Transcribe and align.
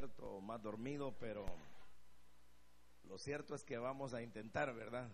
despierto, 0.00 0.40
más 0.40 0.62
dormido, 0.62 1.14
pero 1.18 1.44
lo 3.04 3.18
cierto 3.18 3.54
es 3.54 3.64
que 3.64 3.76
vamos 3.76 4.14
a 4.14 4.22
intentar, 4.22 4.74
¿verdad? 4.74 5.10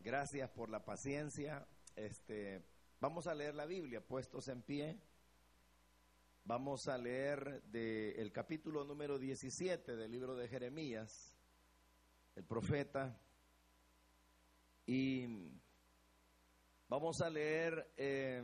Gracias 0.00 0.50
por 0.50 0.70
la 0.70 0.82
paciencia. 0.82 1.66
Este, 1.94 2.64
vamos 3.00 3.26
a 3.26 3.34
leer 3.34 3.54
la 3.54 3.66
Biblia 3.66 4.00
puestos 4.00 4.48
en 4.48 4.62
pie. 4.62 4.98
Vamos 6.44 6.88
a 6.88 6.96
leer 6.96 7.62
del 7.64 8.32
capítulo 8.32 8.82
número 8.84 9.18
17 9.18 9.96
del 9.96 10.10
libro 10.10 10.34
de 10.36 10.48
Jeremías, 10.48 11.34
el 12.34 12.44
profeta. 12.44 13.20
Y 14.86 15.26
vamos 16.88 17.20
a 17.20 17.28
leer 17.28 17.92
eh, 17.98 18.42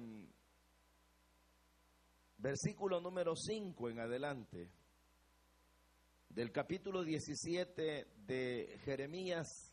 versículo 2.37 3.01
número 3.01 3.35
5 3.35 3.89
en 3.89 4.01
adelante 4.01 4.84
del 6.35 6.51
capítulo 6.51 7.05
17 7.05 8.07
de 8.27 8.81
Jeremías 8.85 9.73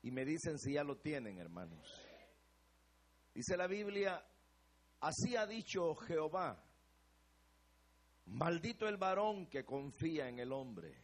y 0.00 0.12
me 0.12 0.24
dicen 0.24 0.60
si 0.60 0.74
ya 0.74 0.84
lo 0.84 0.98
tienen, 0.98 1.38
hermanos. 1.38 1.92
Dice 3.34 3.56
la 3.56 3.66
Biblia, 3.66 4.24
así 5.00 5.34
ha 5.34 5.48
dicho 5.48 5.96
Jehová, 5.96 6.64
maldito 8.26 8.86
el 8.86 8.96
varón 8.96 9.48
que 9.48 9.64
confía 9.64 10.28
en 10.28 10.38
el 10.38 10.52
hombre 10.52 10.96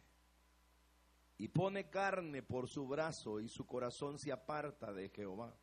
y 1.37 1.49
pone 1.49 1.89
carne 1.89 2.41
por 2.41 2.69
su 2.69 2.87
brazo 2.87 3.41
y 3.41 3.49
su 3.49 3.65
corazón 3.67 4.17
se 4.17 4.31
aparta 4.31 4.93
de 4.93 5.09
Jehová. 5.09 5.53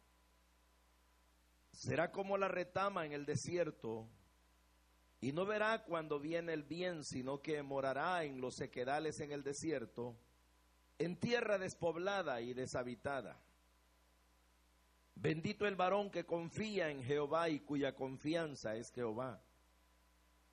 Será 1.73 2.13
como 2.13 2.37
la 2.37 2.49
retama 2.49 3.07
en 3.07 3.13
el 3.13 3.25
desierto 3.25 4.11
y 5.21 5.33
no 5.33 5.47
verá 5.47 5.85
cuando 5.85 6.21
viene 6.21 6.53
el 6.53 6.65
bien, 6.65 7.03
sino 7.05 7.41
que 7.41 7.63
morará 7.63 8.25
en 8.25 8.41
los 8.41 8.57
sequedales 8.57 9.21
en 9.21 9.33
el 9.33 9.43
desierto, 9.43 10.17
en 10.99 11.19
tierra 11.19 11.59
despoblada 11.59 12.41
y 12.41 12.53
deshabitada. 12.53 13.41
Bendito 15.15 15.67
el 15.67 15.77
varón 15.77 16.11
que 16.11 16.27
confía 16.27 16.91
en 16.91 17.03
Jehová 17.03 17.49
y 17.49 17.61
cuya 17.61 17.95
confianza 17.95 18.75
es 18.75 18.91
Jehová, 18.93 19.41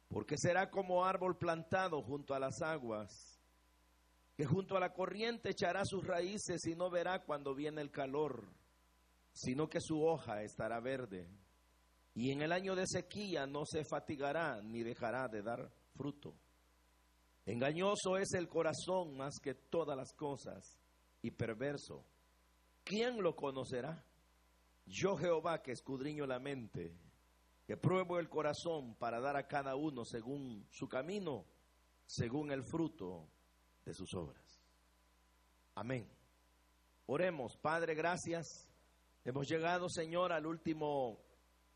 porque 0.07 0.37
será 0.37 0.69
como 0.69 1.03
árbol 1.03 1.37
plantado 1.37 2.01
junto 2.01 2.33
a 2.33 2.39
las 2.39 2.61
aguas, 2.61 3.41
que 4.37 4.45
junto 4.45 4.77
a 4.77 4.79
la 4.79 4.93
corriente 4.93 5.49
echará 5.49 5.83
sus 5.83 6.05
raíces 6.05 6.65
y 6.65 6.75
no 6.75 6.89
verá 6.89 7.23
cuando 7.23 7.53
viene 7.53 7.81
el 7.81 7.91
calor, 7.91 8.47
sino 9.33 9.67
que 9.67 9.81
su 9.81 10.01
hoja 10.01 10.43
estará 10.43 10.79
verde 10.79 11.27
y 12.13 12.31
en 12.31 12.41
el 12.41 12.51
año 12.51 12.75
de 12.75 12.85
sequía 12.87 13.45
no 13.45 13.65
se 13.65 13.83
fatigará 13.85 14.61
ni 14.61 14.83
dejará 14.83 15.27
de 15.27 15.41
dar 15.41 15.71
fruto. 15.95 16.35
Engañoso 17.45 18.17
es 18.17 18.33
el 18.33 18.47
corazón 18.47 19.17
más 19.17 19.39
que 19.41 19.55
todas 19.55 19.97
las 19.97 20.13
cosas 20.13 20.79
y 21.21 21.31
perverso. 21.31 22.05
¿Quién 22.83 23.21
lo 23.21 23.35
conocerá? 23.35 24.03
Yo 24.85 25.15
Jehová 25.15 25.61
que 25.61 25.71
escudriño 25.71 26.25
la 26.25 26.39
mente, 26.39 26.95
que 27.65 27.77
pruebo 27.77 28.19
el 28.19 28.29
corazón 28.29 28.95
para 28.95 29.19
dar 29.19 29.37
a 29.37 29.47
cada 29.47 29.75
uno 29.75 30.03
según 30.03 30.67
su 30.69 30.87
camino, 30.87 31.45
según 32.05 32.51
el 32.51 32.63
fruto 32.63 33.27
de 33.85 33.93
sus 33.93 34.13
obras. 34.13 34.61
Amén. 35.75 36.07
Oremos, 37.05 37.57
Padre, 37.57 37.95
gracias. 37.95 38.69
Hemos 39.23 39.47
llegado, 39.47 39.87
Señor, 39.89 40.31
al 40.31 40.45
último 40.45 41.19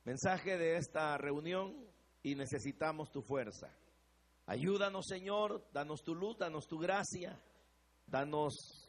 mensaje 0.06 0.58
de 0.58 0.78
esta 0.78 1.17
reunión 1.17 1.75
y 2.23 2.36
necesitamos 2.36 3.11
tu 3.11 3.22
fuerza. 3.22 3.70
Ayúdanos, 4.45 5.08
Señor, 5.08 5.67
danos 5.73 6.03
tu 6.03 6.14
luz, 6.14 6.38
danos 6.38 6.67
tu 6.67 6.78
gracia, 6.78 7.42
danos 8.06 8.86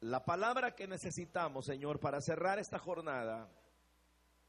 la 0.00 0.24
palabra 0.24 0.74
que 0.74 0.88
necesitamos, 0.88 1.64
Señor, 1.64 2.00
para 2.00 2.20
cerrar 2.20 2.58
esta 2.58 2.78
jornada. 2.78 3.48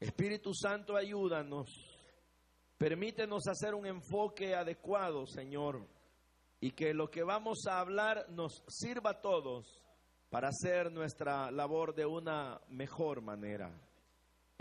Espíritu 0.00 0.52
Santo, 0.52 0.96
ayúdanos. 0.96 1.68
Permítenos 2.76 3.46
hacer 3.46 3.74
un 3.74 3.86
enfoque 3.86 4.54
adecuado, 4.54 5.26
Señor, 5.26 5.86
y 6.60 6.72
que 6.72 6.94
lo 6.94 7.10
que 7.10 7.22
vamos 7.22 7.66
a 7.68 7.78
hablar 7.78 8.28
nos 8.30 8.64
sirva 8.66 9.10
a 9.10 9.20
todos 9.20 9.84
para 10.30 10.48
hacer 10.48 10.90
nuestra 10.90 11.50
labor 11.50 11.94
de 11.94 12.06
una 12.06 12.60
mejor 12.68 13.20
manera. 13.20 13.70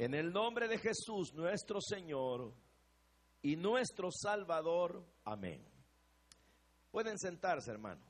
En 0.01 0.13
el 0.13 0.31
nombre 0.31 0.69
de 0.69 0.77
Jesús, 0.77 1.33
nuestro 1.33 1.81
Señor 1.81 2.53
y 3.41 3.57
nuestro 3.57 4.07
Salvador. 4.13 5.05
Amén. 5.25 5.61
Pueden 6.89 7.19
sentarse, 7.19 7.69
hermanos. 7.69 8.07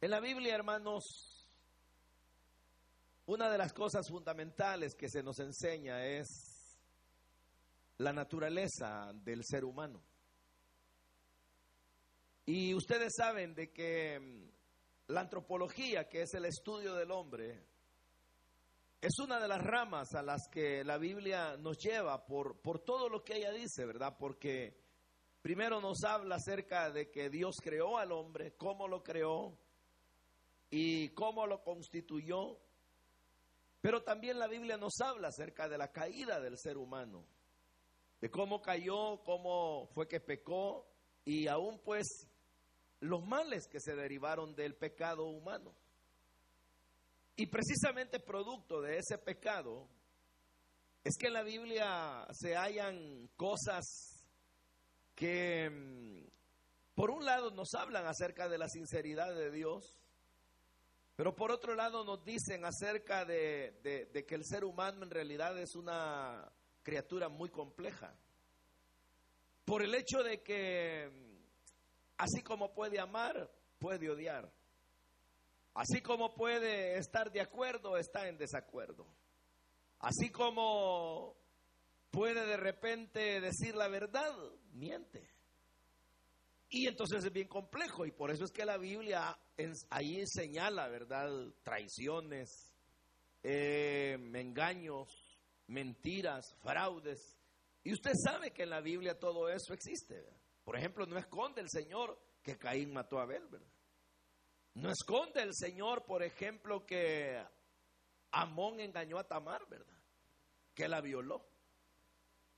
En 0.00 0.10
la 0.10 0.18
Biblia, 0.18 0.56
hermanos, 0.56 1.46
una 3.26 3.48
de 3.48 3.58
las 3.58 3.72
cosas 3.72 4.08
fundamentales 4.10 4.96
que 4.96 5.08
se 5.08 5.22
nos 5.22 5.38
enseña 5.38 6.04
es 6.04 6.80
la 7.98 8.12
naturaleza 8.12 9.12
del 9.14 9.44
ser 9.44 9.64
humano. 9.64 10.02
Y 12.44 12.74
ustedes 12.74 13.12
saben 13.16 13.54
de 13.54 13.70
que 13.70 14.50
la 15.08 15.20
antropología, 15.20 16.08
que 16.08 16.22
es 16.22 16.34
el 16.34 16.44
estudio 16.44 16.94
del 16.94 17.10
hombre, 17.10 17.66
es 19.00 19.18
una 19.18 19.40
de 19.40 19.48
las 19.48 19.60
ramas 19.60 20.14
a 20.14 20.22
las 20.22 20.46
que 20.48 20.84
la 20.84 20.96
Biblia 20.96 21.56
nos 21.56 21.76
lleva 21.78 22.24
por, 22.24 22.60
por 22.60 22.78
todo 22.78 23.08
lo 23.08 23.24
que 23.24 23.36
ella 23.36 23.50
dice, 23.50 23.84
¿verdad? 23.84 24.16
Porque 24.16 24.80
primero 25.42 25.80
nos 25.80 26.04
habla 26.04 26.36
acerca 26.36 26.88
de 26.90 27.10
que 27.10 27.28
Dios 27.28 27.56
creó 27.60 27.98
al 27.98 28.12
hombre, 28.12 28.54
cómo 28.56 28.86
lo 28.86 29.02
creó 29.02 29.58
y 30.70 31.08
cómo 31.10 31.48
lo 31.48 31.64
constituyó. 31.64 32.60
Pero 33.80 34.04
también 34.04 34.38
la 34.38 34.46
Biblia 34.46 34.76
nos 34.76 35.00
habla 35.00 35.28
acerca 35.28 35.68
de 35.68 35.78
la 35.78 35.90
caída 35.90 36.40
del 36.40 36.56
ser 36.56 36.78
humano, 36.78 37.26
de 38.20 38.30
cómo 38.30 38.62
cayó, 38.62 39.20
cómo 39.24 39.88
fue 39.94 40.06
que 40.06 40.20
pecó 40.20 40.86
y 41.24 41.48
aún 41.48 41.80
pues 41.80 42.28
los 43.02 43.24
males 43.26 43.66
que 43.66 43.80
se 43.80 43.96
derivaron 43.96 44.54
del 44.54 44.76
pecado 44.76 45.24
humano. 45.24 45.74
Y 47.34 47.46
precisamente 47.46 48.20
producto 48.20 48.80
de 48.80 48.98
ese 48.98 49.18
pecado 49.18 49.88
es 51.02 51.16
que 51.18 51.26
en 51.26 51.32
la 51.32 51.42
Biblia 51.42 52.26
se 52.30 52.54
hallan 52.54 53.28
cosas 53.36 53.84
que 55.16 55.68
mm, 55.68 56.28
por 56.94 57.10
un 57.10 57.24
lado 57.24 57.50
nos 57.50 57.74
hablan 57.74 58.06
acerca 58.06 58.48
de 58.48 58.58
la 58.58 58.68
sinceridad 58.68 59.34
de 59.34 59.50
Dios, 59.50 59.96
pero 61.16 61.34
por 61.34 61.50
otro 61.50 61.74
lado 61.74 62.04
nos 62.04 62.24
dicen 62.24 62.64
acerca 62.64 63.24
de, 63.24 63.80
de 64.12 64.24
que 64.24 64.34
el 64.36 64.44
ser 64.44 64.64
humano 64.64 65.02
en 65.02 65.10
realidad 65.10 65.58
es 65.58 65.74
una 65.74 66.52
criatura 66.84 67.28
muy 67.28 67.48
compleja. 67.48 68.16
Por 69.64 69.82
el 69.82 69.92
hecho 69.94 70.22
de 70.22 70.40
que 70.42 71.10
mm, 71.10 71.31
Así 72.22 72.40
como 72.40 72.72
puede 72.72 73.00
amar, 73.00 73.50
puede 73.80 74.08
odiar. 74.08 74.48
Así 75.74 76.00
como 76.00 76.32
puede 76.34 76.96
estar 76.96 77.32
de 77.32 77.40
acuerdo, 77.40 77.96
está 77.96 78.28
en 78.28 78.38
desacuerdo. 78.38 79.04
Así 79.98 80.30
como 80.30 81.36
puede 82.12 82.46
de 82.46 82.56
repente 82.56 83.40
decir 83.40 83.74
la 83.74 83.88
verdad, 83.88 84.32
miente. 84.72 85.28
Y 86.68 86.86
entonces 86.86 87.24
es 87.24 87.32
bien 87.32 87.48
complejo 87.48 88.06
y 88.06 88.12
por 88.12 88.30
eso 88.30 88.44
es 88.44 88.52
que 88.52 88.64
la 88.64 88.76
Biblia 88.76 89.36
ahí 89.90 90.24
señala, 90.24 90.86
¿verdad? 90.86 91.28
Traiciones, 91.64 92.72
eh, 93.42 94.16
engaños, 94.34 95.08
mentiras, 95.66 96.54
fraudes. 96.62 97.36
Y 97.82 97.92
usted 97.92 98.12
sabe 98.14 98.52
que 98.52 98.62
en 98.62 98.70
la 98.70 98.80
Biblia 98.80 99.18
todo 99.18 99.48
eso 99.48 99.74
existe. 99.74 100.14
¿verdad? 100.14 100.41
Por 100.64 100.76
ejemplo, 100.76 101.06
no 101.06 101.18
esconde 101.18 101.60
el 101.60 101.70
Señor 101.70 102.18
que 102.42 102.58
Caín 102.58 102.92
mató 102.92 103.18
a 103.18 103.22
Abel, 103.22 103.46
¿verdad? 103.48 103.72
No 104.74 104.90
esconde 104.90 105.42
el 105.42 105.54
Señor, 105.54 106.04
por 106.04 106.22
ejemplo, 106.22 106.86
que 106.86 107.42
Amón 108.30 108.80
engañó 108.80 109.18
a 109.18 109.28
Tamar, 109.28 109.66
¿verdad? 109.68 109.98
Que 110.74 110.88
la 110.88 111.00
violó. 111.00 111.46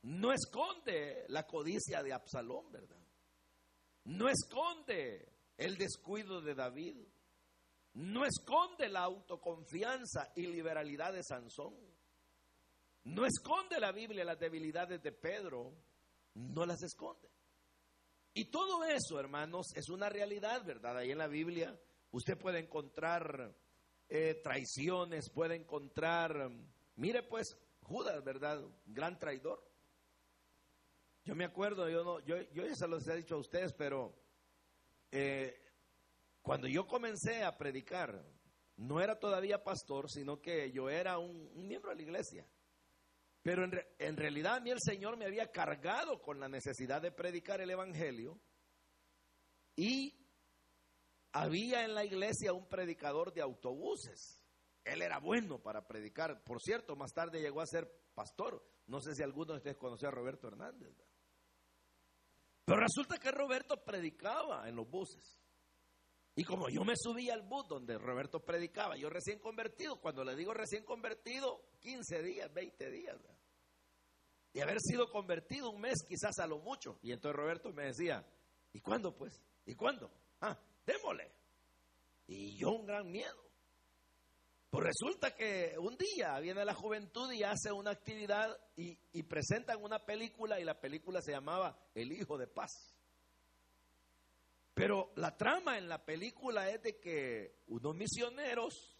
No 0.02 0.32
esconde 0.32 1.24
la 1.28 1.46
codicia 1.46 2.02
de 2.02 2.12
Absalón, 2.12 2.70
¿verdad? 2.70 3.00
No 4.04 4.28
esconde 4.28 5.32
el 5.56 5.76
descuido 5.76 6.40
de 6.40 6.54
David. 6.54 6.96
No 7.94 8.24
esconde 8.24 8.88
la 8.88 9.00
autoconfianza 9.00 10.32
y 10.36 10.46
liberalidad 10.46 11.12
de 11.12 11.22
Sansón. 11.22 11.74
No 13.04 13.24
esconde 13.24 13.78
la 13.80 13.92
Biblia 13.92 14.24
las 14.24 14.38
debilidades 14.38 15.02
de 15.02 15.12
Pedro. 15.12 15.72
No 16.34 16.66
las 16.66 16.82
esconde. 16.82 17.33
Y 18.34 18.46
todo 18.46 18.84
eso, 18.84 19.18
hermanos, 19.18 19.68
es 19.74 19.88
una 19.88 20.08
realidad, 20.08 20.64
¿verdad? 20.64 20.98
Ahí 20.98 21.12
en 21.12 21.18
la 21.18 21.28
Biblia 21.28 21.78
usted 22.10 22.36
puede 22.36 22.58
encontrar 22.58 23.54
eh, 24.08 24.40
traiciones, 24.42 25.30
puede 25.30 25.54
encontrar, 25.56 26.50
mire 26.96 27.22
pues, 27.22 27.56
Judas, 27.82 28.22
¿verdad? 28.24 28.62
Gran 28.86 29.18
traidor. 29.18 29.64
Yo 31.24 31.34
me 31.34 31.44
acuerdo, 31.44 31.88
yo, 31.88 32.04
no, 32.04 32.20
yo, 32.20 32.36
yo 32.52 32.66
ya 32.66 32.74
se 32.74 32.88
los 32.88 33.06
he 33.08 33.16
dicho 33.16 33.36
a 33.36 33.38
ustedes, 33.38 33.72
pero 33.72 34.14
eh, 35.10 35.56
cuando 36.42 36.66
yo 36.66 36.86
comencé 36.86 37.42
a 37.42 37.56
predicar, 37.56 38.22
no 38.76 39.00
era 39.00 39.18
todavía 39.18 39.62
pastor, 39.62 40.10
sino 40.10 40.40
que 40.40 40.72
yo 40.72 40.90
era 40.90 41.18
un, 41.18 41.50
miembro 41.66 41.90
de 41.90 41.96
la 41.96 42.02
iglesia. 42.02 42.46
Pero 43.44 43.62
en, 43.98 44.16
realidad 44.16 44.54
a 44.54 44.60
mí 44.60 44.70
el 44.70 44.80
Señor 44.80 45.18
me 45.18 45.26
había 45.26 45.52
cargado 45.52 46.22
con 46.22 46.40
la 46.40 46.48
necesidad 46.48 47.02
de 47.02 47.12
predicar 47.12 47.60
el 47.60 47.70
Evangelio 47.70 48.40
y 49.76 50.18
había 51.30 51.84
en 51.84 51.94
la 51.94 52.06
iglesia 52.06 52.54
un 52.54 52.66
predicador 52.66 53.34
de 53.34 53.42
autobuses. 53.42 54.42
Él 54.82 55.02
era 55.02 55.18
bueno 55.18 55.58
para 55.58 55.86
predicar. 55.86 56.42
Por 56.42 56.58
cierto, 56.62 56.96
más 56.96 57.12
tarde 57.12 57.42
llegó 57.42 57.60
a 57.60 57.66
ser 57.66 57.86
pastor. 58.14 58.66
No 58.86 59.02
sé 59.02 59.14
si 59.14 59.22
alguno 59.22 59.52
de 59.52 59.58
ustedes 59.58 59.76
conoció 59.76 60.08
a 60.08 60.12
Roberto 60.12 60.48
Hernández. 60.48 60.96
Pero 62.64 62.80
resulta 62.80 63.18
que 63.18 63.30
Roberto 63.30 63.84
predicaba 63.84 64.66
en 64.70 64.76
los 64.76 64.88
buses. 64.88 65.38
Y 66.34 66.44
como 66.44 66.70
yo 66.70 66.82
me 66.82 66.94
subí 66.96 67.28
al 67.28 67.42
bus 67.42 67.68
donde 67.68 67.98
Roberto 67.98 68.42
predicaba, 68.42 68.96
yo 68.96 69.10
recién 69.10 69.38
convertido, 69.38 70.00
cuando 70.00 70.24
le 70.24 70.34
digo 70.34 70.54
recién 70.54 70.82
convertido, 70.82 71.68
15 71.80 72.22
días, 72.22 72.52
20 72.54 72.90
días. 72.90 73.33
Y 74.54 74.60
haber 74.60 74.80
sido 74.80 75.10
convertido 75.10 75.68
un 75.68 75.80
mes 75.80 76.04
quizás 76.08 76.38
a 76.38 76.46
lo 76.46 76.60
mucho. 76.60 76.96
Y 77.02 77.10
entonces 77.10 77.36
Roberto 77.36 77.72
me 77.72 77.86
decía, 77.86 78.24
¿y 78.72 78.80
cuándo 78.80 79.14
pues? 79.14 79.42
¿Y 79.66 79.74
cuándo? 79.74 80.08
Ah, 80.40 80.56
démosle. 80.86 81.30
Y 82.28 82.56
yo 82.56 82.70
un 82.70 82.86
gran 82.86 83.10
miedo. 83.10 83.44
Pues 84.70 84.86
resulta 84.86 85.34
que 85.34 85.74
un 85.78 85.96
día 85.96 86.38
viene 86.38 86.64
la 86.64 86.74
juventud 86.74 87.30
y 87.32 87.42
hace 87.42 87.72
una 87.72 87.90
actividad 87.90 88.56
y, 88.76 88.96
y, 89.12 89.22
presentan 89.24 89.82
una 89.82 90.04
película 90.04 90.58
y 90.58 90.64
la 90.64 90.80
película 90.80 91.20
se 91.20 91.32
llamaba 91.32 91.76
El 91.94 92.12
Hijo 92.12 92.38
de 92.38 92.46
Paz. 92.46 92.94
Pero 94.72 95.12
la 95.16 95.36
trama 95.36 95.78
en 95.78 95.88
la 95.88 96.04
película 96.04 96.70
es 96.70 96.82
de 96.82 96.98
que 96.98 97.56
unos 97.68 97.94
misioneros 97.94 98.96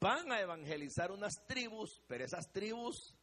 van 0.00 0.32
a 0.32 0.40
evangelizar 0.40 1.10
unas 1.12 1.32
tribus, 1.46 2.02
pero 2.06 2.24
esas 2.24 2.50
tribus 2.50 3.14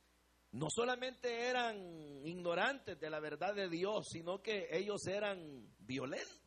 no 0.52 0.68
solamente 0.70 1.48
eran 1.48 1.78
ignorantes 2.26 3.00
de 3.00 3.10
la 3.10 3.20
verdad 3.20 3.56
de 3.56 3.70
Dios, 3.70 4.08
sino 4.12 4.42
que 4.42 4.68
ellos 4.72 5.06
eran 5.08 5.74
violentos. 5.80 6.40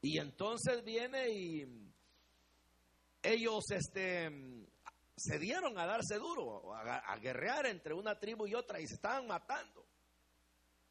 Y 0.00 0.18
entonces 0.18 0.82
viene 0.84 1.28
y 1.28 1.92
ellos 3.22 3.64
este, 3.70 4.30
se 5.16 5.38
dieron 5.38 5.78
a 5.78 5.86
darse 5.86 6.16
duro, 6.16 6.74
a, 6.74 7.16
guerrear 7.18 7.66
entre 7.66 7.92
una 7.92 8.18
tribu 8.18 8.46
y 8.46 8.54
otra 8.54 8.80
y 8.80 8.86
se 8.86 8.94
estaban 8.94 9.26
matando. 9.26 9.84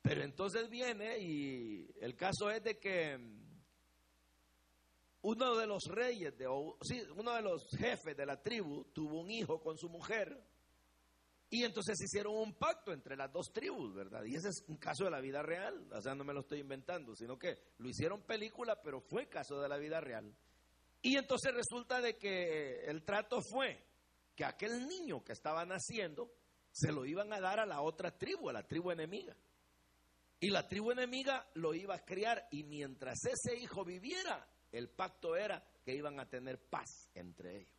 Pero 0.01 0.23
entonces 0.23 0.69
viene 0.69 1.17
y 1.19 1.89
el 1.99 2.15
caso 2.15 2.51
es 2.51 2.61
de 2.63 2.77
que 2.77 3.17
uno 5.21 5.55
de 5.55 5.65
los 5.65 5.83
reyes, 5.85 6.37
de, 6.37 6.45
sí, 6.81 7.01
uno 7.15 7.33
de 7.33 7.41
los 7.41 7.67
jefes 7.75 8.15
de 8.15 8.25
la 8.25 8.41
tribu 8.41 8.85
tuvo 8.93 9.19
un 9.19 9.31
hijo 9.31 9.61
con 9.61 9.77
su 9.77 9.89
mujer 9.89 10.37
y 11.49 11.63
entonces 11.63 12.01
hicieron 12.01 12.35
un 12.35 12.53
pacto 12.55 12.91
entre 12.91 13.15
las 13.15 13.31
dos 13.31 13.51
tribus, 13.53 13.93
¿verdad? 13.93 14.23
Y 14.25 14.35
ese 14.35 14.49
es 14.49 14.65
un 14.67 14.77
caso 14.77 15.05
de 15.05 15.11
la 15.11 15.21
vida 15.21 15.41
real, 15.41 15.87
o 15.93 16.01
sea, 16.01 16.13
no 16.13 16.23
me 16.23 16.33
lo 16.33 16.41
estoy 16.41 16.59
inventando, 16.59 17.15
sino 17.15 17.39
que 17.39 17.57
lo 17.77 17.87
hicieron 17.87 18.21
película, 18.23 18.81
pero 18.81 18.99
fue 18.99 19.29
caso 19.29 19.61
de 19.61 19.69
la 19.69 19.77
vida 19.77 20.01
real. 20.01 20.35
Y 21.01 21.15
entonces 21.15 21.53
resulta 21.53 22.01
de 22.01 22.17
que 22.17 22.81
el 22.85 23.03
trato 23.03 23.39
fue 23.41 23.81
que 24.35 24.43
aquel 24.43 24.87
niño 24.87 25.23
que 25.23 25.31
estaba 25.31 25.65
naciendo 25.65 26.33
se 26.71 26.91
lo 26.91 27.05
iban 27.05 27.31
a 27.31 27.39
dar 27.39 27.59
a 27.59 27.65
la 27.65 27.81
otra 27.81 28.17
tribu, 28.17 28.49
a 28.49 28.53
la 28.53 28.67
tribu 28.67 28.91
enemiga. 28.91 29.35
Y 30.39 30.49
la 30.49 30.67
tribu 30.67 30.91
enemiga 30.91 31.49
lo 31.55 31.73
iba 31.73 31.95
a 31.95 32.05
criar 32.05 32.47
y 32.51 32.63
mientras 32.63 33.17
ese 33.25 33.57
hijo 33.57 33.85
viviera, 33.85 34.47
el 34.71 34.89
pacto 34.89 35.35
era 35.35 35.63
que 35.83 35.95
iban 35.95 36.19
a 36.19 36.29
tener 36.29 36.59
paz 36.59 37.09
entre 37.15 37.61
ellos. 37.61 37.76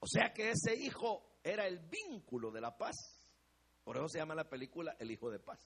O 0.00 0.06
sea 0.06 0.32
que 0.32 0.50
ese 0.50 0.74
hijo 0.74 1.38
era 1.42 1.66
el 1.66 1.78
vínculo 1.80 2.50
de 2.50 2.60
la 2.60 2.76
paz. 2.76 2.96
Por 3.84 3.96
eso 3.96 4.08
se 4.08 4.18
llama 4.18 4.34
la 4.34 4.48
película 4.48 4.96
El 4.98 5.10
Hijo 5.10 5.30
de 5.30 5.38
Paz. 5.38 5.58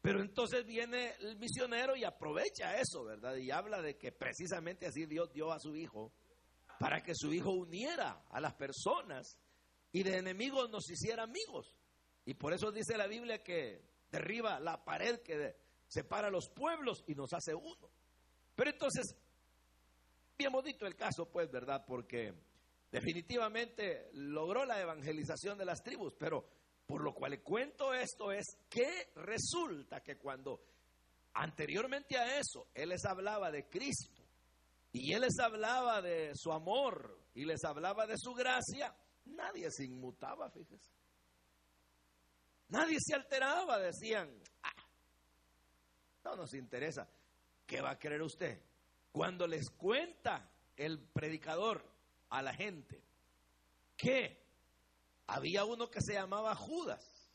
Pero 0.00 0.20
entonces 0.20 0.66
viene 0.66 1.14
el 1.20 1.36
misionero 1.36 1.94
y 1.94 2.02
aprovecha 2.02 2.76
eso, 2.76 3.04
¿verdad? 3.04 3.36
Y 3.36 3.52
habla 3.52 3.80
de 3.80 3.96
que 3.96 4.10
precisamente 4.10 4.86
así 4.86 5.06
Dios 5.06 5.32
dio 5.32 5.52
a 5.52 5.60
su 5.60 5.76
hijo 5.76 6.12
para 6.80 7.00
que 7.00 7.14
su 7.14 7.32
hijo 7.32 7.52
uniera 7.52 8.24
a 8.28 8.40
las 8.40 8.54
personas 8.54 9.38
y 9.92 10.02
de 10.02 10.16
enemigos 10.16 10.70
nos 10.70 10.90
hiciera 10.90 11.22
amigos. 11.22 11.76
Y 12.24 12.34
por 12.34 12.52
eso 12.52 12.72
dice 12.72 12.96
la 12.96 13.06
Biblia 13.06 13.44
que 13.44 13.80
derriba 14.10 14.58
la 14.58 14.84
pared 14.84 15.20
que 15.20 15.56
separa 15.86 16.30
los 16.30 16.48
pueblos 16.48 17.04
y 17.06 17.14
nos 17.14 17.32
hace 17.32 17.54
uno. 17.54 17.88
Pero 18.56 18.70
entonces, 18.70 19.16
bien 20.36 20.50
bonito 20.50 20.84
el 20.84 20.96
caso, 20.96 21.30
pues, 21.30 21.48
¿verdad? 21.48 21.84
Porque 21.86 22.34
definitivamente 22.92 24.10
logró 24.12 24.66
la 24.66 24.78
evangelización 24.80 25.56
de 25.56 25.64
las 25.64 25.82
tribus, 25.82 26.14
pero 26.18 26.46
por 26.86 27.02
lo 27.02 27.14
cual 27.14 27.42
cuento 27.42 27.94
esto 27.94 28.30
es 28.30 28.44
que 28.68 29.12
resulta 29.16 30.02
que 30.02 30.18
cuando 30.18 30.60
anteriormente 31.32 32.18
a 32.18 32.38
eso 32.38 32.68
Él 32.74 32.90
les 32.90 33.04
hablaba 33.06 33.50
de 33.50 33.66
Cristo 33.68 34.22
y 34.92 35.14
Él 35.14 35.22
les 35.22 35.38
hablaba 35.38 36.02
de 36.02 36.32
su 36.34 36.52
amor 36.52 37.18
y 37.34 37.46
les 37.46 37.64
hablaba 37.64 38.06
de 38.06 38.18
su 38.18 38.34
gracia, 38.34 38.94
nadie 39.24 39.70
se 39.70 39.84
inmutaba, 39.84 40.50
fíjese. 40.50 40.90
Nadie 42.68 42.98
se 43.00 43.14
alteraba, 43.14 43.78
decían, 43.78 44.30
ah, 44.62 44.86
no 46.24 46.36
nos 46.36 46.52
interesa. 46.52 47.08
¿Qué 47.66 47.80
va 47.80 47.92
a 47.92 47.98
creer 47.98 48.20
usted? 48.20 48.62
Cuando 49.12 49.46
les 49.46 49.70
cuenta 49.70 50.50
el 50.76 50.98
predicador 50.98 51.91
a 52.32 52.40
la 52.40 52.54
gente 52.54 53.04
que 53.94 54.42
había 55.26 55.64
uno 55.66 55.90
que 55.90 56.00
se 56.00 56.14
llamaba 56.14 56.54
Judas 56.54 57.30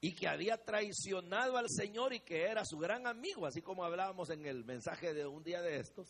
y 0.00 0.14
que 0.16 0.26
había 0.26 0.62
traicionado 0.64 1.56
al 1.56 1.70
Señor 1.70 2.12
y 2.12 2.20
que 2.20 2.42
era 2.42 2.64
su 2.64 2.78
gran 2.78 3.06
amigo, 3.06 3.46
así 3.46 3.62
como 3.62 3.84
hablábamos 3.84 4.30
en 4.30 4.44
el 4.46 4.64
mensaje 4.64 5.14
de 5.14 5.26
un 5.26 5.44
día 5.44 5.62
de 5.62 5.78
estos. 5.78 6.08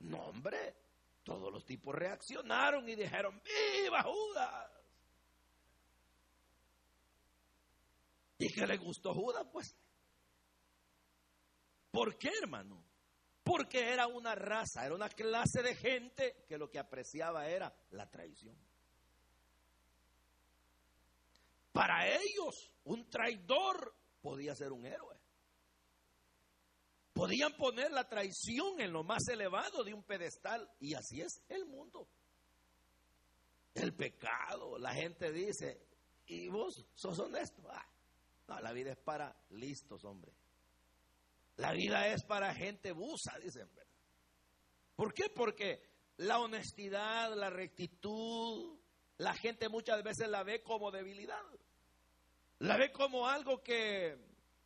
No, 0.00 0.18
hombre, 0.26 0.76
todos 1.24 1.50
los 1.50 1.64
tipos 1.64 1.94
reaccionaron 1.94 2.86
y 2.86 2.96
dijeron, 2.96 3.40
¡Viva 3.42 4.02
Judas! 4.02 4.70
¿Y 8.38 8.52
que 8.52 8.66
le 8.66 8.76
gustó 8.76 9.14
Judas? 9.14 9.46
Pues. 9.50 9.74
¿Por 11.90 12.18
qué, 12.18 12.30
hermano? 12.42 12.89
Porque 13.50 13.80
era 13.92 14.06
una 14.06 14.36
raza, 14.36 14.86
era 14.86 14.94
una 14.94 15.08
clase 15.08 15.60
de 15.60 15.74
gente 15.74 16.44
que 16.46 16.56
lo 16.56 16.70
que 16.70 16.78
apreciaba 16.78 17.48
era 17.48 17.74
la 17.90 18.08
traición. 18.08 18.56
Para 21.72 22.06
ellos, 22.06 22.70
un 22.84 23.10
traidor 23.10 23.92
podía 24.22 24.54
ser 24.54 24.70
un 24.70 24.86
héroe. 24.86 25.18
Podían 27.12 27.56
poner 27.56 27.90
la 27.90 28.08
traición 28.08 28.80
en 28.80 28.92
lo 28.92 29.02
más 29.02 29.26
elevado 29.26 29.82
de 29.82 29.94
un 29.94 30.04
pedestal. 30.04 30.70
Y 30.78 30.94
así 30.94 31.20
es 31.20 31.42
el 31.48 31.66
mundo. 31.66 32.08
El 33.74 33.96
pecado. 33.96 34.78
La 34.78 34.94
gente 34.94 35.32
dice, 35.32 35.88
¿y 36.26 36.46
vos 36.46 36.86
sos 36.94 37.18
honesto? 37.18 37.68
Ah, 37.68 37.84
no, 38.46 38.60
la 38.60 38.70
vida 38.70 38.92
es 38.92 38.98
para 38.98 39.36
listos, 39.48 40.04
hombre. 40.04 40.39
La 41.60 41.72
vida 41.72 42.06
es 42.06 42.24
para 42.24 42.54
gente 42.54 42.92
busa, 42.92 43.38
dicen. 43.38 43.68
¿Por 44.96 45.12
qué? 45.12 45.28
Porque 45.28 45.82
la 46.16 46.38
honestidad, 46.38 47.36
la 47.36 47.50
rectitud, 47.50 48.78
la 49.18 49.34
gente 49.34 49.68
muchas 49.68 50.02
veces 50.02 50.26
la 50.28 50.42
ve 50.42 50.62
como 50.62 50.90
debilidad. 50.90 51.44
La 52.60 52.78
ve 52.78 52.90
como 52.90 53.28
algo 53.28 53.62
que, 53.62 54.16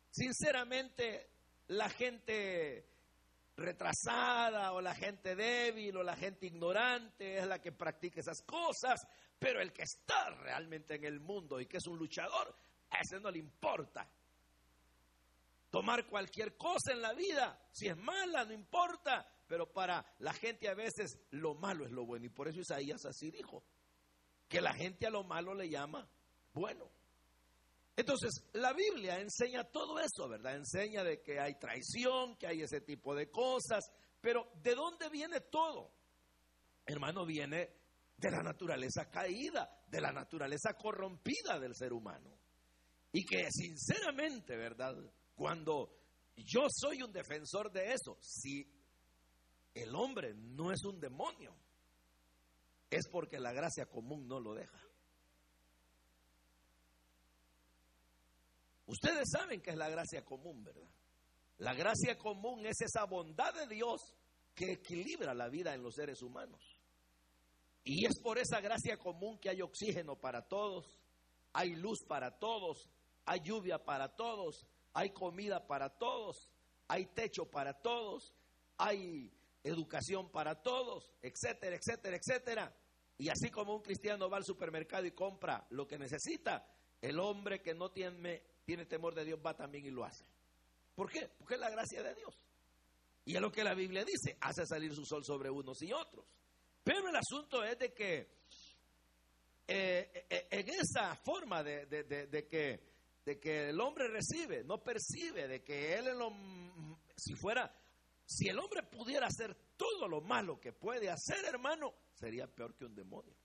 sinceramente, 0.09 1.31
la 1.67 1.89
gente 1.89 2.87
retrasada 3.57 4.71
o 4.71 4.79
la 4.79 4.95
gente 4.95 5.35
débil 5.35 5.97
o 5.97 6.03
la 6.03 6.15
gente 6.15 6.45
ignorante 6.45 7.39
es 7.39 7.45
la 7.45 7.59
que 7.59 7.73
practica 7.73 8.21
esas 8.21 8.41
cosas, 8.43 9.05
pero 9.37 9.61
el 9.61 9.73
que 9.73 9.83
está 9.83 10.29
realmente 10.29 10.95
en 10.95 11.03
el 11.03 11.19
mundo 11.19 11.59
y 11.59 11.65
que 11.65 11.75
es 11.75 11.87
un 11.87 11.97
luchador, 11.97 12.55
a 12.89 13.01
ese 13.01 13.19
no 13.19 13.29
le 13.29 13.39
importa. 13.39 14.09
Tomar 15.75 16.07
cualquier 16.07 16.55
cosa 16.55 16.93
en 16.93 17.01
la 17.01 17.13
vida, 17.13 17.59
si 17.73 17.89
es 17.89 17.97
mala, 17.97 18.45
no 18.45 18.53
importa, 18.53 19.27
pero 19.45 19.73
para 19.73 20.05
la 20.19 20.31
gente 20.31 20.69
a 20.69 20.73
veces 20.73 21.19
lo 21.31 21.53
malo 21.53 21.83
es 21.83 21.91
lo 21.91 22.05
bueno. 22.05 22.25
Y 22.25 22.29
por 22.29 22.47
eso 22.47 22.61
Isaías 22.61 23.03
así 23.03 23.29
dijo, 23.29 23.61
que 24.47 24.61
la 24.61 24.73
gente 24.73 25.05
a 25.05 25.09
lo 25.09 25.25
malo 25.25 25.53
le 25.53 25.67
llama 25.67 26.09
bueno. 26.53 26.89
Entonces, 27.93 28.41
la 28.53 28.71
Biblia 28.71 29.19
enseña 29.19 29.65
todo 29.65 29.99
eso, 29.99 30.29
¿verdad? 30.29 30.55
Enseña 30.55 31.03
de 31.03 31.21
que 31.21 31.41
hay 31.41 31.59
traición, 31.59 32.37
que 32.37 32.47
hay 32.47 32.61
ese 32.61 32.79
tipo 32.79 33.13
de 33.13 33.29
cosas, 33.29 33.83
pero 34.21 34.49
¿de 34.61 34.75
dónde 34.75 35.09
viene 35.09 35.41
todo? 35.41 35.91
Hermano, 36.85 37.25
viene 37.25 37.69
de 38.15 38.31
la 38.31 38.41
naturaleza 38.41 39.09
caída, 39.09 39.83
de 39.87 39.99
la 39.99 40.13
naturaleza 40.13 40.73
corrompida 40.75 41.59
del 41.59 41.75
ser 41.75 41.91
humano. 41.91 42.39
Y 43.11 43.25
que 43.25 43.51
sinceramente, 43.51 44.55
¿verdad? 44.55 44.95
Cuando 45.35 45.89
yo 46.37 46.67
soy 46.69 47.01
un 47.01 47.11
defensor 47.11 47.71
de 47.71 47.93
eso, 47.93 48.17
si 48.21 48.65
el 49.73 49.93
hombre 49.95 50.33
no 50.33 50.71
es 50.71 50.83
un 50.85 50.99
demonio, 50.99 51.55
es 52.89 53.07
porque 53.09 53.39
la 53.39 53.51
gracia 53.51 53.85
común 53.85 54.27
no 54.27 54.39
lo 54.39 54.53
deja. 54.53 54.79
Ustedes 58.87 59.29
saben 59.31 59.61
que 59.61 59.71
es 59.71 59.77
la 59.77 59.89
gracia 59.89 60.23
común, 60.23 60.63
¿verdad? 60.63 60.87
La 61.57 61.73
gracia 61.73 62.17
común 62.17 62.65
es 62.65 62.81
esa 62.81 63.05
bondad 63.05 63.53
de 63.53 63.67
Dios 63.67 64.13
que 64.53 64.73
equilibra 64.73 65.33
la 65.33 65.49
vida 65.49 65.73
en 65.73 65.81
los 65.81 65.95
seres 65.95 66.21
humanos. 66.21 66.61
Y 67.83 68.05
es 68.05 68.19
por 68.19 68.37
esa 68.37 68.61
gracia 68.61 68.97
común 68.97 69.37
que 69.39 69.49
hay 69.49 69.61
oxígeno 69.61 70.15
para 70.15 70.47
todos, 70.47 70.85
hay 71.53 71.75
luz 71.75 72.03
para 72.07 72.39
todos, 72.39 72.89
hay 73.25 73.41
lluvia 73.41 73.83
para 73.83 74.15
todos, 74.15 74.67
hay 74.95 75.11
comida 75.11 75.67
para 75.67 75.89
todos, 75.89 76.49
hay 76.87 77.05
techo 77.05 77.45
para 77.45 77.73
todos, 77.73 78.33
hay 78.77 79.31
educación 79.63 80.31
para 80.31 80.63
todos, 80.63 81.11
etcétera, 81.21 81.75
etcétera, 81.75 82.17
etcétera. 82.17 82.75
Y 83.17 83.29
así 83.29 83.49
como 83.51 83.75
un 83.75 83.81
cristiano 83.81 84.29
va 84.29 84.37
al 84.37 84.45
supermercado 84.45 85.05
y 85.05 85.11
compra 85.11 85.67
lo 85.69 85.87
que 85.87 85.99
necesita, 85.99 86.67
el 87.01 87.19
hombre 87.19 87.61
que 87.61 87.73
no 87.73 87.91
tiene, 87.91 88.41
tiene 88.65 88.85
temor 88.85 89.13
de 89.13 89.25
Dios 89.25 89.39
va 89.45 89.55
también 89.55 89.85
y 89.85 89.91
lo 89.91 90.03
hace. 90.03 90.25
¿Por 90.95 91.11
qué? 91.11 91.29
Porque 91.37 91.55
es 91.55 91.59
la 91.59 91.69
gracia 91.69 92.01
de 92.01 92.15
Dios. 92.15 92.33
Y 93.25 93.35
es 93.35 93.41
lo 93.41 93.51
que 93.51 93.63
la 93.63 93.73
Biblia 93.73 94.03
dice, 94.05 94.37
hace 94.41 94.65
salir 94.65 94.93
su 94.95 95.05
sol 95.05 95.23
sobre 95.25 95.49
unos 95.49 95.81
y 95.81 95.91
otros. 95.91 96.25
Pero 96.83 97.09
el 97.09 97.15
asunto 97.15 97.63
es 97.63 97.77
de 97.77 97.93
que 97.93 98.29
eh, 99.67 100.25
eh, 100.29 100.47
en 100.51 100.69
esa 100.69 101.15
forma 101.15 101.63
de, 101.63 102.47
que, 102.49 102.94
de 103.25 103.39
que 103.39 103.69
el 103.69 103.81
hombre 103.81 104.07
recibe, 104.07 104.63
no 104.63 104.83
percibe, 104.83 105.47
de 105.47 105.63
que 105.63 105.95
él 105.95 106.07
en 106.07 106.19
lo, 106.19 106.31
si 107.17 107.33
fuera, 107.33 107.73
si 108.25 108.47
el 108.47 108.59
hombre 108.59 108.83
pudiera 108.83 109.27
hacer 109.27 109.55
todo 109.75 110.07
lo 110.07 110.21
malo 110.21 110.59
que 110.59 110.71
puede 110.73 111.09
hacer, 111.09 111.43
hermano, 111.45 111.93
sería 112.13 112.47
peor 112.47 112.75
que 112.75 112.85
un 112.85 112.95
demonio. 112.95 113.35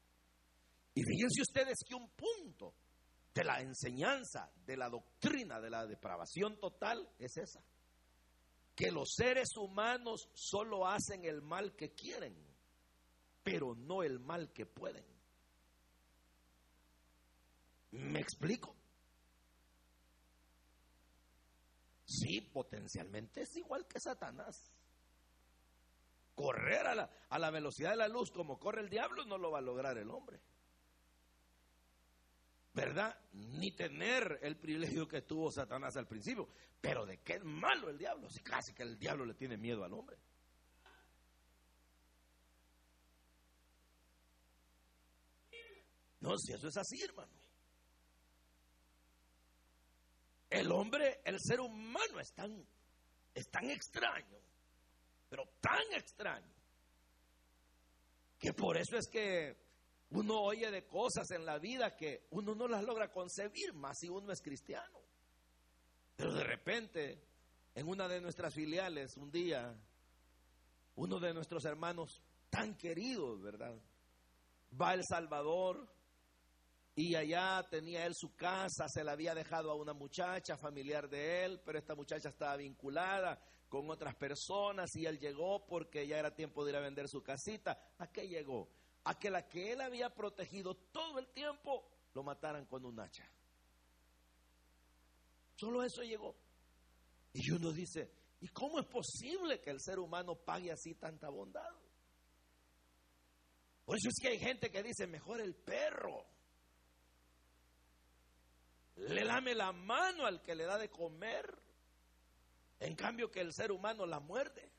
Y 0.95 1.03
fíjense 1.03 1.43
ustedes 1.43 1.79
que 1.87 1.95
un 1.95 2.11
punto 2.11 2.75
de 3.33 3.45
la 3.45 3.61
enseñanza, 3.61 4.53
de 4.67 4.77
la 4.77 4.89
doctrina, 4.89 5.61
de 5.61 5.71
la 5.71 5.87
depravación 5.87 6.59
total 6.59 7.09
es 7.19 7.37
esa. 7.37 7.65
Que 8.77 8.91
los 8.91 9.15
seres 9.15 9.57
humanos 9.57 10.29
solo 10.35 10.87
hacen 10.87 11.25
el 11.25 11.43
mal 11.43 11.75
que 11.75 11.93
quieren 11.95 12.51
pero 13.43 13.75
no 13.75 14.03
el 14.03 14.19
mal 14.19 14.53
que 14.53 14.67
pueden. 14.67 15.05
¿Me 17.93 18.21
explico? 18.21 18.77
Sí, 22.11 22.41
potencialmente 22.41 23.43
es 23.43 23.57
igual 23.57 23.87
que 23.87 24.01
Satanás. 24.01 24.73
Correr 26.35 26.87
a 26.89 26.95
la, 26.97 27.11
a 27.29 27.39
la 27.39 27.51
velocidad 27.51 27.91
de 27.91 27.97
la 27.97 28.09
luz 28.09 28.33
como 28.33 28.59
corre 28.59 28.81
el 28.81 28.91
diablo 28.91 29.25
no 29.27 29.39
lo 29.39 29.53
va 29.53 29.59
a 29.59 29.63
lograr 29.63 29.97
el 29.97 30.11
hombre. 30.11 30.41
¿verdad? 32.73 33.17
Ni 33.33 33.73
tener 33.73 34.41
el 34.43 34.57
privilegio 34.57 35.07
que 35.07 35.23
tuvo 35.23 35.53
Satanás 35.53 35.97
al 35.97 36.09
principio. 36.09 36.49
Pero 36.81 37.07
de 37.07 37.19
qué 37.19 37.35
es 37.35 37.45
malo 37.45 37.89
el 37.91 37.99
diablo, 37.99 38.29
si 38.29 38.41
casi 38.41 38.73
que 38.73 38.83
el 38.83 38.99
diablo 38.99 39.25
le 39.25 39.35
tiene 39.35 39.57
miedo 39.57 39.85
al 39.85 39.93
hombre. 39.93 40.17
No, 46.21 46.37
si 46.37 46.53
eso 46.53 46.69
es 46.69 46.77
así, 46.77 47.01
hermano. 47.03 47.40
El 50.51 50.73
hombre, 50.73 51.21
el 51.25 51.39
ser 51.41 51.61
humano 51.61 52.19
es 52.21 52.33
tan, 52.35 52.67
es 53.33 53.49
tan 53.51 53.71
extraño, 53.71 54.39
pero 55.29 55.45
tan 55.61 55.93
extraño, 55.95 56.53
que 58.37 58.53
por 58.53 58.77
eso 58.77 58.97
es 58.97 59.07
que 59.09 59.57
uno 60.11 60.41
oye 60.41 60.71
de 60.73 60.87
cosas 60.89 61.31
en 61.31 61.47
la 61.47 61.59
vida 61.59 61.95
que 61.97 62.27
uno 62.31 62.55
no 62.57 62.67
las 62.67 62.83
logra 62.83 63.13
concebir, 63.13 63.73
más 63.75 63.97
si 63.99 64.09
uno 64.09 64.33
es 64.33 64.43
cristiano. 64.43 64.99
Pero 66.17 66.35
de 66.35 66.43
repente, 66.43 67.23
en 67.75 67.87
una 67.87 68.09
de 68.09 68.21
nuestras 68.21 68.53
filiales, 68.53 69.17
un 69.17 69.31
día, 69.31 69.73
uno 70.97 71.21
de 71.21 71.33
nuestros 71.33 71.65
hermanos 71.65 72.21
tan 72.51 72.77
queridos, 72.77 73.41
¿verdad? 73.41 73.81
Va 74.81 74.91
a 74.91 74.95
El 74.95 75.05
Salvador 75.09 75.89
y 76.95 77.15
allá 77.15 77.67
tenía 77.71 78.05
él 78.05 78.15
su 78.15 78.35
casa, 78.35 78.89
se 78.89 79.05
la 79.05 79.13
había 79.13 79.35
dejado 79.35 79.71
a 79.71 79.75
una 79.75 79.93
muchacha 79.93 80.57
familiar 80.57 81.09
de 81.09 81.45
él, 81.45 81.61
pero 81.65 81.79
esta 81.79 81.95
muchacha 81.95 82.29
estaba 82.29 82.57
vinculada 82.57 83.41
con 83.69 83.89
otras 83.89 84.17
personas 84.17 84.95
y 84.97 85.07
él 85.07 85.19
llegó 85.19 85.65
porque 85.65 86.07
ya 86.07 86.19
era 86.19 86.35
tiempo 86.35 86.65
de 86.65 86.73
ir 86.73 86.77
a 86.77 86.81
vender 86.81 87.09
su 87.09 87.23
casita. 87.23 87.95
¿A 87.99 88.11
qué 88.11 88.27
llegó? 88.27 88.69
A 89.05 89.19
que 89.19 89.31
la 89.31 89.47
que 89.47 89.73
él 89.73 89.81
había 89.81 90.11
protegido 90.11 90.75
todo 90.75 91.19
el 91.21 91.29
tiempo 91.29 91.89
lo 92.13 92.25
mataran 92.25 92.67
con 92.67 92.85
un 92.85 92.99
hacha. 92.99 93.25
Solo 95.55 95.85
eso 95.85 96.03
llegó. 96.03 96.35
Y 97.33 97.51
uno 97.53 97.71
dice, 97.71 98.11
¿y 98.41 98.49
cómo 98.49 98.81
es 98.81 98.87
posible 98.87 99.61
que 99.61 99.71
el 99.71 99.81
ser 99.81 100.01
humano 100.01 100.35
pague 100.35 100.73
así 100.73 100.95
tanta 100.97 101.29
bondad? 101.29 101.71
Por 103.85 103.97
eso 103.97 104.09
es 104.09 104.21
que 104.21 104.29
hay 104.29 104.39
gente 104.39 104.71
que 104.71 104.83
dice, 104.83 105.07
mejor 105.07 105.41
el 105.41 105.55
perro 105.55 106.27
le 108.97 109.25
lame 109.25 109.55
la 109.55 109.73
mano 109.73 110.27
al 110.27 110.43
que 110.43 110.55
le 110.55 110.65
da 110.65 110.79
de 110.79 110.91
comer, 110.91 111.59
en 112.79 112.95
cambio 112.95 113.31
que 113.31 113.41
el 113.41 113.53
ser 113.53 113.73
humano 113.73 114.07
la 114.07 114.21
muerde. 114.21 114.71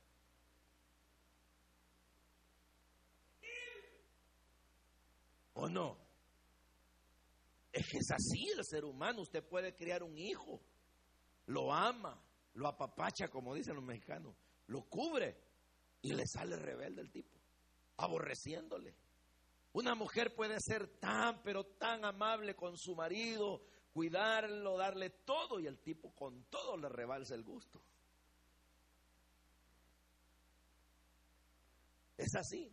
¿O 5.54 5.70
no? 5.70 5.98
Es 7.72 7.88
que 7.88 7.98
es 7.98 8.12
así 8.12 8.50
el 8.58 8.66
ser 8.66 8.84
humano. 8.86 9.22
Usted 9.22 9.44
puede 9.44 9.76
criar 9.76 10.04
un 10.04 10.18
hijo, 10.18 10.62
lo 11.46 11.74
ama, 11.74 12.22
lo 12.54 12.68
apapacha, 12.68 13.30
como 13.30 13.54
dicen 13.54 13.76
los 13.76 13.84
mexicanos, 13.84 14.36
lo 14.68 14.84
cubre 14.84 15.38
y 16.02 16.14
le 16.14 16.26
sale 16.26 16.56
rebelde 16.56 17.02
el 17.02 17.12
tipo, 17.12 17.38
aborreciéndole. 17.98 18.96
Una 19.74 19.96
mujer 19.96 20.36
puede 20.36 20.60
ser 20.60 20.88
tan, 21.00 21.42
pero 21.44 21.66
tan 21.66 22.04
amable 22.04 22.56
con 22.56 22.78
su 22.78 22.96
marido, 22.96 23.62
cuidarlo, 23.92 24.78
darle 24.78 25.10
todo 25.10 25.60
y 25.60 25.68
el 25.68 25.80
tipo 25.80 26.14
con 26.16 26.46
todo 26.46 26.78
le 26.78 26.90
rebalsa 26.90 27.36
el 27.36 27.44
gusto. 27.44 27.82
Es 32.18 32.36
así. 32.36 32.72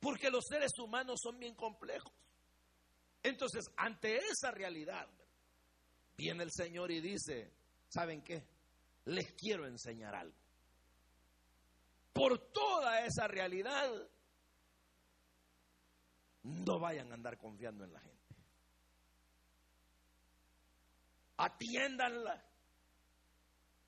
Porque 0.00 0.30
los 0.30 0.44
seres 0.46 0.72
humanos 0.78 1.18
son 1.22 1.38
bien 1.38 1.54
complejos. 1.54 2.12
Entonces, 3.22 3.64
ante 3.76 4.18
esa 4.18 4.50
realidad, 4.50 5.08
viene 6.16 6.44
el 6.44 6.52
Señor 6.52 6.90
y 6.90 7.00
dice, 7.00 7.50
¿saben 7.88 8.22
qué? 8.22 8.46
Les 9.06 9.32
quiero 9.32 9.66
enseñar 9.66 10.14
algo. 10.14 10.36
Por 12.12 12.38
toda 12.52 13.04
esa 13.06 13.26
realidad, 13.26 13.90
no 16.42 16.78
vayan 16.78 17.10
a 17.10 17.14
andar 17.14 17.38
confiando 17.38 17.84
en 17.84 17.92
la 17.92 18.00
gente. 18.00 18.13
Atiéndanla, 21.36 22.42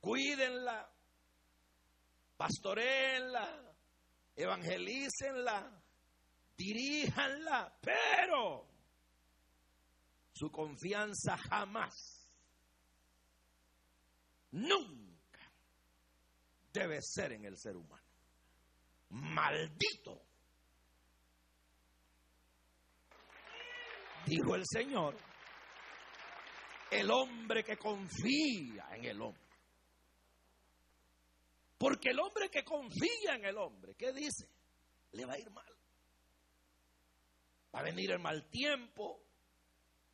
cuídenla, 0.00 0.90
pastoreenla, 2.36 3.74
evangelícenla, 4.34 5.82
diríjanla, 6.56 7.78
pero 7.80 8.68
su 10.32 10.50
confianza 10.50 11.36
jamás, 11.36 12.28
nunca 14.50 15.40
debe 16.72 17.00
ser 17.00 17.32
en 17.32 17.46
el 17.46 17.56
ser 17.56 17.76
humano. 17.76 18.04
Maldito. 19.10 20.22
Dijo 24.26 24.56
el 24.56 24.64
Señor 24.66 25.16
el 26.90 27.10
hombre 27.10 27.64
que 27.64 27.76
confía 27.76 28.88
en 28.94 29.04
el 29.04 29.20
hombre. 29.20 29.42
Porque 31.78 32.10
el 32.10 32.18
hombre 32.20 32.48
que 32.48 32.64
confía 32.64 33.34
en 33.34 33.44
el 33.44 33.58
hombre, 33.58 33.94
¿qué 33.94 34.12
dice? 34.12 34.48
Le 35.12 35.24
va 35.24 35.34
a 35.34 35.38
ir 35.38 35.50
mal. 35.50 35.66
Va 37.74 37.80
a 37.80 37.82
venir 37.82 38.10
el 38.12 38.18
mal 38.18 38.48
tiempo, 38.48 39.22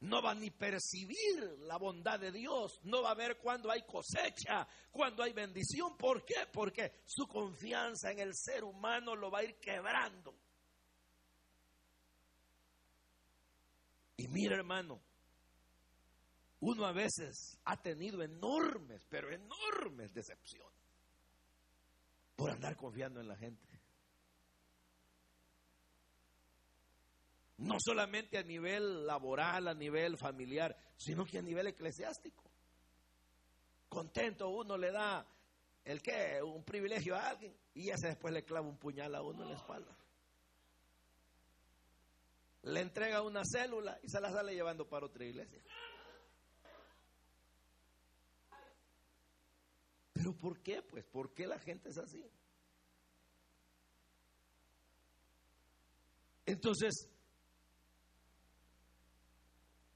no 0.01 0.21
va 0.21 0.35
ni 0.35 0.51
percibir 0.51 1.59
la 1.61 1.77
bondad 1.77 2.19
de 2.19 2.33
Dios, 2.33 2.81
no 2.85 3.03
va 3.03 3.13
a 3.13 3.15
ver 3.15 3.39
cuando 3.39 3.71
hay 3.71 3.83
cosecha, 3.83 4.67
cuando 4.91 5.23
hay 5.23 5.33
bendición. 5.33 5.97
¿Por 5.97 6.25
qué? 6.25 6.47
Porque 6.53 7.03
su 7.07 7.29
confianza 7.29 8.11
en 8.11 8.19
el 8.19 8.35
ser 8.35 8.65
humano 8.65 9.15
lo 9.15 9.31
va 9.31 9.41
a 9.41 9.45
ir 9.45 9.57
quebrando. 9.61 10.35
Y 14.17 14.27
mira, 14.27 14.57
hermano, 14.57 15.01
uno 16.63 16.87
a 16.87 16.93
veces 16.93 17.59
ha 17.65 17.83
tenido 17.83 18.23
enormes, 18.23 19.05
pero 19.09 19.33
enormes 19.33 20.15
decepciones 20.15 20.71
por 22.37 22.51
andar 22.51 22.77
confiando 22.77 23.21
en 23.21 23.27
la 23.27 23.37
gente. 23.37 23.69
No 27.59 27.75
solamente 27.85 28.39
a 28.39 28.45
nivel 28.45 29.05
laboral, 29.07 29.67
a 29.69 29.75
nivel 29.75 30.17
familiar, 30.17 30.77
sino 30.97 31.25
que 31.25 31.39
a 31.39 31.43
nivel 31.43 31.67
eclesiástico. 31.67 32.45
Contento 33.89 34.49
uno 34.49 34.77
le 34.77 34.93
da 34.93 35.27
el 35.85 36.01
que 36.01 36.41
un 36.45 36.63
privilegio 36.63 37.17
a 37.17 37.31
alguien 37.31 37.57
y 37.75 37.91
ese 37.91 38.07
después 38.07 38.33
le 38.33 38.45
clava 38.45 38.69
un 38.69 38.79
puñal 38.79 39.17
a 39.17 39.23
uno 39.23 39.43
en 39.43 39.49
la 39.49 39.57
espalda. 39.57 39.97
Le 42.63 42.81
entrega 42.81 43.21
una 43.23 43.43
célula 43.45 43.99
y 44.05 44.09
se 44.09 44.21
la 44.21 44.31
sale 44.31 44.55
llevando 44.55 44.89
para 44.89 45.07
otra 45.07 45.25
iglesia. 45.25 45.61
¿Pero 50.23 50.37
por 50.37 50.63
qué? 50.63 50.81
Pues, 50.83 51.05
¿por 51.07 51.35
qué 51.35 51.49
la 51.49 51.59
gente 51.59 51.89
es 51.89 51.99
así? 51.99 52.25
Entonces, 56.47 57.09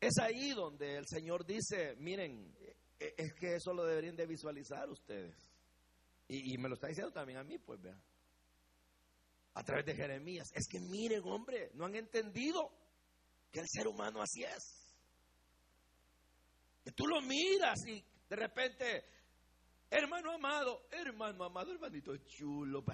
es 0.01 0.19
ahí 0.19 0.51
donde 0.51 0.97
el 0.97 1.07
Señor 1.07 1.47
dice, 1.47 1.95
miren, 2.01 2.53
e-, 2.99 3.15
es 3.17 3.35
que 3.35 3.55
eso 3.55 3.73
lo 3.73 3.85
deberían 3.85 4.17
de 4.17 4.27
visualizar 4.27 4.91
ustedes. 4.91 5.37
Y, 6.27 6.59
me 6.59 6.69
lo 6.69 6.75
está 6.75 6.89
diciendo 6.89 7.13
también 7.13 7.39
a 7.39 7.45
mí, 7.45 7.59
pues 7.59 7.81
vean. 7.81 8.03
A 9.55 9.63
través 9.63 9.87
de 9.87 9.95
Jeremías. 9.95 10.49
Es 10.55 10.67
que 10.67 10.81
miren, 10.81 11.23
hombre, 11.23 11.71
no 11.75 11.85
han 11.85 11.95
entendido 11.95 12.69
que 13.53 13.61
el 13.61 13.67
ser 13.69 13.87
humano 13.87 14.21
así 14.23 14.43
es. 14.43 14.93
Que 16.83 16.91
tú 16.91 17.07
lo 17.07 17.23
miras 17.23 17.79
y 17.87 18.05
de 18.29 18.35
repente, 18.35 19.05
hermano 19.91 20.33
amado, 20.33 20.87
hermano 20.91 21.45
amado, 21.45 21.73
hermanito 21.73 22.17
chulo. 22.17 22.85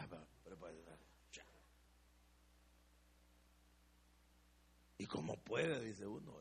Y 4.99 5.07
como 5.07 5.37
puede, 5.43 5.81
dice 5.81 6.07
uno, 6.07 6.39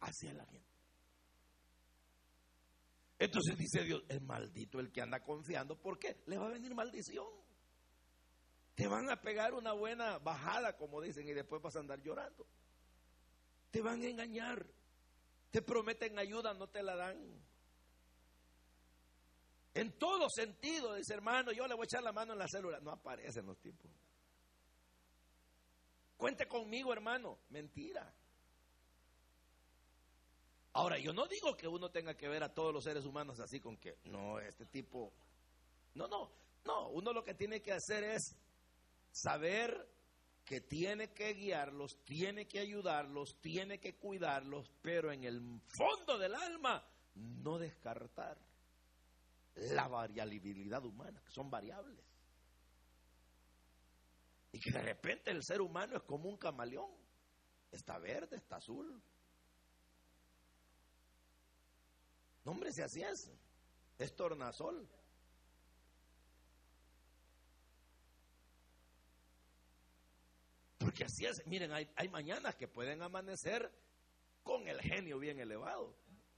hacia 0.00 0.32
la 0.32 0.46
gente. 0.46 0.72
Entonces 3.18 3.56
dice 3.56 3.84
Dios, 3.84 4.02
es 4.08 4.20
maldito 4.22 4.80
el 4.80 4.90
que 4.90 5.00
anda 5.00 5.22
confiando. 5.22 5.78
¿Por 5.78 5.98
qué? 5.98 6.22
Le 6.26 6.38
va 6.38 6.46
a 6.46 6.50
venir 6.50 6.74
maldición. 6.74 7.28
Te 8.74 8.88
van 8.88 9.10
a 9.10 9.20
pegar 9.20 9.54
una 9.54 9.72
buena 9.72 10.18
bajada, 10.18 10.76
como 10.76 11.00
dicen, 11.00 11.28
y 11.28 11.32
después 11.32 11.60
vas 11.62 11.76
a 11.76 11.80
andar 11.80 12.02
llorando. 12.02 12.46
Te 13.70 13.80
van 13.80 14.02
a 14.02 14.06
engañar. 14.06 14.66
Te 15.50 15.62
prometen 15.62 16.18
ayuda, 16.18 16.54
no 16.54 16.68
te 16.68 16.82
la 16.82 16.96
dan. 16.96 17.18
En 19.74 19.92
todo 19.98 20.28
sentido, 20.28 20.94
dice 20.94 21.14
hermano, 21.14 21.52
yo 21.52 21.66
le 21.66 21.74
voy 21.74 21.84
a 21.84 21.88
echar 21.90 22.02
la 22.02 22.12
mano 22.12 22.34
en 22.34 22.38
la 22.38 22.46
célula. 22.48 22.80
No 22.80 22.90
aparecen 22.90 23.46
los 23.46 23.58
tipos. 23.58 23.90
Cuente 26.16 26.46
conmigo, 26.46 26.92
hermano. 26.92 27.38
Mentira. 27.50 28.12
Ahora, 30.74 30.98
yo 30.98 31.12
no 31.12 31.26
digo 31.26 31.56
que 31.56 31.68
uno 31.68 31.90
tenga 31.90 32.16
que 32.16 32.28
ver 32.28 32.42
a 32.42 32.54
todos 32.54 32.72
los 32.72 32.84
seres 32.84 33.04
humanos 33.04 33.40
así 33.40 33.60
con 33.60 33.76
que, 33.76 33.98
no, 34.04 34.38
este 34.38 34.64
tipo, 34.66 35.12
no, 35.94 36.06
no, 36.06 36.30
no, 36.64 36.88
uno 36.88 37.12
lo 37.12 37.24
que 37.24 37.34
tiene 37.34 37.60
que 37.60 37.72
hacer 37.72 38.04
es 38.04 38.34
saber 39.10 39.86
que 40.46 40.62
tiene 40.62 41.12
que 41.12 41.34
guiarlos, 41.34 41.98
tiene 42.04 42.46
que 42.46 42.60
ayudarlos, 42.60 43.36
tiene 43.40 43.80
que 43.80 43.96
cuidarlos, 43.96 44.70
pero 44.80 45.12
en 45.12 45.24
el 45.24 45.60
fondo 45.76 46.18
del 46.18 46.34
alma 46.34 46.82
no 47.16 47.58
descartar 47.58 48.38
la 49.54 49.88
variabilidad 49.88 50.84
humana, 50.84 51.22
que 51.24 51.30
son 51.30 51.50
variables. 51.50 52.04
Y 54.52 54.60
que 54.60 54.70
de 54.70 54.82
repente 54.82 55.30
el 55.30 55.42
ser 55.42 55.60
humano 55.60 55.96
es 55.96 56.02
como 56.02 56.28
un 56.28 56.36
camaleón, 56.36 56.90
está 57.70 57.98
verde, 57.98 58.36
está 58.36 58.56
azul, 58.56 59.02
No, 62.44 62.52
hombre, 62.52 62.72
si 62.72 62.82
así 62.82 63.02
es. 63.02 63.30
Es 63.98 64.14
tornasol. 64.16 64.88
Porque 70.78 71.04
así 71.04 71.24
es. 71.24 71.46
Miren, 71.46 71.72
hay, 71.72 71.88
hay 71.94 72.08
mañanas 72.08 72.56
que 72.56 72.66
pueden 72.66 73.02
amanecer 73.02 73.70
con 74.42 74.66
el 74.66 74.80
genio 74.80 75.20
bien 75.20 75.38
elevado, 75.38 75.94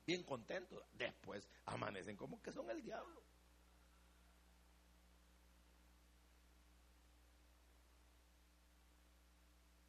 bien 0.07 0.23
contentos. 0.23 0.83
Después 0.93 1.49
amanecen 1.67 2.17
como 2.17 2.43
que 2.43 2.53
son 2.53 2.71
el 2.71 2.83
diablo. 2.83 3.23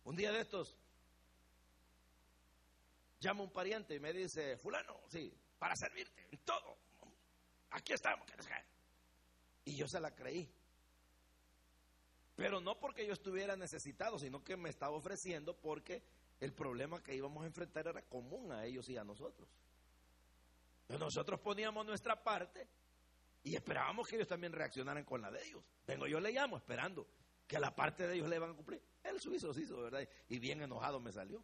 Un 0.06 0.16
día 0.16 0.32
de 0.32 0.42
estos, 0.42 0.76
llama 3.20 3.42
un 3.42 3.52
pariente 3.52 3.96
y 3.96 4.00
me 4.00 4.14
dice, 4.14 4.56
fulano, 4.58 5.02
sí, 5.08 5.34
para 5.58 5.76
servirte 5.76 6.28
en 6.32 6.38
todo. 6.40 6.78
Aquí 7.72 7.94
estamos. 7.94 8.28
Y 9.66 9.76
yo 9.76 9.88
se 9.88 10.00
la 10.00 10.14
creí. 10.14 10.48
Pero 12.36 12.62
no 12.62 12.80
porque 12.80 13.08
yo 13.08 13.14
estuviera 13.14 13.56
necesitado, 13.56 14.20
sino 14.20 14.44
que 14.44 14.56
me 14.58 14.70
estaba 14.70 14.96
ofreciendo 14.96 15.58
porque 15.58 16.04
el 16.40 16.54
problema 16.54 17.02
que 17.02 17.16
íbamos 17.16 17.44
a 17.44 17.48
enfrentar 17.48 17.88
era 17.88 18.02
común 18.04 18.52
a 18.52 18.66
ellos 18.66 18.88
y 18.90 18.98
a 18.98 19.04
nosotros. 19.04 19.50
Nosotros 20.90 21.40
poníamos 21.40 21.86
nuestra 21.86 22.22
parte 22.24 22.68
y 23.44 23.56
esperábamos 23.56 24.08
que 24.08 24.16
ellos 24.16 24.28
también 24.28 24.54
reaccionaran 24.54 25.04
con 25.04 25.22
la 25.22 25.32
de 25.32 25.44
ellos. 25.46 25.64
Vengo, 25.86 26.08
yo 26.08 26.20
le 26.20 26.32
llamo 26.32 26.58
esperando 26.58 27.08
que 27.48 27.60
la 27.60 27.76
parte 27.76 28.08
de 28.08 28.16
ellos 28.16 28.30
le 28.30 28.38
iban 28.38 28.52
a 28.52 28.56
cumplir. 28.56 28.82
El 29.04 29.20
suizo 29.20 29.54
se 29.54 29.62
hizo, 29.62 29.82
¿verdad? 29.82 30.08
Y 30.30 30.40
bien 30.40 30.62
enojado 30.62 31.00
me 31.00 31.12
salió. 31.12 31.44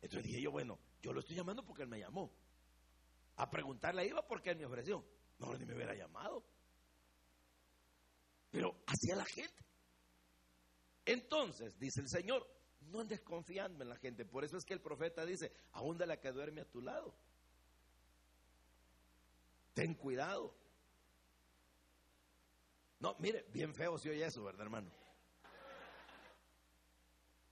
Entonces 0.00 0.24
dije 0.24 0.42
yo, 0.42 0.50
bueno, 0.50 0.78
yo 1.00 1.12
lo 1.12 1.20
estoy 1.20 1.36
llamando 1.36 1.64
porque 1.64 1.82
él 1.82 1.88
me 1.88 1.98
llamó. 1.98 2.32
A 3.36 3.50
preguntarle 3.50 4.06
iba 4.06 4.26
porque 4.26 4.50
él 4.50 4.58
me 4.58 4.66
ofreció. 4.66 5.04
No, 5.38 5.56
ni 5.56 5.64
me 5.64 5.74
hubiera 5.74 5.94
llamado. 5.94 6.44
Pero 8.50 8.82
hacia 8.86 9.16
la 9.16 9.24
gente. 9.24 9.64
Entonces, 11.04 11.78
dice 11.78 12.00
el 12.00 12.08
Señor, 12.08 12.46
no 12.80 13.00
andes 13.00 13.20
confiando 13.20 13.82
en 13.82 13.88
la 13.88 13.96
gente. 13.96 14.24
Por 14.24 14.44
eso 14.44 14.56
es 14.56 14.64
que 14.64 14.74
el 14.74 14.80
profeta 14.80 15.24
dice, 15.24 15.52
aún 15.72 15.98
la 15.98 16.20
que 16.20 16.32
duerme 16.32 16.62
a 16.62 16.70
tu 16.70 16.80
lado. 16.82 17.14
Ten 19.78 19.94
cuidado. 19.94 20.52
No, 22.98 23.14
mire, 23.20 23.46
bien 23.52 23.72
feo 23.72 23.96
si 23.96 24.08
oye 24.08 24.26
eso, 24.26 24.42
¿verdad, 24.42 24.62
hermano? 24.62 24.90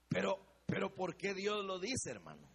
Pero, 0.08 0.44
pero 0.66 0.92
¿por 0.92 1.16
qué 1.16 1.34
Dios 1.34 1.64
lo 1.64 1.78
dice, 1.78 2.10
hermano? 2.10 2.48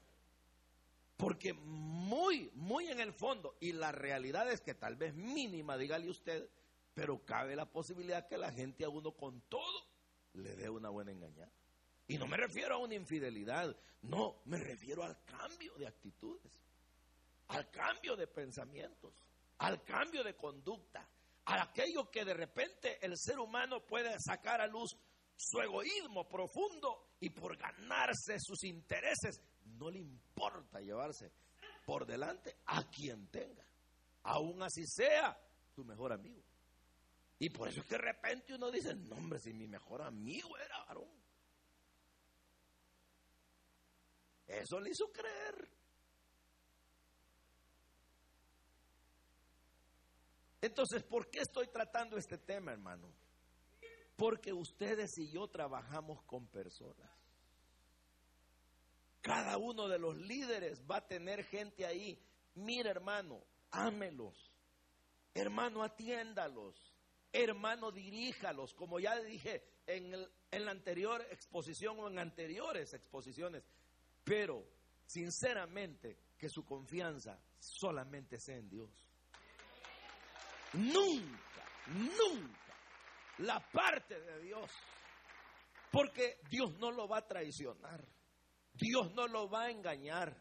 Porque 1.16 1.54
muy, 1.54 2.52
muy 2.54 2.90
en 2.90 3.00
el 3.00 3.14
fondo, 3.14 3.56
y 3.62 3.72
la 3.72 3.94
realidad 3.94 4.52
es 4.52 4.60
que 4.60 4.74
tal 4.74 4.98
vez 4.98 5.14
mínima, 5.16 5.78
dígale 5.78 6.10
usted, 6.10 6.50
pero 6.94 7.24
cabe 7.24 7.56
la 7.56 7.72
posibilidad 7.72 8.28
que 8.28 8.38
la 8.38 8.52
gente 8.52 8.84
a 8.84 8.90
uno 8.90 9.14
con 9.14 9.40
todo 9.48 9.86
le 10.34 10.54
dé 10.58 10.70
una 10.70 10.90
buena 10.90 11.14
engañada. 11.14 11.54
Y 12.10 12.18
no 12.18 12.28
me 12.28 12.36
refiero 12.36 12.76
a 12.76 12.78
una 12.78 12.96
infidelidad, 12.96 13.74
no, 14.02 14.42
me 14.44 14.58
refiero 14.58 15.02
al 15.02 15.24
cambio 15.24 15.74
de 15.76 15.88
actitudes, 15.88 16.60
al 17.48 17.72
cambio 17.72 18.18
de 18.18 18.28
pensamientos, 18.28 19.31
al 19.62 19.84
cambio 19.84 20.24
de 20.24 20.36
conducta, 20.36 21.08
a 21.46 21.62
aquello 21.62 22.10
que 22.10 22.26
de 22.26 22.34
repente 22.34 22.98
el 23.06 23.16
ser 23.16 23.40
humano 23.40 23.86
puede 23.86 24.20
sacar 24.20 24.60
a 24.60 24.68
luz 24.68 24.98
su 25.36 25.60
egoísmo 25.60 26.28
profundo 26.28 27.16
y 27.20 27.30
por 27.30 27.58
ganarse 27.58 28.40
sus 28.40 28.64
intereses 28.64 29.40
no 29.78 29.92
le 29.92 30.00
importa 30.00 30.80
llevarse 30.80 31.32
por 31.86 32.08
delante 32.08 32.58
a 32.66 32.90
quien 32.90 33.28
tenga, 33.28 33.66
aún 34.24 34.64
así 34.64 34.86
sea 34.88 35.38
su 35.76 35.84
mejor 35.84 36.14
amigo. 36.14 36.44
Y 37.38 37.50
por 37.50 37.70
eso 37.70 37.82
es 37.82 37.88
que 37.88 37.96
de 37.96 38.02
repente 38.02 38.56
uno 38.56 38.72
dice, 38.72 38.96
no 38.96 39.16
hombre, 39.16 39.40
si 39.40 39.54
mi 39.54 39.68
mejor 39.68 40.02
amigo 40.02 40.58
era 40.58 40.86
varón. 40.86 41.10
Eso 44.48 44.80
le 44.80 44.90
hizo 44.90 45.12
creer. 45.12 45.81
Entonces, 50.62 51.04
¿por 51.04 51.30
qué 51.30 51.40
estoy 51.40 51.68
tratando 51.68 52.18
este 52.18 52.38
tema, 52.38 52.72
hermano? 52.72 53.12
Porque 54.16 54.54
ustedes 54.54 55.18
y 55.18 55.32
yo 55.32 55.48
trabajamos 55.48 56.22
con 56.24 56.48
personas. 56.48 57.10
Cada 59.22 59.58
uno 59.58 59.88
de 59.88 60.00
los 60.00 60.18
líderes 60.18 60.84
va 60.90 60.98
a 60.98 61.08
tener 61.08 61.44
gente 61.44 61.86
ahí. 61.86 62.24
Mira, 62.56 62.92
hermano, 62.92 63.44
ámelos. 63.72 64.52
Hermano, 65.34 65.84
atiéndalos. 65.84 66.76
Hermano, 67.34 67.92
diríjalos. 67.92 68.74
Como 68.74 69.00
ya 69.00 69.20
dije 69.20 69.64
en, 69.88 70.14
en 70.52 70.66
la 70.66 70.72
anterior 70.72 71.26
exposición 71.32 72.00
o 72.00 72.08
en 72.08 72.20
anteriores 72.20 72.94
exposiciones. 72.94 73.64
pero 74.24 74.64
sinceramente 75.06 76.18
que 76.38 76.48
su 76.50 76.64
confianza 76.64 77.40
solamente 77.60 78.40
sea 78.40 78.58
en 78.58 78.70
Dios. 78.70 79.11
Nunca, 80.74 81.66
nunca 81.88 82.62
la 83.40 83.60
parte 83.60 84.20
de 84.20 84.42
Dios. 84.42 84.72
Porque 85.92 86.40
Dios 86.50 86.74
no 86.80 86.92
lo 86.92 87.08
va 87.08 87.18
a 87.18 87.28
traicionar. 87.28 88.02
Dios 88.74 89.14
no 89.14 89.28
lo 89.28 89.50
va 89.50 89.64
a 89.64 89.72
engañar. 89.72 90.36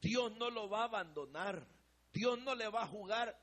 Dios 0.00 0.32
no 0.36 0.50
lo 0.50 0.68
va 0.68 0.82
a 0.82 0.84
abandonar. 0.84 1.66
Dios 2.12 2.40
no 2.42 2.54
le 2.54 2.68
va 2.68 2.82
a 2.82 2.86
jugar 2.86 3.36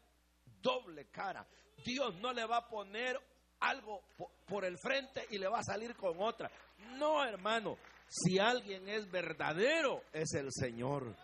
doble 0.62 1.10
cara. 1.10 1.45
Dios 1.84 2.15
no 2.19 2.34
le 2.34 2.45
va 2.45 2.58
a 2.58 2.67
poner 2.67 3.19
algo 3.62 4.04
por 4.47 4.63
el 4.63 4.78
frente 4.78 5.25
y 5.32 5.38
le 5.38 5.47
va 5.47 5.60
a 5.60 5.63
salir 5.63 5.95
con 5.95 6.21
otra. 6.21 6.49
No, 6.97 7.23
hermano. 7.25 7.78
Si 8.08 8.39
alguien 8.39 8.89
es 8.89 9.10
verdadero, 9.12 10.04
es 10.13 10.34
el 10.34 10.47
Señor. 10.52 11.15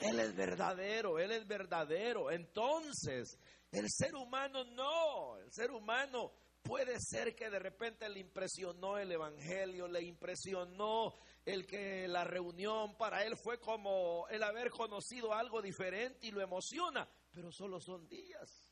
Él 0.00 0.18
es 0.18 0.34
verdadero, 0.34 1.18
Él 1.18 1.30
es 1.30 1.46
verdadero. 1.46 2.30
Entonces, 2.30 3.38
el 3.72 3.90
ser 3.90 4.14
humano 4.14 4.64
no, 4.64 5.38
el 5.38 5.50
ser 5.50 5.70
humano 5.70 6.32
puede 6.62 7.00
ser 7.00 7.34
que 7.34 7.50
de 7.50 7.58
repente 7.58 8.08
le 8.08 8.20
impresionó 8.20 8.98
el 8.98 9.10
Evangelio, 9.10 9.88
le 9.88 10.02
impresionó 10.02 11.14
el 11.44 11.66
que 11.66 12.06
la 12.06 12.22
reunión 12.22 12.96
para 12.96 13.24
él 13.24 13.36
fue 13.36 13.58
como 13.58 14.28
el 14.28 14.42
haber 14.42 14.70
conocido 14.70 15.34
algo 15.34 15.60
diferente 15.60 16.26
y 16.26 16.30
lo 16.30 16.40
emociona, 16.40 17.08
pero 17.32 17.50
solo 17.50 17.80
son 17.80 18.06
días. 18.08 18.70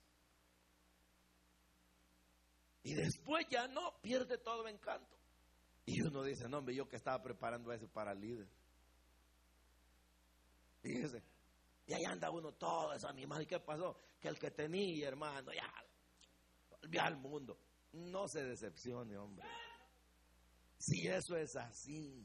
Y 2.83 2.95
después 2.95 3.47
ya 3.51 3.69
no, 3.69 4.01
pierde 4.01 4.39
todo 4.39 4.69
encanto. 4.69 5.19
Y 5.87 6.03
uno 6.03 6.23
dice, 6.23 6.49
no, 6.49 6.59
hombre, 6.59 6.75
yo 6.75 6.89
que 6.89 6.97
estaba 6.97 7.21
preparando 7.23 7.73
eso 7.73 7.89
para 7.89 8.13
el 8.13 8.21
líder. 8.21 8.49
Fíjese. 10.83 11.23
Y 11.91 11.93
ahí 11.93 12.05
anda 12.05 12.31
uno 12.31 12.53
todo 12.53 12.93
esa 12.93 13.09
animal. 13.09 13.43
¿Y 13.43 13.47
qué 13.47 13.59
pasó? 13.59 13.97
Que 14.21 14.29
el 14.29 14.39
que 14.39 14.53
tenía, 14.53 15.09
hermano, 15.09 15.53
ya 15.53 15.69
volvió 16.71 17.03
al 17.03 17.17
mundo. 17.17 17.59
No 17.95 18.29
se 18.29 18.45
decepcione, 18.45 19.19
hombre. 19.19 19.45
Si 20.79 21.09
eso 21.09 21.37
es 21.37 21.57
así. 21.57 22.25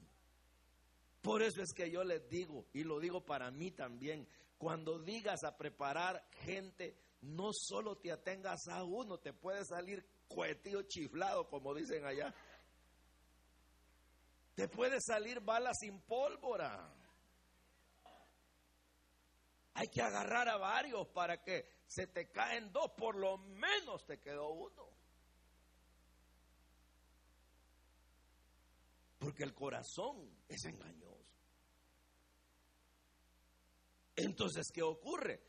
Por 1.19 1.41
eso 1.41 1.63
es 1.63 1.73
que 1.73 1.89
yo 1.89 2.03
les 2.03 2.29
digo, 2.29 2.67
y 2.73 2.83
lo 2.83 2.99
digo 2.99 3.25
para 3.25 3.49
mí 3.49 3.71
también, 3.71 4.27
cuando 4.59 4.99
digas 4.99 5.43
a 5.43 5.57
preparar 5.57 6.29
gente, 6.43 6.95
no 7.21 7.49
solo 7.51 7.97
te 7.97 8.11
atengas 8.11 8.67
a 8.67 8.83
uno, 8.83 9.17
te 9.17 9.33
puede 9.33 9.65
salir 9.65 10.05
cuetillo 10.27 10.83
chiflado, 10.83 11.49
como 11.49 11.73
dicen 11.73 12.05
allá. 12.05 12.31
Te 14.53 14.67
puede 14.67 15.01
salir 15.01 15.39
bala 15.39 15.71
sin 15.73 16.01
pólvora. 16.01 16.94
Hay 19.75 19.89
que 19.89 20.01
agarrar 20.01 20.47
a 20.47 20.55
varios 20.55 21.05
para 21.09 21.43
que 21.43 21.67
se 21.85 22.07
te 22.07 22.31
caen 22.31 22.71
dos, 22.71 22.91
por 22.91 23.17
lo 23.17 23.37
menos 23.37 24.05
te 24.05 24.19
quedó 24.21 24.49
uno. 24.49 24.89
Porque 29.19 29.43
el 29.43 29.53
corazón 29.53 30.29
es 30.47 30.63
engañoso. 30.63 31.33
Entonces, 34.15 34.71
¿qué 34.71 34.81
ocurre? 34.81 35.41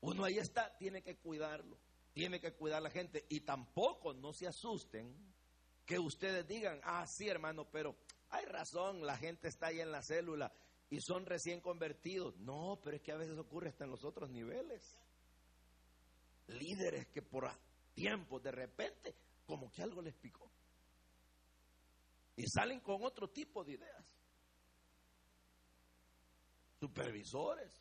Uno 0.00 0.24
ahí 0.24 0.38
está, 0.38 0.76
tiene 0.76 1.00
que 1.00 1.16
cuidarlo, 1.16 1.78
tiene 2.12 2.40
que 2.40 2.52
cuidar 2.54 2.78
a 2.78 2.82
la 2.82 2.90
gente 2.90 3.24
y 3.28 3.42
tampoco 3.42 4.14
no 4.14 4.32
se 4.32 4.48
asusten 4.48 5.32
que 5.86 6.00
ustedes 6.00 6.44
digan, 6.48 6.80
ah, 6.82 7.06
sí, 7.06 7.28
hermano, 7.28 7.70
pero 7.70 7.94
hay 8.30 8.46
razón, 8.46 9.06
la 9.06 9.16
gente 9.16 9.46
está 9.46 9.68
ahí 9.68 9.80
en 9.80 9.92
la 9.92 10.02
célula 10.02 10.52
y 10.92 11.00
son 11.00 11.24
recién 11.24 11.62
convertidos. 11.62 12.36
No, 12.36 12.78
pero 12.84 12.96
es 12.98 13.02
que 13.02 13.12
a 13.12 13.16
veces 13.16 13.38
ocurre 13.38 13.70
hasta 13.70 13.84
en 13.84 13.90
los 13.90 14.04
otros 14.04 14.28
niveles. 14.28 14.94
Líderes 16.48 17.06
que 17.08 17.22
por 17.22 17.50
tiempo, 17.94 18.38
de 18.38 18.52
repente, 18.52 19.14
como 19.46 19.72
que 19.72 19.82
algo 19.82 20.02
les 20.02 20.14
picó. 20.14 20.50
Y 22.36 22.46
salen 22.46 22.80
con 22.80 23.02
otro 23.04 23.30
tipo 23.30 23.64
de 23.64 23.72
ideas. 23.72 24.04
Supervisores. 26.78 27.72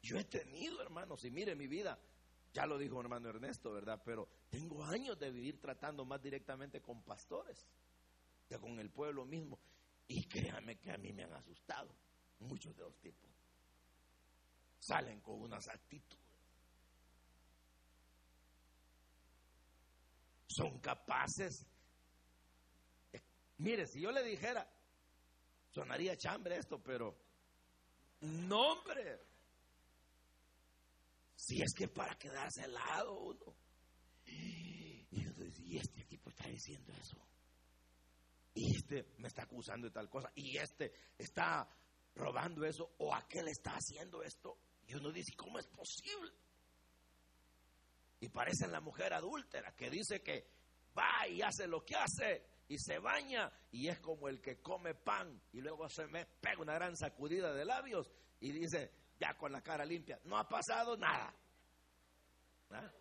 Yo 0.00 0.16
he 0.16 0.24
tenido, 0.24 0.80
hermanos, 0.80 1.22
y 1.26 1.30
mire 1.30 1.54
mi 1.54 1.66
vida, 1.66 1.98
ya 2.54 2.64
lo 2.64 2.78
dijo 2.78 2.98
hermano 2.98 3.28
Ernesto, 3.28 3.72
¿verdad? 3.72 4.00
Pero 4.02 4.26
tengo 4.48 4.82
años 4.84 5.18
de 5.18 5.30
vivir 5.30 5.60
tratando 5.60 6.06
más 6.06 6.22
directamente 6.22 6.80
con 6.80 7.02
pastores 7.02 7.62
que 8.48 8.56
con 8.56 8.80
el 8.80 8.88
pueblo 8.88 9.26
mismo. 9.26 9.58
Y 10.06 10.26
créanme 10.26 10.78
que 10.78 10.90
a 10.90 10.96
mí 10.96 11.12
me 11.12 11.24
han 11.24 11.34
asustado 11.34 11.87
de 12.58 12.82
los 12.82 12.98
tipos. 12.98 13.30
Salen 14.80 15.20
con 15.20 15.40
unas 15.42 15.68
actitudes. 15.68 16.24
Son 20.48 20.78
capaces. 20.80 21.66
mire, 23.58 23.86
si 23.86 24.00
yo 24.00 24.10
le 24.10 24.22
dijera, 24.22 24.68
sonaría 25.70 26.16
chambre 26.16 26.56
esto, 26.56 26.82
pero 26.82 27.16
no, 28.20 28.72
hombre. 28.72 29.20
Si 31.36 31.62
es 31.62 31.72
que 31.74 31.88
para 31.88 32.18
quedarse 32.18 32.64
al 32.64 32.74
lado 32.74 33.14
uno. 33.20 33.54
Y 34.26 34.68
y 35.68 35.76
este 35.76 36.02
tipo 36.04 36.30
está 36.30 36.48
diciendo 36.48 36.92
eso. 36.94 37.16
Y 38.54 38.76
este 38.76 39.06
me 39.18 39.28
está 39.28 39.42
acusando 39.42 39.86
de 39.86 39.92
tal 39.92 40.08
cosa. 40.08 40.32
Y 40.34 40.56
este 40.56 40.92
está 41.18 41.68
robando 42.18 42.64
eso. 42.66 42.94
O 42.98 43.14
aquel 43.14 43.48
está 43.48 43.72
haciendo 43.72 44.22
esto. 44.22 44.58
Y 44.86 44.94
uno 44.94 45.10
dice, 45.10 45.34
¿cómo 45.36 45.58
es 45.58 45.66
posible? 45.66 46.32
Y 48.20 48.28
parece 48.28 48.66
la 48.66 48.80
mujer 48.80 49.14
adúltera 49.14 49.74
que 49.76 49.88
dice 49.88 50.22
que 50.22 50.50
va 50.96 51.26
y 51.28 51.40
hace 51.40 51.66
lo 51.66 51.84
que 51.84 51.94
hace 51.94 52.44
y 52.68 52.78
se 52.78 52.98
baña 52.98 53.50
y 53.70 53.88
es 53.88 54.00
como 54.00 54.28
el 54.28 54.40
que 54.40 54.60
come 54.60 54.94
pan 54.94 55.40
y 55.52 55.60
luego 55.60 55.88
se 55.88 56.06
me 56.08 56.26
pega 56.26 56.60
una 56.60 56.74
gran 56.74 56.96
sacudida 56.96 57.54
de 57.54 57.64
labios 57.64 58.10
y 58.40 58.50
dice, 58.52 58.92
ya 59.20 59.34
con 59.36 59.52
la 59.52 59.62
cara 59.62 59.84
limpia, 59.84 60.20
no 60.24 60.36
ha 60.36 60.48
pasado 60.48 60.96
nada. 60.96 61.32
¿Ah? 62.70 62.92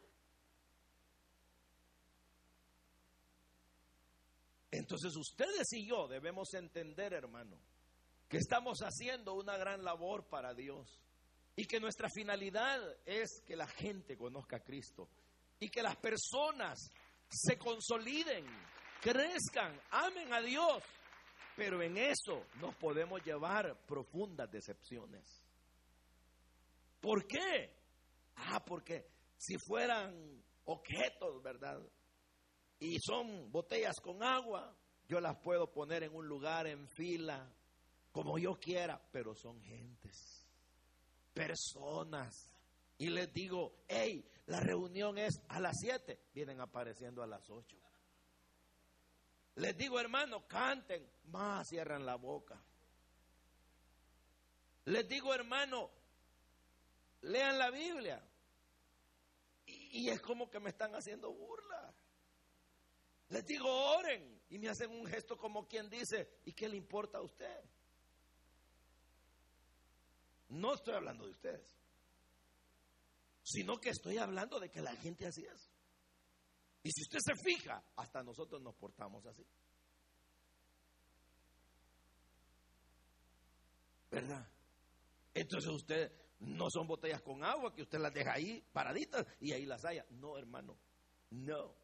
Entonces 4.71 5.15
ustedes 5.15 5.71
y 5.73 5.88
yo 5.88 6.08
debemos 6.08 6.53
entender, 6.53 7.13
hermano, 7.13 7.60
que 8.27 8.37
estamos 8.37 8.79
haciendo 8.79 9.33
una 9.33 9.57
gran 9.57 9.83
labor 9.83 10.27
para 10.27 10.53
Dios 10.53 11.01
y 11.55 11.65
que 11.65 11.79
nuestra 11.79 12.09
finalidad 12.09 12.79
es 13.05 13.41
que 13.45 13.55
la 13.55 13.67
gente 13.67 14.17
conozca 14.17 14.57
a 14.57 14.63
Cristo 14.63 15.09
y 15.59 15.69
que 15.69 15.81
las 15.81 15.95
personas 15.95 16.91
se 17.29 17.57
consoliden, 17.57 18.45
crezcan, 19.01 19.79
amen 19.91 20.33
a 20.33 20.41
Dios. 20.41 20.83
Pero 21.55 21.81
en 21.81 21.97
eso 21.97 22.45
nos 22.61 22.75
podemos 22.75 23.23
llevar 23.25 23.75
profundas 23.87 24.51
decepciones. 24.51 25.43
¿Por 27.01 27.25
qué? 27.25 27.73
Ah, 28.35 28.63
porque 28.63 29.07
si 29.37 29.57
fueran 29.57 30.43
objetos, 30.65 31.41
¿verdad? 31.41 31.81
Y 32.79 32.99
son 32.99 33.51
botellas 33.51 33.95
con 33.99 34.21
agua, 34.21 34.75
yo 35.07 35.19
las 35.19 35.37
puedo 35.39 35.71
poner 35.71 36.03
en 36.03 36.13
un 36.13 36.27
lugar, 36.27 36.67
en 36.67 36.87
fila, 36.89 37.51
como 38.17 38.39
yo 38.39 38.60
quiera, 38.60 38.99
pero 39.12 39.36
son 39.36 39.62
gentes, 39.62 40.43
personas. 41.36 42.51
Y 42.97 43.10
les 43.12 43.32
digo, 43.32 43.84
hey, 43.88 44.27
la 44.47 44.60
reunión 44.60 45.19
es 45.19 45.39
a 45.49 45.60
las 45.60 45.77
7, 45.80 46.19
vienen 46.34 46.60
apareciendo 46.60 47.21
a 47.21 47.27
las 47.27 47.47
8. 47.47 47.77
Les 49.58 49.77
digo, 49.77 49.99
hermano, 49.99 50.47
canten, 50.47 51.08
más 51.25 51.67
cierran 51.67 52.08
la 52.08 52.15
boca. 52.15 52.60
Les 54.86 55.08
digo, 55.08 55.32
hermano, 55.32 55.91
lean 57.21 57.60
la 57.60 57.69
Biblia. 57.69 58.27
Y, 59.67 60.10
es 60.10 60.19
como 60.21 60.49
que 60.49 60.60
me 60.60 60.71
están 60.71 60.95
haciendo 60.95 61.32
burla. 61.32 61.93
Les 63.30 63.45
digo, 63.45 63.69
oren. 63.95 64.41
Y 64.49 64.58
me 64.58 64.69
hacen 64.69 64.89
un 64.89 65.06
gesto 65.06 65.38
como 65.38 65.67
quien 65.67 65.88
dice, 65.88 66.39
¿y 66.45 66.53
qué 66.53 66.67
le 66.67 66.77
importa 66.77 67.19
a 67.19 67.21
usted? 67.21 67.76
No 70.49 70.73
estoy 70.73 70.95
hablando 70.95 71.25
de 71.25 71.31
ustedes, 71.31 71.77
sino 73.43 73.79
que 73.79 73.89
estoy 73.89 74.17
hablando 74.17 74.60
de 74.60 74.69
que 74.69 74.81
la 74.81 74.95
gente 74.95 75.25
así 75.25 75.45
es. 75.45 75.69
Y 76.83 76.91
si 76.91 77.01
usted 77.01 77.19
se 77.19 77.36
fija, 77.36 77.83
hasta 77.95 78.23
nosotros 78.23 78.62
nos 78.62 78.75
portamos 78.75 79.25
así. 79.25 79.45
¿Verdad? 84.10 84.47
Entonces 85.33 85.69
usted 85.69 86.12
no 86.39 86.69
son 86.69 86.88
botellas 86.88 87.21
con 87.21 87.43
agua 87.43 87.73
que 87.73 87.81
usted 87.81 87.99
las 87.99 88.13
deja 88.13 88.33
ahí 88.33 88.63
paraditas 88.71 89.25
y 89.39 89.51
ahí 89.51 89.65
las 89.65 89.83
haya. 89.86 90.05
No, 90.12 90.38
hermano. 90.38 90.77
No. 91.31 91.75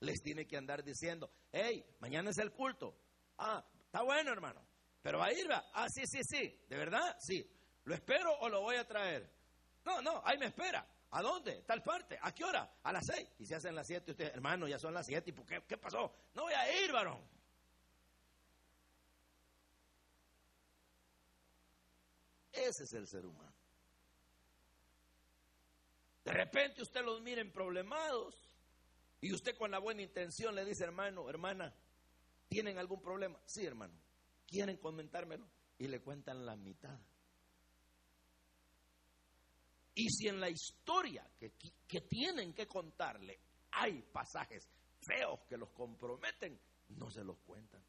Les 0.00 0.22
tiene 0.22 0.46
que 0.46 0.56
andar 0.56 0.82
diciendo, 0.82 1.30
hey, 1.52 1.84
mañana 2.00 2.30
es 2.30 2.38
el 2.38 2.52
culto. 2.52 2.96
Ah, 3.38 3.64
está 3.84 4.02
bueno, 4.02 4.32
hermano. 4.32 4.64
Pero 5.02 5.18
va 5.18 5.26
a 5.26 5.32
ir, 5.32 5.50
va. 5.50 5.70
Ah, 5.72 5.88
sí, 5.88 6.02
sí, 6.06 6.20
sí. 6.22 6.64
¿De 6.68 6.76
verdad? 6.76 7.16
Sí. 7.18 7.46
¿Lo 7.90 7.96
espero 7.96 8.32
o 8.38 8.48
lo 8.48 8.60
voy 8.60 8.76
a 8.76 8.86
traer? 8.86 9.28
No, 9.84 10.00
no, 10.00 10.22
ahí 10.24 10.38
me 10.38 10.46
espera. 10.46 10.86
¿A 11.10 11.22
dónde? 11.22 11.62
Tal 11.62 11.82
parte. 11.82 12.20
¿A 12.22 12.32
qué 12.32 12.44
hora? 12.44 12.72
A 12.84 12.92
las 12.92 13.04
seis. 13.04 13.28
Y 13.40 13.46
se 13.46 13.56
hacen 13.56 13.74
las 13.74 13.88
siete. 13.88 14.12
Usted, 14.12 14.32
hermano, 14.32 14.68
ya 14.68 14.78
son 14.78 14.94
las 14.94 15.06
siete. 15.06 15.30
¿Y 15.30 15.32
por 15.32 15.44
qué? 15.44 15.60
¿Qué 15.66 15.76
pasó? 15.76 16.14
No 16.34 16.42
voy 16.42 16.52
a 16.52 16.84
ir, 16.84 16.92
varón. 16.92 17.20
Ese 22.52 22.84
es 22.84 22.92
el 22.92 23.08
ser 23.08 23.26
humano. 23.26 23.52
De 26.24 26.30
repente 26.30 26.82
usted 26.82 27.04
los 27.04 27.20
mira 27.20 27.40
en 27.40 27.50
problemados 27.50 28.36
y 29.20 29.32
usted 29.32 29.58
con 29.58 29.72
la 29.72 29.80
buena 29.80 30.02
intención 30.02 30.54
le 30.54 30.64
dice, 30.64 30.84
hermano, 30.84 31.28
hermana, 31.28 31.74
¿tienen 32.48 32.78
algún 32.78 33.02
problema? 33.02 33.40
Sí, 33.46 33.66
hermano. 33.66 33.94
¿Quieren 34.46 34.76
comentármelo? 34.76 35.44
Y 35.76 35.88
le 35.88 36.00
cuentan 36.00 36.46
la 36.46 36.54
mitad. 36.54 36.96
Y 39.94 40.08
si 40.08 40.28
en 40.28 40.40
la 40.40 40.48
historia 40.48 41.28
que, 41.38 41.52
que 41.86 42.00
tienen 42.02 42.54
que 42.54 42.66
contarle 42.66 43.38
hay 43.72 44.02
pasajes 44.02 44.68
feos 45.00 45.40
que 45.48 45.56
los 45.56 45.70
comprometen, 45.70 46.58
no 46.88 47.10
se 47.10 47.24
los 47.24 47.38
cuentan. 47.38 47.82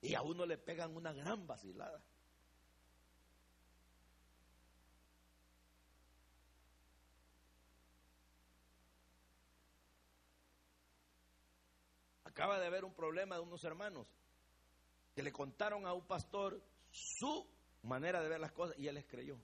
Y 0.00 0.14
a 0.14 0.22
uno 0.22 0.44
le 0.44 0.58
pegan 0.58 0.96
una 0.96 1.12
gran 1.12 1.46
vacilada. 1.46 2.02
Acaba 12.24 12.58
de 12.58 12.66
haber 12.66 12.84
un 12.84 12.94
problema 12.94 13.36
de 13.36 13.42
unos 13.42 13.62
hermanos 13.62 14.08
que 15.14 15.22
le 15.22 15.30
contaron 15.30 15.86
a 15.86 15.92
un 15.92 16.06
pastor 16.06 16.60
su 16.90 17.46
manera 17.82 18.22
de 18.22 18.28
ver 18.28 18.40
las 18.40 18.52
cosas 18.52 18.78
y 18.78 18.88
él 18.88 18.94
les 18.94 19.06
creyó. 19.06 19.38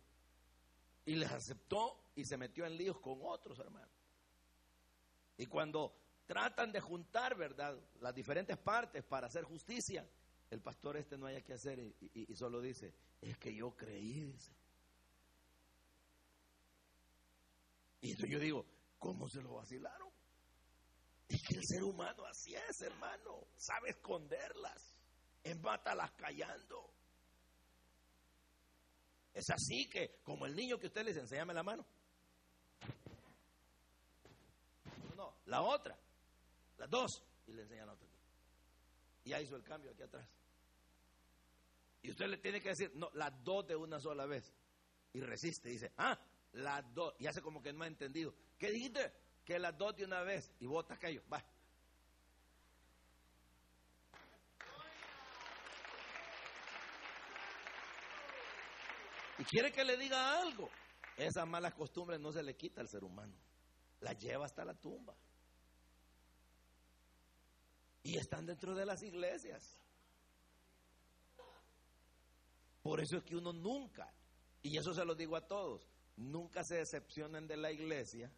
Y 1.05 1.15
les 1.15 1.31
aceptó 1.31 2.11
y 2.15 2.25
se 2.25 2.37
metió 2.37 2.67
en 2.67 2.77
líos 2.77 2.99
con 3.01 3.19
otros 3.23 3.59
hermanos. 3.59 3.91
Y 5.37 5.47
cuando 5.47 5.95
tratan 6.27 6.73
de 6.73 6.81
juntar, 6.81 7.37
¿verdad?, 7.37 7.79
las 8.01 8.15
diferentes 8.15 8.59
partes 8.59 9.03
para 9.05 9.29
hacer 9.29 9.45
justicia, 9.45 10.07
el 10.51 10.61
pastor 10.61 10.97
este 10.97 11.17
no 11.17 11.27
haya 11.27 11.43
que 11.43 11.55
hacer 11.55 11.79
y, 11.79 12.35
solo 12.35 12.61
dice, 12.61 12.95
es 13.21 13.39
que 13.39 13.55
yo 13.55 13.77
creí. 13.77 14.35
Y 18.01 18.11
entonces 18.11 18.31
yo 18.31 18.39
digo, 18.39 18.67
¿cómo 18.99 19.29
se 19.29 19.43
lo 19.43 19.55
vacilaron? 19.55 20.09
Es 21.29 21.43
que 21.43 21.57
el 21.57 21.65
ser 21.67 21.85
humano 21.85 22.25
así 22.25 22.55
es, 22.55 22.81
hermano. 22.81 23.47
Sabe 23.57 23.91
esconderlas. 23.91 24.97
Embátalas 25.45 26.11
callando. 26.13 26.95
Es 29.39 29.51
así 29.51 29.89
que, 29.89 30.19
como 30.25 30.47
el 30.47 30.57
niño 30.57 30.81
que 30.81 30.89
usted 30.89 31.03
le 31.05 31.11
dice, 31.11 31.21
enséñame 31.21 31.55
la 31.55 31.63
mano. 31.63 31.87
No, 35.17 35.37
la 35.47 35.63
otra. 35.63 35.97
Las 36.77 36.91
dos. 36.91 37.23
Y 37.47 37.53
le 37.53 37.63
enseña 37.63 37.87
la 37.87 37.93
otra. 37.93 38.09
Y 39.25 39.31
ya 39.31 39.41
hizo 39.41 39.55
el 39.55 39.63
cambio 39.63 39.93
aquí 39.93 40.03
atrás. 40.03 40.29
Y 42.03 42.11
usted 42.11 42.27
le 42.27 42.39
tiene 42.39 42.61
que 42.61 42.71
decir, 42.71 42.91
no, 42.97 43.11
las 43.15 43.33
dos 43.45 43.65
de 43.69 43.77
una 43.77 44.01
sola 44.01 44.27
vez. 44.27 44.53
Y 45.13 45.21
resiste, 45.21 45.69
dice, 45.69 45.93
ah, 45.99 46.19
las 46.55 46.93
dos. 46.93 47.15
Y 47.21 47.29
hace 47.29 47.41
como 47.41 47.63
que 47.63 47.73
no 47.73 47.85
ha 47.85 47.87
entendido. 47.87 48.35
¿Qué 48.59 48.73
dijiste? 48.73 49.13
que 49.45 49.59
las 49.59 49.79
dos 49.79 49.97
de 49.97 50.05
una 50.05 50.21
vez 50.21 50.53
y 50.61 50.67
vota 50.67 50.93
aquello. 50.93 51.23
Va. 51.33 51.43
Y 59.39 59.45
quiere 59.45 59.73
que 59.73 59.85
le 59.85 59.97
diga 59.97 60.41
algo. 60.41 60.69
Esas 61.17 61.47
malas 61.47 61.75
costumbres 61.75 62.21
no 62.21 62.33
se 62.33 62.43
le 62.43 62.57
quita 62.57 62.81
al 62.81 62.89
ser 62.89 63.05
humano. 63.05 63.35
Las 64.01 64.19
lleva 64.19 64.47
hasta 64.47 64.65
la 64.65 64.75
tumba. 64.75 65.15
Y 68.03 68.17
están 68.17 68.47
dentro 68.47 68.75
de 68.75 68.87
las 68.87 69.03
iglesias. 69.03 69.81
Por 72.83 73.01
eso 73.01 73.19
es 73.19 73.25
que 73.25 73.37
uno 73.37 73.53
nunca, 73.53 74.11
y 74.63 74.79
eso 74.79 74.95
se 74.95 75.05
lo 75.05 75.15
digo 75.15 75.37
a 75.37 75.47
todos, 75.47 75.87
nunca 76.17 76.63
se 76.65 76.77
decepcionen 76.77 77.47
de 77.47 77.57
la 77.57 77.71
iglesia 77.71 78.33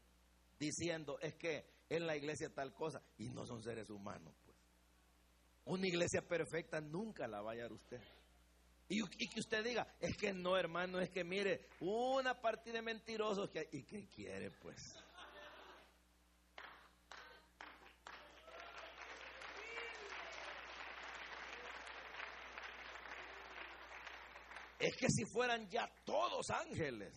diciendo 0.58 1.18
es 1.20 1.34
que 1.36 1.64
en 1.88 2.06
la 2.06 2.16
iglesia 2.16 2.52
tal 2.52 2.74
cosa 2.74 3.02
y 3.18 3.30
no 3.30 3.46
son 3.46 3.62
seres 3.62 3.88
humanos, 3.90 4.34
pues. 4.44 4.56
Una 5.66 5.86
iglesia 5.86 6.26
perfecta 6.26 6.80
nunca 6.80 7.28
la 7.28 7.42
va 7.42 7.50
a 7.50 7.54
hallar 7.54 7.72
usted. 7.72 8.00
Y, 8.92 9.28
que 9.28 9.38
usted 9.38 9.62
diga, 9.62 9.86
es 10.00 10.16
que 10.16 10.32
no, 10.32 10.56
hermano, 10.56 10.98
es 10.98 11.10
que 11.10 11.22
mire, 11.22 11.68
una 11.78 12.34
partida 12.40 12.74
de 12.74 12.82
mentirosos 12.82 13.48
que 13.48 13.68
¿Y 13.70 13.84
qué 13.84 14.08
quiere, 14.08 14.50
pues? 14.50 14.96
Es 24.80 24.96
que 24.96 25.08
si 25.08 25.24
fueran 25.24 25.68
ya 25.68 25.88
todos 26.04 26.50
ángeles, 26.50 27.14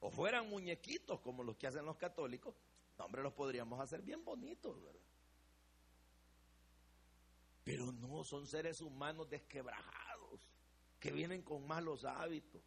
o 0.00 0.10
fueran 0.10 0.50
muñequitos 0.50 1.22
como 1.22 1.42
los 1.42 1.56
que 1.56 1.68
hacen 1.68 1.86
los 1.86 1.96
católicos, 1.96 2.54
no, 2.98 3.06
hombre, 3.06 3.22
los 3.22 3.32
podríamos 3.32 3.80
hacer 3.80 4.02
bien 4.02 4.22
bonitos, 4.22 4.78
¿verdad? 4.82 5.00
Pero 7.64 7.90
no, 7.92 8.22
son 8.24 8.46
seres 8.46 8.82
humanos 8.82 9.30
desquebrajados, 9.30 10.05
que 11.06 11.12
vienen 11.12 11.42
con 11.42 11.64
malos 11.64 12.04
hábitos, 12.04 12.60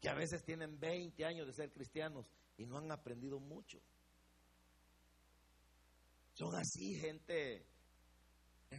que 0.00 0.08
a 0.08 0.14
veces 0.14 0.42
tienen 0.42 0.80
20 0.80 1.26
años 1.26 1.46
de 1.46 1.52
ser 1.52 1.70
cristianos 1.70 2.24
y 2.56 2.64
no 2.64 2.78
han 2.78 2.90
aprendido 2.90 3.38
mucho. 3.38 3.82
Son 6.32 6.54
así, 6.54 6.94
gente. 6.94 7.66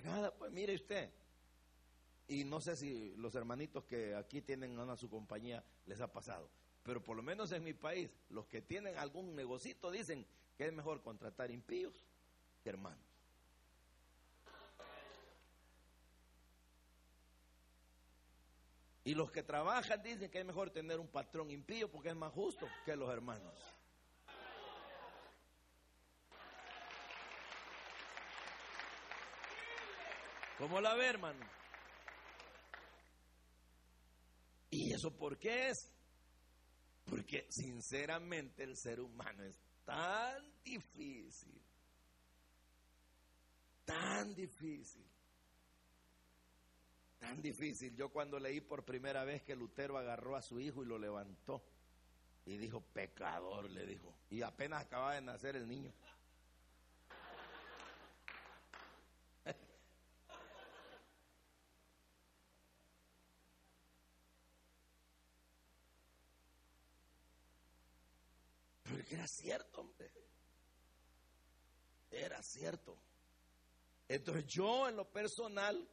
Nada, 0.04 0.34
pues 0.34 0.52
mire 0.52 0.74
usted. 0.74 1.12
Y 2.28 2.44
no 2.44 2.60
sé 2.60 2.76
si 2.76 3.14
los 3.18 3.36
hermanitos 3.36 3.84
que 3.86 4.16
aquí 4.16 4.42
tienen 4.42 4.80
a 4.80 4.98
su 4.98 5.12
compañía 5.12 5.64
les 5.86 6.02
ha 6.02 6.12
pasado. 6.12 6.50
Pero 6.82 7.04
por 7.04 7.16
lo 7.16 7.22
menos 7.22 7.52
en 7.52 7.64
mi 7.64 7.74
país, 7.74 8.10
los 8.30 8.48
que 8.48 8.64
tienen 8.64 8.98
algún 8.98 9.36
negocito 9.36 9.92
dicen 9.92 10.26
que 10.58 10.66
es 10.66 10.74
mejor 10.74 11.04
contratar 11.04 11.52
impíos 11.52 12.04
que 12.64 12.70
hermanos. 12.70 13.13
Y 19.06 19.16
los 19.16 19.32
que 19.32 19.44
trabajan 19.44 20.02
dicen 20.02 20.32
que 20.32 20.40
es 20.40 20.46
mejor 20.46 20.70
tener 20.70 21.00
un 21.00 21.10
patrón 21.10 21.52
impío 21.52 21.92
porque 21.92 22.10
es 22.10 22.16
más 22.16 22.32
justo 22.32 22.68
que 22.86 22.96
los 22.96 23.10
hermanos. 23.10 23.54
¿Cómo 30.58 30.80
la 30.80 30.94
ve, 30.94 31.08
hermano? 31.08 31.46
¿Y 34.70 34.94
eso 34.94 35.12
por 35.12 35.38
qué 35.38 35.70
es? 35.70 35.92
Porque 37.06 37.46
sinceramente 37.50 38.64
el 38.64 38.78
ser 38.78 39.02
humano 39.02 39.44
es 39.44 39.60
tan 39.84 40.42
difícil, 40.64 41.62
tan 43.84 44.34
difícil, 44.34 45.06
tan 47.24 47.42
difícil. 47.42 47.96
Yo 47.96 48.10
cuando 48.10 48.38
leí 48.38 48.60
por 48.60 48.84
primera 48.84 49.24
vez 49.24 49.44
que 49.44 49.56
Lutero 49.56 49.98
agarró 49.98 50.36
a 50.36 50.42
su 50.42 50.60
hijo 50.60 50.84
y 50.84 50.86
lo 50.86 51.00
levantó 51.00 51.64
y 52.46 52.58
dijo, 52.58 52.82
pecador, 52.82 53.70
le 53.70 53.86
dijo, 53.86 54.14
y 54.30 54.42
apenas 54.42 54.84
acaba 54.84 55.16
de 55.16 55.22
nacer 55.22 55.56
el 55.56 55.66
niño. 55.66 55.94
era 69.10 69.28
cierto, 69.28 69.80
hombre. 69.80 70.12
Era 72.12 72.44
cierto. 72.44 72.98
Entonces 74.10 74.46
yo 74.46 74.90
en 74.90 74.98
lo 74.98 75.10
personal, 75.10 75.88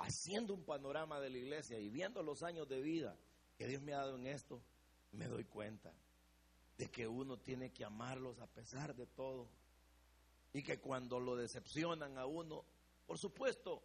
haciendo 0.00 0.54
un 0.54 0.64
panorama 0.64 1.20
de 1.20 1.30
la 1.30 1.38
iglesia 1.38 1.78
y 1.78 1.88
viendo 1.88 2.22
los 2.22 2.42
años 2.42 2.68
de 2.68 2.80
vida 2.80 3.16
que 3.56 3.66
Dios 3.66 3.82
me 3.82 3.92
ha 3.92 3.98
dado 3.98 4.16
en 4.16 4.26
esto, 4.26 4.62
me 5.12 5.26
doy 5.26 5.44
cuenta 5.44 5.92
de 6.78 6.90
que 6.90 7.06
uno 7.06 7.38
tiene 7.38 7.70
que 7.72 7.84
amarlos 7.84 8.40
a 8.40 8.46
pesar 8.46 8.94
de 8.94 9.06
todo. 9.06 9.48
Y 10.52 10.62
que 10.62 10.80
cuando 10.80 11.20
lo 11.20 11.36
decepcionan 11.36 12.18
a 12.18 12.26
uno, 12.26 12.64
por 13.06 13.18
supuesto, 13.18 13.82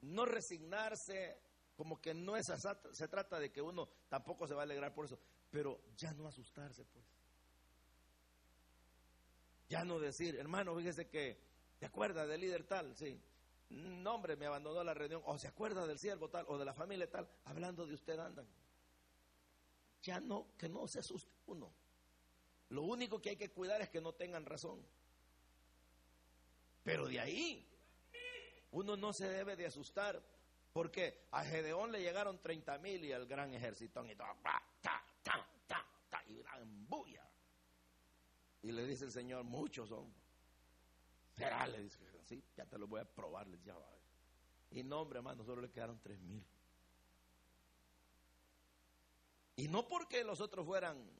no 0.00 0.24
resignarse, 0.24 1.38
como 1.76 2.00
que 2.00 2.14
no 2.14 2.36
es 2.36 2.46
se 2.92 3.08
trata 3.08 3.38
de 3.38 3.52
que 3.52 3.62
uno 3.62 3.88
tampoco 4.08 4.48
se 4.48 4.54
va 4.54 4.62
a 4.62 4.64
alegrar 4.64 4.94
por 4.94 5.04
eso, 5.04 5.18
pero 5.50 5.80
ya 5.96 6.12
no 6.14 6.26
asustarse, 6.26 6.84
pues. 6.86 7.04
Ya 9.68 9.84
no 9.84 10.00
decir, 10.00 10.34
hermano, 10.36 10.74
fíjese 10.74 11.08
que, 11.08 11.38
¿te 11.78 11.86
acuerdas 11.86 12.26
del 12.26 12.40
líder 12.40 12.64
tal? 12.64 12.96
Sí. 12.96 13.20
No 13.72 14.14
hombre, 14.14 14.36
me 14.36 14.46
abandonó 14.46 14.84
la 14.84 14.94
reunión, 14.94 15.22
o 15.24 15.38
se 15.38 15.48
acuerda 15.48 15.86
del 15.86 15.98
siervo 15.98 16.28
tal, 16.28 16.44
o 16.48 16.58
de 16.58 16.64
la 16.64 16.74
familia 16.74 17.10
tal, 17.10 17.28
hablando 17.44 17.86
de 17.86 17.94
usted 17.94 18.18
andan. 18.18 18.46
Ya 20.02 20.20
no, 20.20 20.48
que 20.58 20.68
no 20.68 20.86
se 20.86 20.98
asuste 20.98 21.32
uno. 21.46 21.72
Lo 22.70 22.82
único 22.82 23.20
que 23.20 23.30
hay 23.30 23.36
que 23.36 23.50
cuidar 23.50 23.80
es 23.80 23.88
que 23.88 24.00
no 24.00 24.12
tengan 24.12 24.44
razón. 24.44 24.84
Pero 26.82 27.06
de 27.06 27.20
ahí, 27.20 27.66
uno 28.72 28.96
no 28.96 29.12
se 29.12 29.28
debe 29.28 29.56
de 29.56 29.66
asustar, 29.66 30.22
porque 30.72 31.26
a 31.30 31.44
Gedeón 31.44 31.92
le 31.92 32.00
llegaron 32.00 32.40
30 32.40 32.78
mil 32.78 33.04
y 33.04 33.12
al 33.12 33.26
gran 33.26 33.54
ejército 33.54 34.04
y 34.04 34.14
todo, 34.14 34.28
y 36.26 36.34
gran 36.42 36.88
bulla. 36.88 37.28
Y 38.62 38.72
le 38.72 38.86
dice 38.86 39.04
el 39.04 39.12
Señor, 39.12 39.44
muchos 39.44 39.88
son. 39.88 40.21
Será, 41.36 41.66
le 41.66 41.82
dice, 41.82 41.98
sí, 42.24 42.44
ya 42.56 42.66
te 42.66 42.78
lo 42.78 42.86
voy 42.86 43.00
a 43.00 43.04
probar, 43.04 43.46
les 43.48 43.62
ya 43.62 43.74
Y 44.70 44.82
no, 44.82 45.00
hombre, 45.00 45.18
hermano, 45.18 45.44
solo 45.44 45.62
le 45.62 45.70
quedaron 45.70 45.98
tres 46.00 46.20
mil. 46.20 46.44
Y 49.56 49.68
no 49.68 49.86
porque 49.86 50.24
los 50.24 50.40
otros 50.40 50.66
fueran 50.66 51.10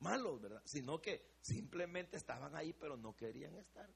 malos, 0.00 0.40
¿verdad? 0.40 0.62
Sino 0.64 1.00
que 1.00 1.36
simplemente 1.40 2.16
estaban 2.16 2.54
ahí, 2.56 2.72
pero 2.72 2.96
no 2.96 3.16
querían 3.16 3.56
estar. 3.56 3.88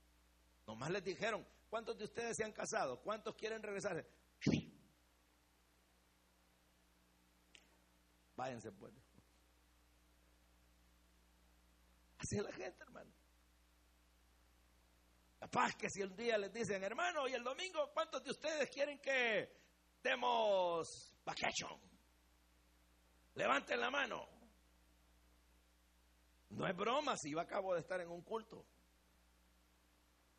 Nomás 0.67 0.91
les 0.91 1.05
dijeron, 1.05 1.47
¿cuántos 1.69 1.99
de 1.99 2.05
ustedes 2.05 2.37
se 2.37 2.45
han 2.45 2.53
casado? 2.53 3.01
¿Cuántos 3.03 3.35
quieren 3.35 3.63
regresar? 3.63 4.07
Váyanse 8.37 8.73
pues. 8.73 8.93
Así 12.19 12.37
es 12.37 12.43
la 12.43 12.53
gente, 12.53 12.83
hermano. 12.83 13.16
Capaz 15.47 15.77
que 15.77 15.89
si 15.89 16.03
un 16.03 16.17
día 16.17 16.37
les 16.39 16.53
dicen, 16.53 16.83
hermano, 16.83 17.29
y 17.29 17.33
el 17.33 17.45
domingo, 17.45 17.93
¿cuántos 17.95 18.21
de 18.25 18.33
ustedes 18.33 18.69
quieren 18.69 18.99
que 18.99 19.49
demos 20.03 21.15
vacation? 21.25 21.81
Levanten 23.37 23.79
la 23.79 23.89
mano. 23.89 24.29
No 26.51 26.67
es 26.67 26.77
broma 26.77 27.17
si 27.17 27.31
yo 27.31 27.39
acabo 27.39 27.75
de 27.75 27.81
estar 27.81 28.01
en 28.01 28.09
un 28.09 28.23
culto. 28.23 28.67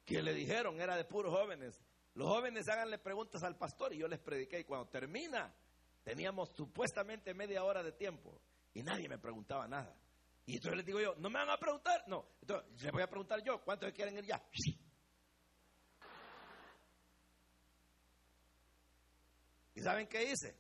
Que 0.04 0.22
le 0.22 0.34
dijeron, 0.34 0.82
era 0.82 0.98
de 0.98 1.06
puros 1.06 1.34
jóvenes. 1.34 1.82
Los 2.16 2.28
jóvenes 2.28 2.68
háganle 2.68 2.98
preguntas 2.98 3.44
al 3.44 3.56
pastor 3.56 3.94
y 3.94 4.00
yo 4.00 4.10
les 4.10 4.20
prediqué. 4.20 4.60
Y 4.60 4.64
cuando 4.66 4.90
termina, 4.90 5.56
teníamos 6.04 6.50
supuestamente 6.50 7.34
media 7.34 7.64
hora 7.64 7.82
de 7.82 7.94
tiempo 7.94 8.42
y 8.74 8.84
nadie 8.84 9.08
me 9.08 9.20
preguntaba 9.20 9.70
nada. 9.70 9.96
Y 10.46 10.56
entonces 10.56 10.76
les 10.76 10.86
digo 10.86 11.00
yo, 11.00 11.16
¿no 11.16 11.30
me 11.30 11.40
van 11.40 11.50
a 11.52 11.58
preguntar? 11.58 12.04
No. 12.08 12.28
Entonces 12.42 12.84
les 12.84 12.92
voy 12.92 13.04
a 13.04 13.08
preguntar 13.08 13.42
yo, 13.42 13.64
¿cuántos 13.64 13.94
quieren 13.94 14.18
ir 14.18 14.26
ya? 14.26 14.44
¿Y 19.78 19.82
saben 19.84 20.08
qué 20.08 20.24
hice? 20.24 20.58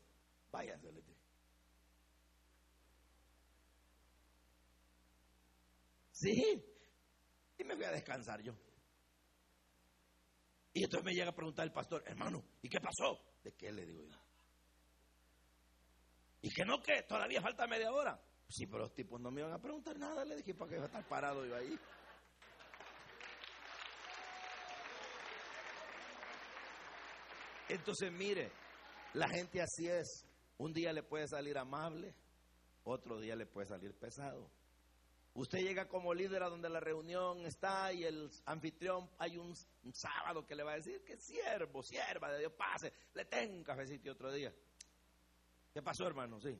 Váyanse. 0.51 0.93
Sí. 6.11 6.63
Y 7.57 7.63
me 7.63 7.75
fui 7.75 7.85
a 7.85 7.91
descansar 7.91 8.43
yo. 8.43 8.53
Y 10.71 10.83
entonces 10.83 11.03
me 11.03 11.13
llega 11.13 11.31
a 11.31 11.35
preguntar 11.35 11.65
el 11.65 11.73
pastor, 11.73 12.03
hermano, 12.05 12.45
¿y 12.61 12.69
qué 12.69 12.79
pasó? 12.79 13.19
¿De 13.43 13.53
qué 13.53 13.71
le 13.71 13.87
digo 13.87 14.05
yo? 14.05 14.19
¿Y 16.43 16.53
que 16.53 16.63
no 16.63 16.79
que 16.83 17.01
todavía 17.01 17.41
falta 17.41 17.65
media 17.65 17.91
hora? 17.91 18.21
Sí, 18.47 18.67
pero 18.67 18.83
los 18.83 18.93
tipos 18.93 19.19
no 19.19 19.31
me 19.31 19.41
iban 19.41 19.53
a 19.53 19.59
preguntar 19.59 19.97
nada, 19.97 20.23
le 20.25 20.35
dije, 20.35 20.53
¿para 20.53 20.69
qué 20.69 20.75
iba 20.75 20.83
a 20.83 20.87
estar 20.87 21.07
parado 21.07 21.43
yo 21.43 21.55
ahí? 21.55 21.75
Entonces, 27.67 28.11
mire, 28.11 28.51
la 29.17 29.27
gente 29.29 29.61
así 29.61 29.87
es. 29.87 30.25
Un 30.57 30.73
día 30.73 30.93
le 30.93 31.03
puede 31.03 31.27
salir 31.27 31.57
amable, 31.57 32.15
otro 32.83 33.19
día 33.19 33.35
le 33.35 33.45
puede 33.45 33.67
salir 33.67 33.93
pesado. 33.93 34.49
Usted 35.33 35.59
llega 35.59 35.87
como 35.87 36.13
líder 36.13 36.41
a 36.41 36.49
donde 36.49 36.69
la 36.69 36.79
reunión 36.79 37.45
está 37.45 37.93
y 37.93 38.03
el 38.03 38.29
anfitrión 38.45 39.07
hay 39.19 39.37
un, 39.37 39.55
sábado 39.93 40.45
que 40.47 40.55
le 40.55 40.63
va 40.63 40.73
a 40.73 40.75
decir 40.77 41.03
que 41.03 41.15
siervo, 41.17 41.83
sierva 41.83 42.31
de 42.31 42.39
Dios, 42.39 42.53
pase, 42.53 42.91
le 43.13 43.25
tengo 43.25 43.55
un 43.55 43.63
cafecito 43.63 44.11
otro 44.11 44.31
día. 44.31 44.51
¿Qué 45.73 45.81
pasó, 45.83 46.07
hermano? 46.07 46.39
Sí. 46.39 46.57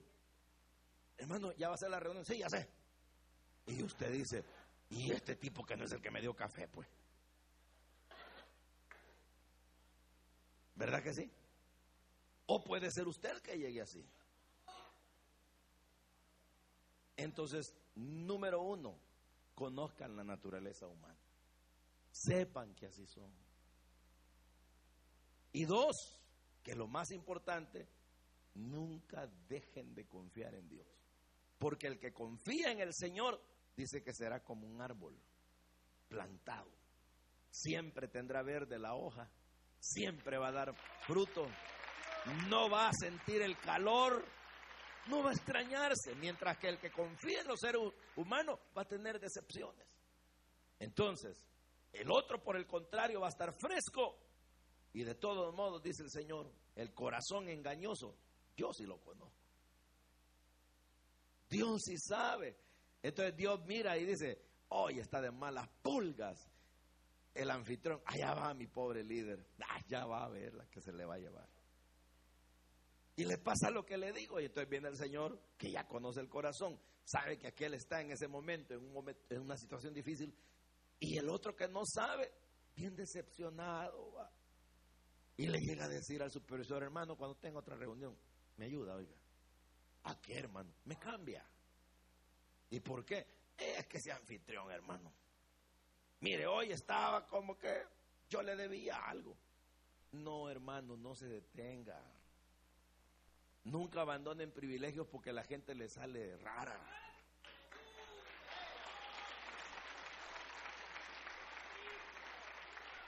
Hermano, 1.17 1.54
¿ya 1.54 1.70
va 1.70 1.76
a 1.76 1.78
ser 1.78 1.89
la 1.89 2.00
reunión? 2.00 2.24
Sí, 2.24 2.38
ya 2.38 2.50
sé. 2.50 2.70
Y 3.65 3.82
usted 3.82 4.12
dice, 4.12 4.43
¿y 4.89 5.12
este 5.12 5.36
tipo 5.36 5.65
que 5.65 5.76
no 5.76 5.86
es 5.86 5.91
el 5.91 6.02
que 6.02 6.12
me 6.12 6.22
dio 6.22 6.36
café, 6.36 6.67
pues? 6.67 6.88
¿Verdad 10.76 11.02
que 11.02 11.13
sí? 11.13 11.32
O 12.48 12.64
puede 12.64 12.92
ser 12.92 13.08
usted 13.08 13.42
que 13.42 13.58
llegue 13.58 13.82
así. 13.82 14.06
Entonces, 17.18 17.76
número 17.96 18.62
uno, 18.62 18.98
conozcan 19.54 20.16
la 20.16 20.24
naturaleza 20.24 20.88
humana. 20.88 21.18
Sepan 22.12 22.74
que 22.76 22.88
así 22.88 23.06
son. 23.08 23.32
Y 25.52 25.66
dos, 25.66 26.22
que 26.64 26.76
lo 26.76 26.88
más 26.88 27.12
importante, 27.12 27.88
nunca 28.54 29.28
dejen 29.48 29.94
de 29.94 30.06
confiar 30.06 30.56
en 30.56 30.70
Dios. 30.70 30.88
Porque 31.58 31.88
el 31.88 32.00
que 32.00 32.14
confía 32.14 32.72
en 32.72 32.80
el 32.80 32.94
Señor 32.94 33.42
dice 33.76 34.04
que 34.04 34.14
será 34.14 34.44
como 34.44 34.68
un 34.68 34.82
árbol 34.82 35.20
plantado. 36.08 36.72
Siempre 37.50 38.08
tendrá 38.08 38.44
verde 38.44 38.78
la 38.78 38.94
hoja, 38.94 39.30
siempre 39.80 40.38
va 40.38 40.50
a 40.50 40.52
dar 40.52 40.76
fruto 41.06 41.48
no 42.50 42.70
va 42.70 42.90
a 42.90 42.94
sentir 42.94 43.42
el 43.42 43.58
calor, 43.58 44.24
no 45.08 45.24
va 45.24 45.30
a 45.32 45.34
extrañarse, 45.34 46.16
mientras 46.16 46.58
que 46.58 46.70
el 46.70 46.80
que 46.80 46.92
confía 46.92 47.42
en 47.42 47.48
los 47.48 47.60
seres 47.60 47.82
humanos 48.16 48.60
va 48.78 48.82
a 48.82 48.88
tener 48.88 49.20
decepciones. 49.20 49.88
Entonces, 50.80 51.38
el 51.94 52.12
otro, 52.12 52.44
por 52.44 52.58
el 52.58 52.68
contrario, 52.68 53.22
va 53.22 53.28
a 53.28 53.32
estar 53.32 53.54
fresco. 53.54 54.18
Y 54.94 55.04
de 55.04 55.16
todos 55.16 55.54
modos, 55.54 55.82
dice 55.82 56.04
el 56.04 56.10
Señor, 56.10 56.52
el 56.76 56.94
corazón 56.94 57.50
engañoso, 57.50 58.18
yo 58.56 58.74
sí 58.74 58.86
lo 58.86 59.00
conozco. 59.02 59.38
Dios 61.50 61.82
sí 61.86 61.98
sabe. 61.98 62.58
Entonces 63.02 63.36
Dios 63.36 63.62
mira 63.66 63.98
y 63.98 64.06
dice, 64.06 64.42
hoy 64.70 65.00
está 65.00 65.22
de 65.22 65.32
malas 65.32 65.68
pulgas. 65.82 66.38
El 67.34 67.52
anfitrión, 67.52 68.02
allá 68.06 68.34
va 68.34 68.54
mi 68.54 68.68
pobre 68.68 69.04
líder, 69.04 69.46
allá 69.60 70.06
va 70.06 70.26
a 70.26 70.30
ver 70.30 70.56
la 70.56 70.66
que 70.66 70.82
se 70.82 70.92
le 70.92 71.06
va 71.06 71.16
a 71.16 71.20
llevar. 71.20 71.48
Y 73.17 73.25
le 73.25 73.39
pasa 73.39 73.71
lo 73.71 73.84
que 73.84 73.97
le 73.97 74.13
digo. 74.13 74.39
Y 74.39 74.45
entonces 74.45 74.69
viene 74.69 74.88
el 74.89 74.95
Señor, 74.95 75.39
que 75.58 75.71
ya 75.71 75.88
conoce 75.88 76.19
el 76.21 76.30
corazón, 76.30 76.80
sabe 77.03 77.38
que 77.38 77.47
aquel 77.47 77.73
está 77.73 77.99
en 77.99 78.12
ese 78.12 78.27
momento, 78.27 78.75
en, 78.75 78.82
un 78.82 78.93
momento, 78.93 79.21
en 79.34 79.41
una 79.41 79.58
situación 79.58 79.93
difícil. 79.93 80.34
Y 80.99 81.17
el 81.17 81.27
otro 81.27 81.56
que 81.56 81.67
no 81.67 81.82
sabe, 81.84 82.32
bien 82.75 82.95
decepcionado. 82.95 84.15
Y 85.36 85.47
le 85.47 85.60
llega 85.60 85.86
a 85.86 85.89
decir 85.89 86.21
al 86.21 86.32
supervisor, 86.32 86.84
hermano, 86.84 87.17
cuando 87.17 87.36
tenga 87.38 87.58
otra 87.58 87.75
reunión, 87.75 88.15
me 88.58 88.65
ayuda, 88.65 88.95
oiga. 88.95 89.15
¿A 90.03 90.21
qué, 90.21 90.38
hermano? 90.38 90.71
Me 90.86 90.95
cambia. 90.97 91.43
¿Y 92.69 92.80
por 92.82 93.03
qué? 93.03 93.25
Es 93.58 93.88
que 93.88 93.99
sea 93.99 94.15
anfitrión, 94.15 94.69
hermano. 94.69 95.12
Mire, 96.19 96.45
hoy 96.45 96.71
estaba 96.71 97.25
como 97.25 97.58
que 97.58 97.82
yo 98.30 98.43
le 98.43 98.56
debía 98.56 98.95
algo. 99.08 99.36
No, 100.12 100.49
hermano, 100.49 100.95
no 100.95 101.15
se 101.15 101.27
detenga. 101.27 101.99
Nunca 103.67 104.01
abandonen 104.01 104.51
privilegios 104.51 105.08
porque 105.08 105.34
la 105.34 105.43
gente 105.43 105.75
le 105.75 105.89
sale 105.89 106.38
rara. 106.38 106.80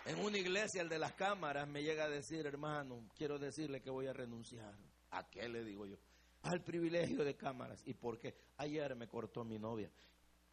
En 0.06 0.20
una 0.20 0.38
iglesia, 0.38 0.82
el 0.82 0.90
de 0.90 1.00
las 1.00 1.14
cámaras 1.14 1.68
me 1.68 1.82
llega 1.82 2.06
a 2.06 2.10
decir, 2.10 2.46
hermano, 2.46 3.08
quiero 3.16 3.40
decirle 3.40 3.82
que 3.82 3.90
voy 3.90 4.08
a 4.08 4.14
renunciar. 4.14 4.76
¿A 5.12 5.30
qué 5.30 5.48
le 5.48 5.64
digo 5.64 5.86
yo? 5.86 5.98
Al 6.42 6.62
privilegio 6.62 7.24
de 7.24 7.38
cámaras. 7.38 7.82
¿Y 7.86 7.94
por 7.94 8.20
qué? 8.20 8.36
Ayer 8.58 8.96
me 8.96 9.08
cortó 9.08 9.46
mi 9.46 9.58
novia. 9.58 9.90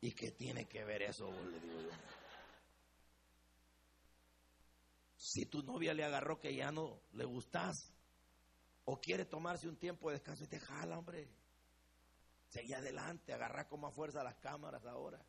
¿Y 0.01 0.13
qué 0.13 0.31
tiene 0.33 0.67
que 0.67 0.85
ver 0.85 1.03
eso? 1.03 1.29
Le 1.31 1.59
digo 1.59 1.81
yo. 1.81 1.91
Si 5.17 5.47
tu 5.47 5.63
novia 5.65 5.93
le 5.95 6.05
agarró 6.05 6.39
que 6.39 6.55
ya 6.55 6.71
no 6.71 7.01
le 7.15 7.25
gustas, 7.25 7.96
o 8.87 9.01
quiere 9.01 9.25
tomarse 9.25 9.69
un 9.69 9.77
tiempo 9.77 10.09
de 10.09 10.15
descanso 10.17 10.45
y 10.45 10.49
te 10.49 10.61
jala, 10.61 10.99
hombre. 10.99 11.29
Seguí 12.49 12.73
adelante, 12.73 13.33
agarra 13.33 13.67
como 13.69 13.89
a 13.89 13.91
fuerza 13.91 14.23
las 14.23 14.37
cámaras 14.37 14.85
ahora. 14.87 15.21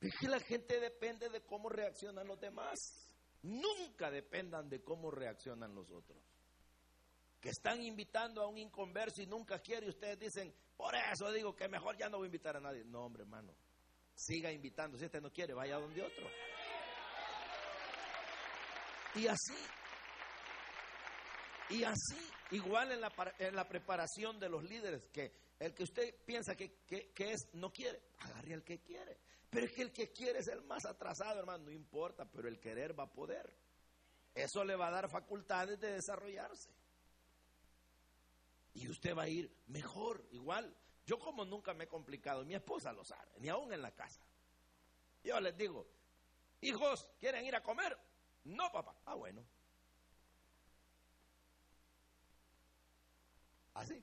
Es 0.00 0.12
que 0.20 0.28
la 0.28 0.38
gente 0.40 0.78
depende 0.78 1.30
de 1.30 1.42
cómo 1.46 1.70
reaccionan 1.70 2.26
los 2.26 2.38
demás. 2.38 2.78
Nunca 3.42 4.10
dependan 4.10 4.68
de 4.68 4.82
cómo 4.82 5.10
reaccionan 5.10 5.74
los 5.74 5.90
otros. 5.90 6.22
Que 7.40 7.48
están 7.48 7.80
invitando 7.80 8.42
a 8.42 8.48
un 8.48 8.58
inconverso 8.58 9.22
y 9.22 9.26
nunca 9.26 9.60
quiere 9.60 9.86
y 9.86 9.90
ustedes 9.90 10.18
dicen, 10.18 10.54
por 10.76 10.94
eso 10.94 11.32
digo 11.32 11.56
que 11.56 11.68
mejor 11.68 11.96
ya 11.96 12.10
no 12.10 12.18
voy 12.18 12.26
a 12.26 12.28
invitar 12.28 12.56
a 12.56 12.60
nadie. 12.60 12.84
No, 12.84 13.06
hombre, 13.06 13.22
hermano. 13.22 13.54
Siga 14.14 14.52
invitando. 14.52 14.98
Si 14.98 15.06
este 15.06 15.22
no 15.22 15.32
quiere, 15.32 15.54
vaya 15.54 15.76
donde 15.76 16.02
otro. 16.02 16.28
Y 19.14 19.26
así, 19.28 19.54
y 21.70 21.84
así, 21.84 22.30
igual 22.50 22.92
en 22.92 23.00
la, 23.00 23.12
en 23.38 23.56
la 23.56 23.66
preparación 23.68 24.38
de 24.38 24.48
los 24.48 24.64
líderes, 24.64 25.06
que 25.12 25.32
el 25.58 25.72
que 25.72 25.84
usted 25.84 26.14
piensa 26.24 26.56
que, 26.56 26.80
que, 26.84 27.32
es, 27.32 27.48
no 27.54 27.72
quiere, 27.72 28.00
agarre 28.18 28.54
al 28.54 28.64
que 28.64 28.80
quiere. 28.80 29.16
Pero 29.48 29.66
es 29.66 29.72
que 29.72 29.82
el 29.82 29.92
que 29.92 30.12
quiere 30.12 30.40
es 30.40 30.48
el 30.48 30.62
más 30.62 30.84
atrasado, 30.84 31.38
hermano, 31.38 31.64
no 31.64 31.70
importa, 31.70 32.24
pero 32.24 32.48
el 32.48 32.58
querer 32.58 32.98
va 32.98 33.04
a 33.04 33.12
poder. 33.12 33.56
Eso 34.34 34.64
le 34.64 34.74
va 34.74 34.88
a 34.88 34.90
dar 34.90 35.08
facultades 35.08 35.78
de 35.78 35.92
desarrollarse. 35.92 36.70
Y 38.74 38.88
usted 38.88 39.16
va 39.16 39.22
a 39.22 39.28
ir 39.28 39.54
mejor, 39.68 40.26
igual. 40.32 40.76
Yo 41.06 41.18
como 41.20 41.44
nunca 41.44 41.72
me 41.72 41.84
he 41.84 41.88
complicado, 41.88 42.44
mi 42.44 42.54
esposa 42.54 42.92
lo 42.92 43.04
sabe, 43.04 43.30
ni 43.38 43.48
aún 43.48 43.72
en 43.72 43.80
la 43.80 43.92
casa. 43.92 44.22
Yo 45.22 45.40
les 45.40 45.56
digo, 45.56 45.86
hijos, 46.60 47.08
¿quieren 47.20 47.44
ir 47.46 47.54
a 47.54 47.62
comer? 47.62 47.96
No, 48.44 48.70
papá. 48.70 48.94
Ah, 49.06 49.14
bueno. 49.14 49.44
Así. 53.74 54.02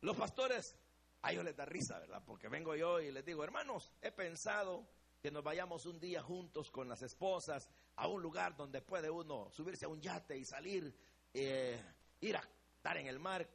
Los 0.00 0.16
pastores, 0.16 0.74
a 1.22 1.32
ellos 1.32 1.44
les 1.44 1.56
da 1.56 1.64
risa, 1.64 1.98
¿verdad? 1.98 2.22
Porque 2.24 2.48
vengo 2.48 2.74
yo 2.74 3.00
y 3.00 3.12
les 3.12 3.24
digo, 3.24 3.44
hermanos, 3.44 3.92
he 4.00 4.10
pensado 4.10 4.88
que 5.20 5.30
nos 5.30 5.44
vayamos 5.44 5.86
un 5.86 6.00
día 6.00 6.22
juntos 6.22 6.70
con 6.70 6.88
las 6.88 7.02
esposas 7.02 7.68
a 7.96 8.08
un 8.08 8.20
lugar 8.20 8.56
donde 8.56 8.82
puede 8.82 9.08
uno 9.10 9.50
subirse 9.52 9.84
a 9.84 9.88
un 9.88 10.00
yate 10.00 10.36
y 10.36 10.44
salir, 10.44 10.92
eh, 11.32 11.80
ir 12.20 12.36
a 12.36 12.40
estar 12.76 12.96
en 12.96 13.06
el 13.06 13.20
mar, 13.20 13.48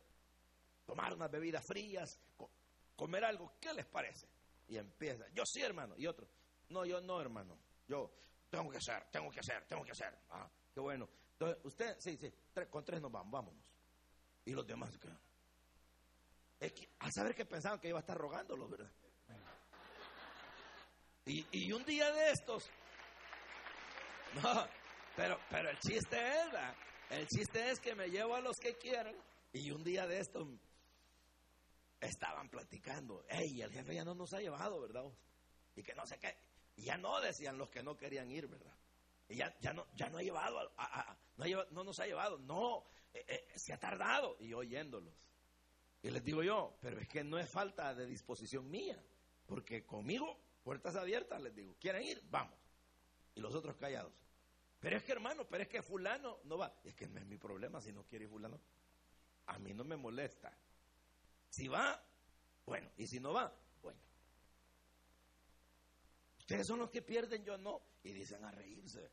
tomar 0.86 1.14
unas 1.14 1.30
bebidas 1.30 1.66
frías, 1.66 2.18
comer 2.96 3.26
algo. 3.26 3.54
¿Qué 3.60 3.74
les 3.74 3.86
parece? 3.86 4.30
Y 4.70 4.78
empieza, 4.78 5.28
yo 5.34 5.44
sí, 5.46 5.62
hermano. 5.62 5.96
Y 5.98 6.08
otro, 6.08 6.28
no, 6.70 6.86
yo 6.86 7.02
no, 7.02 7.20
hermano. 7.20 7.58
Yo 7.88 8.12
tengo 8.50 8.70
que 8.70 8.78
hacer, 8.78 9.08
tengo 9.12 9.30
que 9.32 9.40
hacer, 9.40 9.66
tengo 9.68 9.84
que 9.84 9.92
hacer. 9.92 10.18
Ah, 10.30 10.50
qué 10.74 10.80
bueno. 10.80 11.08
Entonces, 11.34 11.64
usted, 11.64 11.96
sí, 12.00 12.18
sí, 12.18 12.34
con 12.70 12.84
tres 12.84 13.02
nos 13.02 13.12
vamos, 13.12 13.32
vámonos. 13.32 13.64
Y 14.46 14.54
los 14.54 14.66
demás, 14.66 14.98
¿qué? 14.98 15.10
Es 16.60 16.74
a 17.00 17.12
saber 17.12 17.36
que 17.36 17.46
pensaban 17.46 17.80
que 17.80 17.90
iba 17.90 18.00
a 18.00 18.02
estar 18.02 18.18
rogándolo, 18.18 18.68
¿verdad? 18.68 18.92
Y, 21.26 21.46
y 21.52 21.72
un 21.74 21.84
día 21.84 22.12
de 22.12 22.32
estos, 22.32 22.70
no, 24.42 24.68
pero, 25.16 25.38
pero 25.50 25.70
el 25.70 25.78
chiste 25.80 26.18
es, 26.18 26.52
¿verdad? 26.52 26.74
el 27.10 27.28
chiste 27.28 27.70
es 27.70 27.80
que 27.80 27.96
me 27.96 28.08
llevo 28.08 28.36
a 28.36 28.42
los 28.42 28.56
que 28.58 28.76
quieren 28.76 29.16
y 29.52 29.72
un 29.72 29.84
día 29.84 30.08
de 30.08 30.20
estos 30.20 30.48
estaban 32.00 32.50
platicando, 32.50 33.26
hey, 33.28 33.62
el 33.62 33.72
jefe 33.72 33.96
ya 33.96 34.06
no 34.06 34.16
nos 34.16 34.34
ha 34.34 34.40
llevado, 34.40 34.80
¿verdad? 34.82 35.04
Y 35.76 35.84
que 35.84 35.94
no 35.96 36.06
sé 36.06 36.18
qué, 36.18 36.36
y 36.78 36.84
ya 36.84 36.98
no 36.98 37.20
decían 37.20 37.58
los 37.58 37.70
que 37.70 37.84
no 37.84 37.98
querían 37.98 38.32
ir, 38.32 38.48
¿verdad? 38.48 38.74
Y 39.28 39.36
ya, 39.36 39.54
ya, 39.60 39.74
no, 39.74 39.86
ya 39.96 40.10
no 40.10 40.20
ha 40.20 40.22
llevado, 40.22 40.72
no, 41.72 41.84
nos 41.84 42.00
ha 42.00 42.06
llevado, 42.06 42.38
no, 42.40 42.86
eh, 43.14 43.26
eh, 43.28 43.48
se 43.56 43.74
ha 43.74 43.80
tardado, 43.80 44.38
y 44.40 44.54
oyéndolos. 44.54 45.14
Y 46.04 46.12
les 46.12 46.24
digo 46.24 46.44
yo, 46.44 46.78
pero 46.80 47.00
es 47.00 47.08
que 47.10 47.24
no 47.24 47.38
es 47.38 47.50
falta 47.50 47.94
de 47.94 48.06
disposición 48.06 48.70
mía, 48.70 49.04
porque 49.46 49.86
conmigo, 49.86 50.40
puertas 50.64 50.96
abiertas, 50.96 51.42
les 51.42 51.54
digo, 51.54 51.76
¿quieren 51.80 52.04
ir? 52.04 52.22
Vamos. 52.30 52.58
Y 53.36 53.42
los 53.42 53.54
otros 53.56 53.76
callados. 53.76 54.14
Pero 54.80 54.98
es 54.98 55.04
que 55.04 55.12
hermano, 55.12 55.48
pero 55.50 55.64
es 55.64 55.70
que 55.70 55.82
fulano 55.82 56.40
no 56.44 56.58
va. 56.58 56.80
Es 56.84 56.94
que 56.94 57.08
no 57.08 57.20
es 57.20 57.26
mi 57.26 57.38
problema 57.38 57.82
si 57.82 57.92
no 57.92 58.06
quiere 58.06 58.26
ir 58.26 58.32
fulano. 58.32 58.62
A 59.48 59.58
mí 59.58 59.74
no 59.74 59.84
me 59.84 59.98
molesta. 59.98 60.56
Si 61.50 61.68
va, 61.68 62.02
bueno. 62.66 62.90
Y 62.98 63.08
si 63.08 63.20
no 63.20 63.34
va. 63.34 63.52
Ustedes 66.48 66.66
son 66.66 66.80
los 66.80 66.90
que 66.90 67.02
pierden, 67.02 67.44
yo 67.44 67.58
no. 67.58 67.82
Y 68.04 68.14
dicen 68.14 68.42
a 68.46 68.52
reírse. 68.52 69.12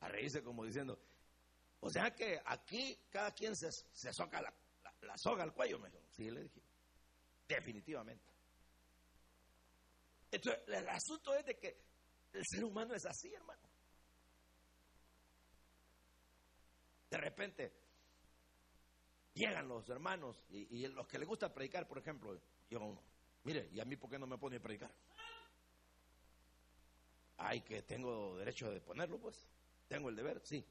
A 0.00 0.08
reírse 0.08 0.42
como 0.42 0.62
diciendo. 0.62 1.00
O 1.80 1.88
sea 1.88 2.14
que 2.14 2.38
aquí 2.44 2.98
cada 3.08 3.32
quien 3.32 3.56
se, 3.56 3.72
se 3.72 4.12
soca 4.12 4.42
la, 4.42 4.52
la, 5.00 5.16
soga 5.16 5.42
al 5.42 5.54
cuello. 5.54 5.78
Me 5.78 5.90
Sí, 6.10 6.30
le 6.30 6.42
dije. 6.42 6.60
Definitivamente. 7.48 8.30
Entonces, 10.30 10.64
el 10.68 10.86
asunto 10.86 11.34
es 11.34 11.46
de 11.46 11.56
que 11.56 11.80
el 12.34 12.42
ser 12.44 12.62
humano 12.62 12.94
es 12.94 13.06
así, 13.06 13.32
hermano. 13.32 13.62
De 17.08 17.16
repente, 17.16 17.72
llegan 19.32 19.66
los 19.66 19.88
hermanos 19.88 20.44
y, 20.50 20.86
los 20.88 21.08
que 21.08 21.18
les 21.18 21.26
gusta 21.26 21.54
predicar, 21.54 21.88
por 21.88 21.96
ejemplo, 21.96 22.38
yo 22.68 23.02
mire, 23.44 23.70
¿y 23.72 23.80
a 23.80 23.86
mí 23.86 23.96
por 23.96 24.10
qué 24.10 24.18
no 24.18 24.26
me 24.26 24.36
pone 24.36 24.56
a 24.56 24.60
predicar? 24.60 24.90
Ay, 27.38 27.60
que 27.60 27.82
tengo 27.82 28.36
derecho 28.36 28.70
de 28.70 28.80
ponerlo, 28.80 29.18
pues. 29.18 29.48
Tengo 29.88 30.08
el 30.08 30.16
deber, 30.16 30.40
sí. 30.44 30.64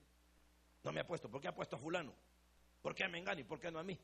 No 0.83 0.91
me 0.91 0.99
ha 0.99 1.07
puesto. 1.07 1.29
¿Por 1.29 1.41
qué 1.41 1.47
ha 1.47 1.55
puesto 1.55 1.75
a 1.75 1.79
fulano? 1.79 2.13
¿Por 2.81 2.93
qué 2.93 3.03
a 3.03 3.09
Mengani? 3.09 3.43
¿Por 3.43 3.59
qué 3.59 3.71
no 3.71 3.79
a 3.79 3.83
mí? 3.83 3.99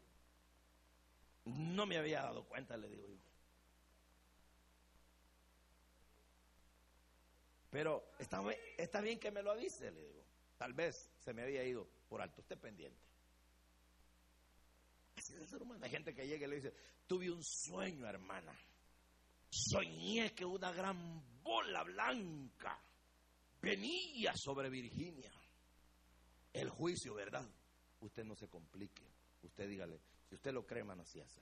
No 1.45 1.85
me 1.85 1.97
había 1.97 2.21
dado 2.21 2.43
cuenta, 2.45 2.77
le 2.77 2.87
digo 2.87 3.07
yo. 3.07 3.17
Pero 7.71 8.03
está, 8.19 9.01
bien 9.01 9.19
que 9.19 9.31
me 9.31 9.41
lo 9.41 9.51
avise, 9.51 9.91
le 9.91 10.05
digo. 10.05 10.23
Tal 10.57 10.73
vez 10.73 11.09
se 11.19 11.33
me 11.33 11.41
había 11.41 11.63
ido 11.63 11.87
por 12.09 12.21
alto. 12.21 12.41
Esté 12.41 12.57
pendiente. 12.57 12.99
Así 15.15 15.33
es 15.33 15.39
el 15.39 15.47
ser 15.47 15.61
humano. 15.61 15.83
Hay 15.83 15.89
gente 15.89 16.13
que 16.13 16.27
llega 16.27 16.45
y 16.45 16.49
le 16.49 16.55
dice, 16.57 16.73
tuve 17.07 17.31
un 17.31 17.43
sueño, 17.43 18.07
hermana. 18.07 18.53
Soñé 19.51 20.33
que 20.33 20.45
una 20.45 20.71
gran 20.71 21.21
bola 21.43 21.83
blanca 21.83 22.81
venía 23.61 24.31
sobre 24.35 24.69
Virginia. 24.69 25.31
El 26.53 26.69
juicio, 26.69 27.13
¿verdad? 27.13 27.45
Usted 27.99 28.23
no 28.23 28.35
se 28.35 28.47
complique. 28.47 29.03
Usted 29.43 29.67
dígale, 29.67 29.99
si 30.29 30.35
usted 30.35 30.53
lo 30.53 30.65
cree, 30.65 30.83
hace. 30.83 31.41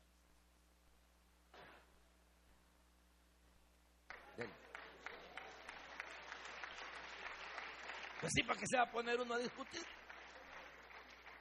Pues 8.20 8.34
sí, 8.34 8.44
para 8.44 8.60
que 8.60 8.68
se 8.68 8.78
va 8.78 8.84
a 8.84 8.92
poner 8.92 9.20
uno 9.20 9.36
a 9.36 9.38
discutir 9.38 9.86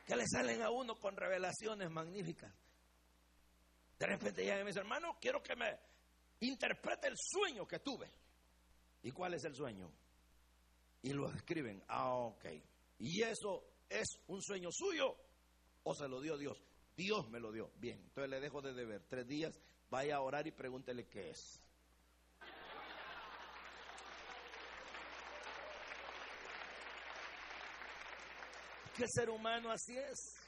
que 0.07 0.17
le 0.17 0.27
salen 0.27 0.63
a 0.63 0.71
uno 0.71 0.95
con 0.97 1.17
revelaciones 1.17 1.91
magníficas. 1.91 2.53
De 3.99 4.07
repente 4.07 4.43
llega 4.43 4.61
y 4.61 4.65
me 4.65 4.69
dice, 4.69 4.81
hermano, 4.81 5.17
quiero 5.21 5.43
que 5.43 5.57
me 5.57 5.79
interprete 6.41 7.09
el 7.09 7.17
sueño 7.17 7.67
que 7.67 7.79
tuve. 7.81 8.11
¿Y 9.03 9.11
cuál 9.11 9.35
es 9.35 9.45
el 9.45 9.55
sueño? 9.55 9.93
Y 11.03 11.13
lo 11.13 11.31
escriben. 11.33 11.83
Ah, 11.89 12.15
ok. 12.15 12.47
¿Y 12.99 13.23
eso 13.23 13.65
es 13.89 14.07
un 14.27 14.43
sueño 14.43 14.71
suyo 14.73 15.17
o 15.85 15.95
se 15.95 16.09
lo 16.09 16.21
dio 16.21 16.37
Dios? 16.37 16.63
Dios 16.97 17.29
me 17.31 17.39
lo 17.39 17.53
dio. 17.53 17.71
Bien, 17.77 17.99
entonces 17.99 18.31
le 18.31 18.41
dejo 18.41 18.61
de 18.61 18.75
deber 18.75 19.05
tres 19.09 19.27
días. 19.27 19.61
Vaya 19.91 20.17
a 20.17 20.21
orar 20.21 20.47
y 20.47 20.51
pregúntele 20.51 21.07
qué 21.07 21.31
es. 21.31 21.61
el 29.03 29.09
ser 29.09 29.31
humano 29.31 29.71
así 29.71 29.97
es. 29.97 30.48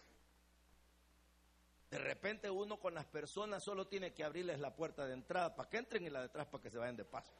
De 1.90 1.98
repente 1.98 2.48
uno 2.48 2.78
con 2.78 2.94
las 2.94 3.04
personas 3.06 3.64
solo 3.64 3.88
tiene 3.88 4.14
que 4.14 4.22
abrirles 4.22 4.60
la 4.60 4.74
puerta 4.76 5.06
de 5.06 5.14
entrada 5.14 5.56
para 5.56 5.68
que 5.68 5.78
entren 5.78 6.04
y 6.04 6.10
la 6.10 6.20
de 6.20 6.26
atrás 6.26 6.46
para 6.46 6.62
que 6.62 6.70
se 6.70 6.78
vayan 6.78 6.96
de 6.96 7.04
paso. 7.04 7.32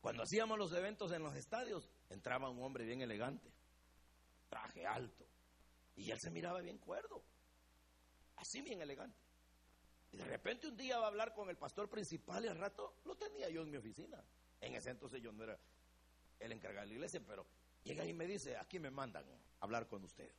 Cuando 0.00 0.22
hacíamos 0.22 0.58
los 0.58 0.72
eventos 0.72 1.12
en 1.12 1.22
los 1.22 1.34
estadios, 1.34 1.90
entraba 2.08 2.48
un 2.48 2.62
hombre 2.62 2.84
bien 2.84 3.02
elegante, 3.02 3.50
traje 4.48 4.86
alto, 4.86 5.26
y 5.96 6.10
él 6.10 6.18
se 6.20 6.30
miraba 6.30 6.60
bien 6.60 6.78
cuerdo, 6.78 7.22
así 8.36 8.60
bien 8.62 8.80
elegante. 8.80 9.18
Y 10.12 10.16
de 10.16 10.24
repente 10.24 10.68
un 10.68 10.76
día 10.76 10.98
va 10.98 11.06
a 11.06 11.08
hablar 11.08 11.34
con 11.34 11.50
el 11.50 11.56
pastor 11.56 11.88
principal 11.88 12.44
y 12.44 12.48
al 12.48 12.58
rato 12.58 12.96
lo 13.04 13.16
tenía 13.16 13.48
yo 13.50 13.62
en 13.62 13.70
mi 13.70 13.76
oficina. 13.76 14.22
En 14.60 14.74
ese 14.74 14.90
entonces 14.90 15.20
yo 15.22 15.32
no 15.32 15.44
era 15.44 15.58
el 16.38 16.52
encargado 16.52 16.82
de 16.82 16.88
la 16.88 16.94
iglesia, 16.94 17.20
pero 17.26 17.46
llega 17.82 18.04
y 18.06 18.12
me 18.12 18.26
dice, 18.26 18.56
aquí 18.56 18.78
me 18.78 18.90
mandan 18.90 19.24
a 19.28 19.64
hablar 19.64 19.88
con 19.88 20.04
usted. 20.04 20.30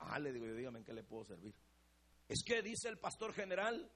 Ah, 0.00 0.18
le 0.18 0.32
digo 0.32 0.46
yo, 0.46 0.54
dígame 0.54 0.80
en 0.80 0.84
qué 0.84 0.92
le 0.92 1.02
puedo 1.02 1.24
servir. 1.24 1.54
Es 2.28 2.42
que 2.44 2.62
dice 2.62 2.88
el 2.88 2.98
pastor 2.98 3.32
general 3.32 3.90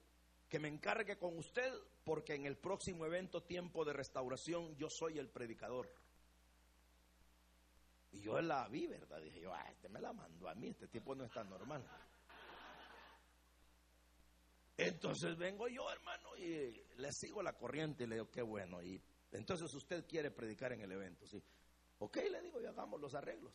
que 0.49 0.59
me 0.59 0.69
encargue 0.69 1.19
con 1.19 1.37
usted 1.39 1.73
porque 2.05 2.35
en 2.35 2.47
el 2.47 2.57
próximo 2.57 3.07
evento 3.07 3.43
Tiempo 3.43 3.85
de 3.85 3.93
Restauración 3.93 4.77
yo 4.77 4.89
soy 4.91 5.19
el 5.19 5.29
predicador. 5.29 5.91
Y 8.13 8.21
yo 8.21 8.41
la 8.41 8.69
vi, 8.69 8.87
¿verdad? 8.87 9.21
Dije 9.21 9.41
yo, 9.41 9.53
ah, 9.53 9.69
este 9.71 9.89
me 9.89 10.01
la 10.01 10.13
mandó 10.13 10.49
a 10.49 10.55
mí, 10.55 10.69
este 10.69 10.87
tipo 10.89 11.15
no 11.15 11.25
está 11.25 11.43
normal. 11.43 11.85
Entonces 14.77 15.37
vengo 15.37 15.69
yo, 15.69 15.91
hermano, 15.91 16.37
y 16.37 16.83
le 16.97 17.13
sigo 17.13 17.43
la 17.43 17.53
corriente 17.55 18.05
y 18.05 18.07
le 18.07 18.17
digo, 18.17 18.31
qué 18.31 18.43
bueno. 18.43 18.83
Y 18.83 19.01
entonces 19.33 19.73
usted 19.73 20.07
quiere 20.07 20.31
predicar 20.31 20.73
en 20.73 20.81
el 20.81 20.93
evento, 20.93 21.27
¿sí? 21.27 21.43
Ok, 21.99 22.17
le 22.17 22.43
digo, 22.43 22.61
y 22.61 22.67
hagamos 22.67 23.01
los 23.01 23.15
arreglos. 23.15 23.53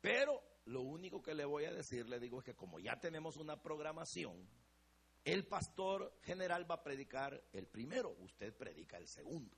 Pero 0.00 0.42
lo 0.66 0.82
único 0.82 1.22
que 1.22 1.34
le 1.34 1.44
voy 1.44 1.64
a 1.64 1.72
decir, 1.72 2.08
le 2.08 2.18
digo, 2.18 2.38
es 2.38 2.44
que 2.44 2.54
como 2.54 2.78
ya 2.78 2.98
tenemos 2.98 3.36
una 3.36 3.60
programación, 3.60 4.48
el 5.24 5.46
pastor 5.46 6.18
general 6.22 6.70
va 6.70 6.76
a 6.76 6.82
predicar 6.82 7.42
el 7.52 7.66
primero, 7.66 8.10
usted 8.20 8.54
predica 8.54 8.96
el 8.96 9.06
segundo. 9.06 9.56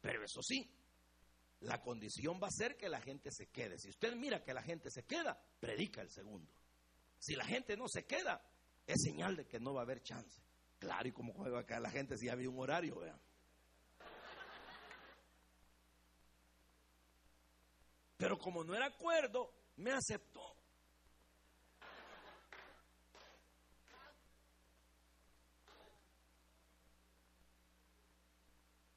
Pero 0.00 0.24
eso 0.24 0.40
sí, 0.42 0.70
la 1.60 1.80
condición 1.82 2.40
va 2.42 2.48
a 2.48 2.50
ser 2.50 2.76
que 2.76 2.88
la 2.88 3.00
gente 3.00 3.30
se 3.30 3.48
quede. 3.48 3.78
Si 3.78 3.90
usted 3.90 4.14
mira 4.14 4.42
que 4.42 4.54
la 4.54 4.62
gente 4.62 4.90
se 4.90 5.04
queda, 5.04 5.38
predica 5.60 6.00
el 6.00 6.10
segundo. 6.10 6.52
Si 7.18 7.34
la 7.34 7.44
gente 7.44 7.76
no 7.76 7.88
se 7.88 8.04
queda, 8.04 8.42
es 8.86 9.02
señal 9.02 9.36
de 9.36 9.46
que 9.46 9.58
no 9.58 9.74
va 9.74 9.80
a 9.80 9.84
haber 9.84 10.02
chance. 10.02 10.40
Claro, 10.78 11.08
y 11.08 11.12
como 11.12 11.34
va 11.34 11.60
a 11.60 11.66
quedar 11.66 11.82
la 11.82 11.90
gente 11.90 12.16
si 12.16 12.28
había 12.28 12.48
un 12.48 12.58
horario, 12.58 12.98
vean. 13.00 13.20
Pero 18.16 18.38
como 18.38 18.64
no 18.64 18.74
era 18.74 18.86
acuerdo, 18.86 19.52
me 19.76 19.92
aceptó. 19.92 20.42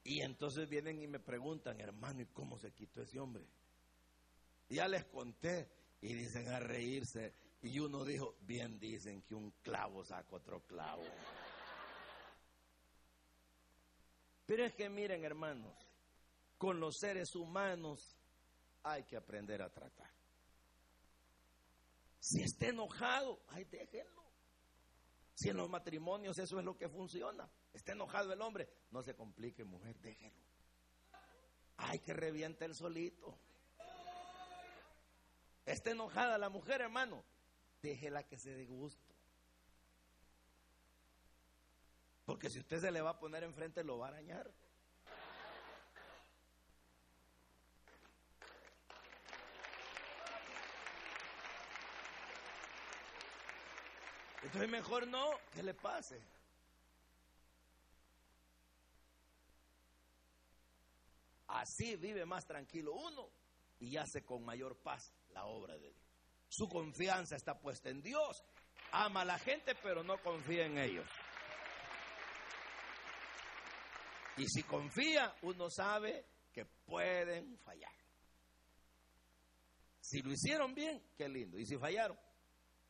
Y 0.03 0.21
entonces 0.21 0.67
vienen 0.67 1.01
y 1.01 1.07
me 1.07 1.19
preguntan, 1.19 1.79
hermano, 1.79 2.21
¿y 2.21 2.25
cómo 2.27 2.57
se 2.57 2.71
quitó 2.71 3.01
ese 3.03 3.19
hombre? 3.19 3.45
ya 4.69 4.87
les 4.87 5.05
conté 5.05 5.67
y 6.01 6.13
dicen 6.13 6.47
a 6.49 6.59
reírse. 6.59 7.33
Y 7.61 7.79
uno 7.79 8.05
dijo, 8.05 8.37
bien 8.41 8.79
dicen 8.79 9.21
que 9.23 9.35
un 9.35 9.51
clavo 9.61 10.03
saca 10.05 10.35
otro 10.35 10.61
clavo. 10.61 11.03
Pero 14.45 14.65
es 14.65 14.73
que 14.73 14.89
miren, 14.89 15.23
hermanos, 15.23 15.75
con 16.57 16.79
los 16.79 16.97
seres 16.97 17.35
humanos 17.35 18.18
hay 18.83 19.03
que 19.03 19.17
aprender 19.17 19.61
a 19.61 19.69
tratar. 19.69 20.09
Si 22.19 22.41
está 22.41 22.67
enojado, 22.67 23.41
ay, 23.47 23.65
déjenlo. 23.65 24.23
Si 25.33 25.49
en 25.49 25.57
los 25.57 25.69
matrimonios 25.69 26.37
eso 26.37 26.59
es 26.59 26.65
lo 26.65 26.77
que 26.77 26.89
funciona. 26.89 27.49
Está 27.73 27.93
enojado 27.93 28.33
el 28.33 28.41
hombre, 28.41 28.69
no 28.91 29.01
se 29.01 29.15
complique, 29.15 29.63
mujer, 29.63 29.97
déjelo. 29.99 30.43
Ay, 31.77 31.99
que 31.99 32.13
reviente 32.13 32.65
el 32.65 32.75
solito. 32.75 33.37
Está 35.65 35.91
enojada 35.91 36.37
la 36.37 36.49
mujer, 36.49 36.81
hermano, 36.81 37.23
déjela 37.81 38.23
que 38.23 38.37
se 38.37 38.53
dé 38.53 38.65
gusto. 38.65 39.13
Porque 42.25 42.49
si 42.49 42.59
usted 42.59 42.79
se 42.79 42.91
le 42.91 43.01
va 43.01 43.11
a 43.11 43.19
poner 43.19 43.43
enfrente, 43.43 43.83
lo 43.83 43.97
va 43.97 44.07
a 44.07 44.09
arañar. 44.09 44.51
Entonces 54.49 54.71
mejor 54.71 55.07
no, 55.07 55.29
que 55.53 55.61
le 55.61 55.75
pase. 55.75 56.19
Así 61.49 61.95
vive 61.97 62.25
más 62.25 62.47
tranquilo 62.47 62.93
uno 62.93 63.29
y 63.79 63.95
hace 63.97 64.25
con 64.25 64.43
mayor 64.43 64.81
paz 64.81 65.13
la 65.33 65.45
obra 65.45 65.77
de 65.77 65.91
Dios. 65.91 66.03
Su 66.47 66.67
confianza 66.67 67.35
está 67.35 67.59
puesta 67.59 67.91
en 67.91 68.01
Dios. 68.01 68.43
Ama 68.91 69.21
a 69.21 69.25
la 69.25 69.37
gente, 69.37 69.75
pero 69.83 70.03
no 70.03 70.17
confía 70.17 70.65
en 70.65 70.79
ellos. 70.79 71.07
Y 74.37 74.47
si 74.47 74.63
confía, 74.63 75.35
uno 75.43 75.69
sabe 75.69 76.25
que 76.51 76.65
pueden 76.65 77.55
fallar. 77.59 77.93
Si 80.01 80.23
lo 80.23 80.31
hicieron 80.31 80.73
bien, 80.73 81.03
qué 81.15 81.29
lindo. 81.29 81.59
Y 81.59 81.67
si 81.67 81.77
fallaron, 81.77 82.17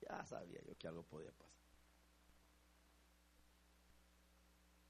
ya 0.02 0.26
sabía 0.26 0.62
yo 0.66 0.78
que 0.78 0.88
algo 0.88 1.04
podía 1.04 1.32
pasar. 1.32 1.60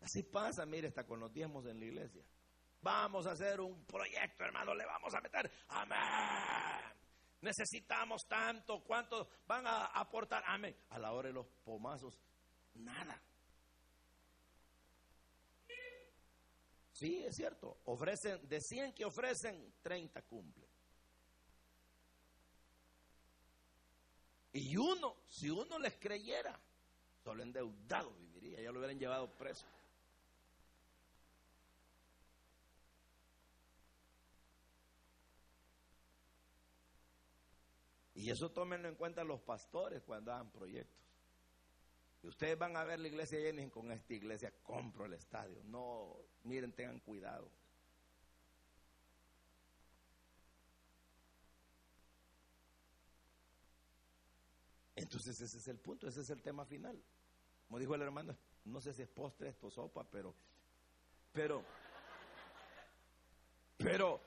Así 0.01 0.24
pasa, 0.24 0.66
mire, 0.66 0.88
está 0.88 1.05
con 1.05 1.20
los 1.20 1.34
diezmos 1.34 1.66
en 1.66 1.80
la 1.80 1.86
iglesia. 1.86 2.24
Vamos 2.82 3.28
a 3.28 3.32
hacer 3.32 3.60
un 3.60 3.86
proyecto, 3.86 4.45
hermano, 4.45 4.74
le 4.74 4.86
vamos 4.86 5.14
a 5.14 5.22
meter. 5.22 5.51
Amén. 5.70 5.99
Necesitamos 7.41 8.26
tanto, 8.28 8.84
¿cuánto 8.84 9.30
van 9.45 9.68
a 9.68 9.86
aportar? 9.88 10.43
Amén. 10.45 10.76
A 10.89 10.99
la 10.99 11.12
hora 11.12 11.28
de 11.28 11.34
los 11.34 11.47
pomazos, 11.64 12.18
nada. 12.76 13.22
Sí, 16.93 17.24
es 17.24 17.36
cierto. 17.36 17.80
Ofrecen, 17.86 18.45
de 18.47 18.60
100 18.60 18.93
que 18.93 19.05
ofrecen, 19.05 19.74
30 19.82 20.22
cumplen. 20.24 20.68
Y 24.53 24.77
uno, 24.77 25.15
si 25.27 25.49
uno 25.49 25.77
les 25.77 25.93
creyera, 25.95 26.59
solo 27.23 27.43
endeudado 27.43 28.11
viviría, 28.15 28.61
ya 28.61 28.71
lo 28.71 28.79
hubieran 28.79 28.99
llevado 28.99 29.29
preso. 29.37 29.65
Y 38.15 38.29
eso 38.31 38.51
tómenlo 38.51 38.89
en 38.89 38.95
cuenta 38.95 39.23
los 39.23 39.39
pastores 39.39 40.01
cuando 40.03 40.33
hagan 40.33 40.51
proyectos. 40.51 40.99
Y 42.21 42.27
ustedes 42.27 42.57
van 42.57 42.75
a 42.75 42.83
ver 42.83 42.99
la 42.99 43.07
iglesia 43.07 43.39
y 43.49 43.69
con 43.69 43.91
esta 43.93 44.13
iglesia 44.13 44.51
compro 44.61 45.05
el 45.05 45.13
estadio. 45.13 45.63
No, 45.63 46.17
miren, 46.43 46.73
tengan 46.73 46.99
cuidado. 46.99 47.49
Entonces 55.10 55.41
ese 55.41 55.57
es 55.57 55.68
el 55.68 55.80
punto, 55.80 56.07
ese 56.07 56.22
es 56.22 56.30
el 56.30 56.39
tema 56.43 56.66
final. 56.66 57.03
Como 57.66 57.80
dijo 57.80 57.95
el 57.95 58.03
hermano, 58.03 58.38
no 58.66 58.80
sé 58.80 58.93
si 58.93 59.01
es 59.01 59.10
postre 59.10 59.49
esto 59.49 59.72
sopa, 59.72 60.03
pero, 60.03 60.36
pero, 61.34 61.66
pero, 63.76 64.22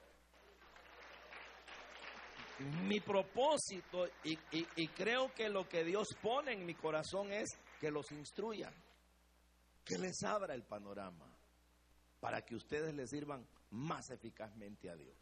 mi 2.82 2.98
propósito 2.98 4.08
y, 4.24 4.88
creo 4.88 5.32
que 5.32 5.48
lo 5.48 5.68
que 5.68 5.84
Dios 5.84 6.08
pone 6.20 6.52
en 6.54 6.66
mi 6.66 6.74
corazón 6.74 7.32
es 7.32 7.48
que 7.78 7.92
los 7.92 8.10
instruya, 8.10 8.72
que 9.84 9.98
les 9.98 10.20
abra 10.24 10.52
el 10.52 10.64
panorama 10.64 11.32
para 12.18 12.42
que 12.42 12.56
ustedes 12.56 12.92
les 12.92 13.08
sirvan 13.08 13.46
más 13.70 14.10
eficazmente 14.10 14.90
a 14.90 14.96
Dios. 14.96 15.16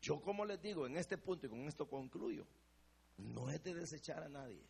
Yo 0.00 0.20
como 0.20 0.44
les 0.44 0.60
digo 0.60 0.88
en 0.88 0.96
este 0.96 1.18
punto 1.18 1.46
y 1.46 1.50
con 1.50 1.68
esto 1.68 1.88
concluyo, 1.88 2.48
no 3.20 3.50
es 3.50 3.62
de 3.62 3.74
desechar 3.74 4.22
a 4.22 4.28
nadie, 4.28 4.66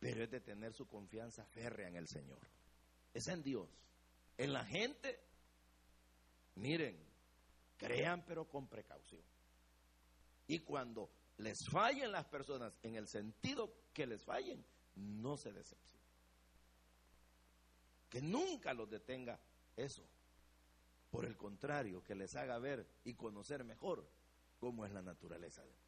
pero 0.00 0.24
es 0.24 0.30
de 0.30 0.40
tener 0.40 0.74
su 0.74 0.86
confianza 0.86 1.44
férrea 1.46 1.88
en 1.88 1.96
el 1.96 2.08
Señor. 2.08 2.40
Es 3.12 3.28
en 3.28 3.42
Dios. 3.42 3.68
En 4.36 4.52
la 4.52 4.64
gente, 4.64 5.18
miren, 6.56 6.98
crean 7.76 8.24
pero 8.26 8.48
con 8.48 8.68
precaución. 8.68 9.22
Y 10.46 10.58
cuando 10.60 11.10
les 11.38 11.66
fallen 11.68 12.12
las 12.12 12.26
personas 12.26 12.72
en 12.82 12.96
el 12.96 13.08
sentido 13.08 13.72
que 13.92 14.06
les 14.06 14.22
fallen, 14.22 14.64
no 14.96 15.36
se 15.36 15.52
decepcionen. 15.52 15.94
Que 18.10 18.20
nunca 18.20 18.74
los 18.74 18.90
detenga 18.90 19.40
eso. 19.76 20.04
Por 21.10 21.24
el 21.24 21.36
contrario, 21.36 22.02
que 22.02 22.14
les 22.14 22.34
haga 22.34 22.58
ver 22.58 22.86
y 23.04 23.14
conocer 23.14 23.64
mejor 23.64 24.06
cómo 24.58 24.84
es 24.84 24.92
la 24.92 25.02
naturaleza 25.02 25.62
de 25.62 25.68
Dios. 25.68 25.83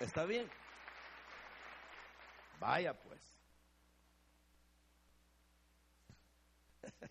¿Está 0.00 0.26
bien? 0.26 0.48
Vaya 2.60 2.94
pues. 2.94 3.20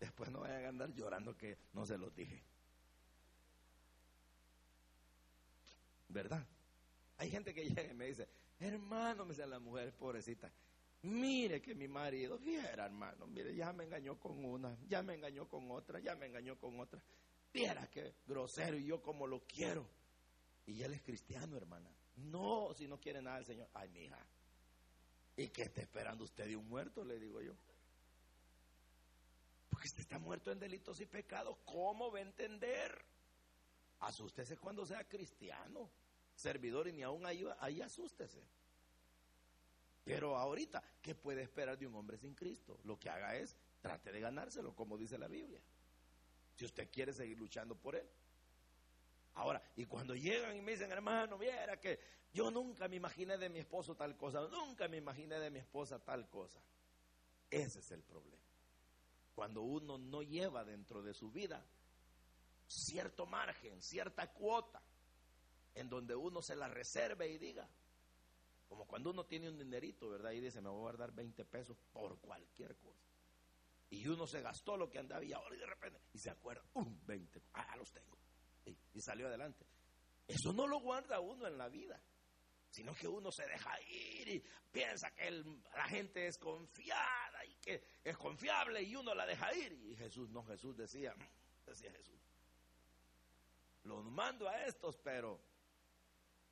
Después 0.00 0.30
no 0.30 0.40
vayan 0.40 0.64
a 0.64 0.68
andar 0.68 0.92
llorando 0.94 1.36
que 1.36 1.58
no 1.72 1.84
se 1.84 1.98
los 1.98 2.14
dije. 2.14 2.42
¿Verdad? 6.08 6.46
Hay 7.18 7.30
gente 7.30 7.52
que 7.52 7.64
llega 7.64 7.90
y 7.90 7.94
me 7.94 8.06
dice, 8.06 8.28
hermano, 8.60 9.24
me 9.24 9.30
dice 9.30 9.46
la 9.46 9.58
mujer, 9.58 9.92
pobrecita, 9.94 10.50
mire 11.02 11.60
que 11.60 11.74
mi 11.74 11.88
marido, 11.88 12.38
viera 12.38 12.84
hermano, 12.84 13.26
mire, 13.26 13.54
ya 13.54 13.72
me 13.72 13.84
engañó 13.84 14.18
con 14.18 14.44
una, 14.44 14.76
ya 14.86 15.02
me 15.02 15.14
engañó 15.14 15.48
con 15.48 15.70
otra, 15.70 15.98
ya 15.98 16.14
me 16.14 16.26
engañó 16.26 16.56
con 16.58 16.78
otra. 16.78 17.02
Viera 17.52 17.88
que 17.88 18.14
grosero 18.26 18.76
y 18.76 18.86
yo 18.86 19.02
como 19.02 19.26
lo 19.26 19.44
quiero. 19.46 19.88
Y 20.66 20.82
él 20.82 20.94
es 20.94 21.02
cristiano, 21.02 21.56
hermana. 21.56 21.90
No, 22.16 22.72
si 22.74 22.86
no 22.86 23.00
quiere 23.00 23.20
nada 23.20 23.38
el 23.38 23.44
Señor. 23.44 23.68
Ay, 23.74 23.88
mi 23.90 24.04
hija. 24.04 24.18
¿Y 25.36 25.48
qué 25.48 25.62
está 25.62 25.80
esperando 25.80 26.24
usted 26.24 26.46
de 26.46 26.56
un 26.56 26.68
muerto? 26.68 27.04
Le 27.04 27.18
digo 27.18 27.40
yo. 27.40 27.54
Porque 29.68 29.88
usted 29.88 30.02
está 30.02 30.18
muerto 30.18 30.52
en 30.52 30.60
delitos 30.60 31.00
y 31.00 31.06
pecados. 31.06 31.56
¿Cómo 31.64 32.12
va 32.12 32.18
a 32.18 32.22
entender? 32.22 33.04
Asústese 34.00 34.56
cuando 34.56 34.86
sea 34.86 35.04
cristiano, 35.08 35.90
servidor 36.36 36.88
y 36.88 36.92
ni 36.92 37.02
aún 37.02 37.26
ahí, 37.26 37.44
ahí 37.58 37.80
asústese. 37.80 38.42
Pero 40.04 40.36
ahorita, 40.36 40.82
¿qué 41.00 41.14
puede 41.14 41.42
esperar 41.42 41.78
de 41.78 41.86
un 41.86 41.94
hombre 41.94 42.18
sin 42.18 42.34
Cristo? 42.34 42.78
Lo 42.84 42.98
que 42.98 43.08
haga 43.08 43.36
es, 43.36 43.56
trate 43.80 44.12
de 44.12 44.20
ganárselo, 44.20 44.74
como 44.74 44.98
dice 44.98 45.18
la 45.18 45.28
Biblia. 45.28 45.60
Si 46.54 46.64
usted 46.64 46.88
quiere 46.90 47.12
seguir 47.12 47.38
luchando 47.38 47.74
por 47.74 47.96
él. 47.96 48.06
Ahora, 49.34 49.62
y 49.76 49.86
cuando 49.86 50.14
llegan 50.14 50.56
y 50.56 50.62
me 50.62 50.72
dicen, 50.72 50.92
hermano, 50.92 51.36
viera 51.38 51.80
que 51.80 51.98
yo 52.32 52.50
nunca 52.50 52.88
me 52.88 52.96
imaginé 52.96 53.36
de 53.36 53.48
mi 53.48 53.60
esposo 53.60 53.96
tal 53.96 54.16
cosa, 54.16 54.40
nunca 54.48 54.88
me 54.88 54.96
imaginé 54.96 55.38
de 55.40 55.50
mi 55.50 55.58
esposa 55.58 55.98
tal 55.98 56.28
cosa. 56.28 56.60
Ese 57.50 57.80
es 57.80 57.90
el 57.90 58.02
problema. 58.02 58.42
Cuando 59.34 59.62
uno 59.62 59.98
no 59.98 60.22
lleva 60.22 60.64
dentro 60.64 61.02
de 61.02 61.14
su 61.14 61.30
vida 61.30 61.64
cierto 62.66 63.26
margen, 63.26 63.82
cierta 63.82 64.32
cuota, 64.32 64.82
en 65.74 65.88
donde 65.88 66.14
uno 66.14 66.40
se 66.40 66.54
la 66.54 66.68
reserve 66.68 67.28
y 67.28 67.38
diga, 67.38 67.68
como 68.68 68.86
cuando 68.86 69.10
uno 69.10 69.24
tiene 69.24 69.48
un 69.48 69.58
dinerito, 69.58 70.08
¿verdad? 70.08 70.32
Y 70.32 70.40
dice, 70.40 70.60
me 70.60 70.68
voy 70.68 70.78
a 70.78 70.82
guardar 70.82 71.12
20 71.12 71.44
pesos 71.44 71.76
por 71.92 72.18
cualquier 72.20 72.76
cosa. 72.76 73.04
Y 73.90 74.06
uno 74.08 74.26
se 74.26 74.40
gastó 74.40 74.76
lo 74.76 74.88
que 74.88 74.98
andaba 74.98 75.24
y 75.24 75.32
ahora 75.32 75.56
de 75.56 75.66
repente, 75.66 76.00
y 76.12 76.18
se 76.18 76.30
acuerda, 76.30 76.64
un 76.74 77.04
20, 77.06 77.42
ah, 77.54 77.76
los 77.76 77.92
tengo. 77.92 78.23
Y, 78.94 79.00
salió 79.00 79.26
adelante. 79.26 79.66
Eso 80.26 80.52
no 80.52 80.66
lo 80.66 80.80
guarda 80.80 81.20
uno 81.20 81.46
en 81.46 81.58
la 81.58 81.68
vida, 81.68 82.00
sino 82.70 82.94
que 82.94 83.06
uno 83.06 83.30
se 83.30 83.46
deja 83.46 83.78
ir 83.82 84.28
y 84.28 84.44
piensa 84.72 85.10
que 85.10 85.30
la 85.30 85.86
gente 85.88 86.26
es 86.26 86.38
confiada 86.38 87.44
y 87.44 87.54
que 87.56 87.82
es 88.02 88.16
confiable 88.16 88.82
y 88.82 88.96
uno 88.96 89.14
la 89.14 89.26
deja 89.26 89.54
ir. 89.54 89.72
Y 89.72 89.96
Jesús, 89.96 90.30
no, 90.30 90.44
Jesús 90.44 90.76
decía, 90.76 91.14
decía 91.66 91.92
Jesús, 91.92 92.20
los 93.84 94.04
mando 94.04 94.48
a 94.48 94.64
estos, 94.64 94.96
pero 94.96 95.40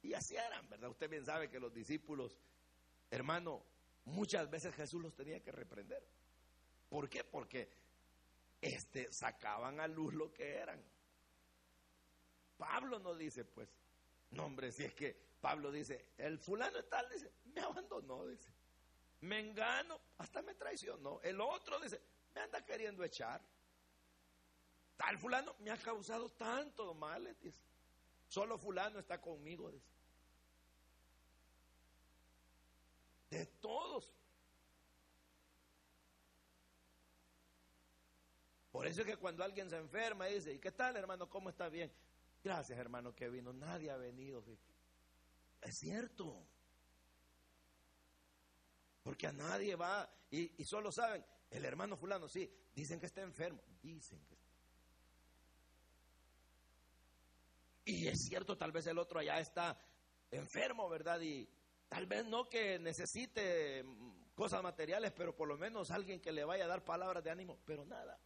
y 0.03 0.15
así 0.15 0.35
eran, 0.35 0.69
¿verdad? 0.69 0.91
Usted 0.91 1.09
bien 1.09 1.25
sabe 1.25 1.49
que 1.49 1.61
los 1.61 1.73
discípulos, 1.73 2.37
hermano, 3.11 3.65
muchas 4.05 4.51
veces 4.51 4.75
Jesús 4.75 5.01
los 5.01 5.15
tenía 5.15 5.41
que 5.41 5.53
reprender. 5.53 6.05
¿Por 6.89 7.09
qué? 7.09 7.23
Porque 7.23 7.71
este, 8.61 9.13
sacaban 9.13 9.79
a 9.81 9.87
luz 9.87 10.13
lo 10.13 10.33
que 10.33 10.57
eran. 10.57 10.83
Pablo 12.63 13.01
no 13.01 13.17
dice, 13.17 13.45
pues, 13.45 13.69
no 14.31 14.45
hombre, 14.45 14.71
si 14.71 14.85
es 14.85 14.95
que 14.95 15.17
Pablo 15.41 15.73
dice, 15.73 16.13
el 16.17 16.39
fulano 16.39 16.85
tal, 16.85 17.09
dice, 17.11 17.33
me 17.47 17.61
abandonó, 17.61 18.25
dice, 18.25 18.53
me 19.23 19.41
engano, 19.41 19.99
hasta 20.19 20.43
me 20.43 20.55
traicionó. 20.55 21.21
El 21.23 21.41
otro 21.41 21.81
dice, 21.81 22.01
me 22.33 22.41
anda 22.41 22.65
queriendo 22.65 23.03
echar. 23.03 23.43
Tal 24.97 25.19
fulano 25.19 25.57
me 25.59 25.73
ha 25.73 25.77
causado 25.77 26.29
tanto 26.29 26.95
mal, 26.95 27.37
dice. 27.41 27.61
Solo 28.29 28.57
fulano 28.57 29.01
está 29.01 29.21
conmigo, 29.21 29.69
dice. 29.73 29.91
De 33.29 33.47
todos. 33.61 34.15
Por 38.71 38.87
eso 38.87 39.01
es 39.01 39.07
que 39.09 39.17
cuando 39.17 39.43
alguien 39.43 39.69
se 39.69 39.79
enferma 39.79 40.27
dice, 40.27 40.53
¿y 40.53 40.61
qué 40.61 40.71
tal 40.71 40.97
hermano? 40.97 41.29
¿Cómo 41.29 41.51
está 41.51 41.69
bien? 41.69 41.93
Gracias 42.43 42.79
hermano 42.79 43.15
que 43.15 43.29
vino. 43.29 43.53
Nadie 43.53 43.91
ha 43.91 43.97
venido. 43.97 44.45
Es 45.61 45.79
cierto. 45.79 46.47
Porque 49.03 49.27
a 49.27 49.33
nadie 49.33 49.75
va 49.77 50.09
y, 50.31 50.65
solo 50.65 50.91
saben, 50.93 51.25
el 51.51 51.65
hermano 51.65 51.97
fulano, 51.97 52.29
sí, 52.29 52.51
dicen 52.75 52.99
que 52.99 53.07
está 53.07 53.21
enfermo. 53.21 53.63
Dicen 53.83 54.25
que 54.27 54.35
está. 54.35 54.53
Y 57.85 58.07
es 58.07 58.25
cierto, 58.27 58.57
tal 58.57 58.73
vez 58.73 58.87
el 58.87 58.99
otro 58.99 59.19
allá 59.19 59.41
está 59.41 59.79
enfermo, 60.31 60.89
¿verdad? 60.89 61.21
Y 61.21 61.49
Tal 61.93 62.07
vez 62.07 62.25
no 62.25 62.49
que 62.49 62.79
necesite 62.79 63.83
mm, 63.83 64.33
cosas 64.35 64.63
materiales, 64.63 65.13
pero 65.13 65.37
por 65.37 65.47
lo 65.47 65.59
menos 65.59 65.91
alguien 65.91 66.21
que 66.21 66.33
le 66.33 66.43
vaya 66.43 66.65
a 66.65 66.69
dar 66.69 66.83
palabras 66.83 67.23
de 67.23 67.31
ánimo, 67.31 67.59
pero 67.67 67.85
nada. 67.85 68.19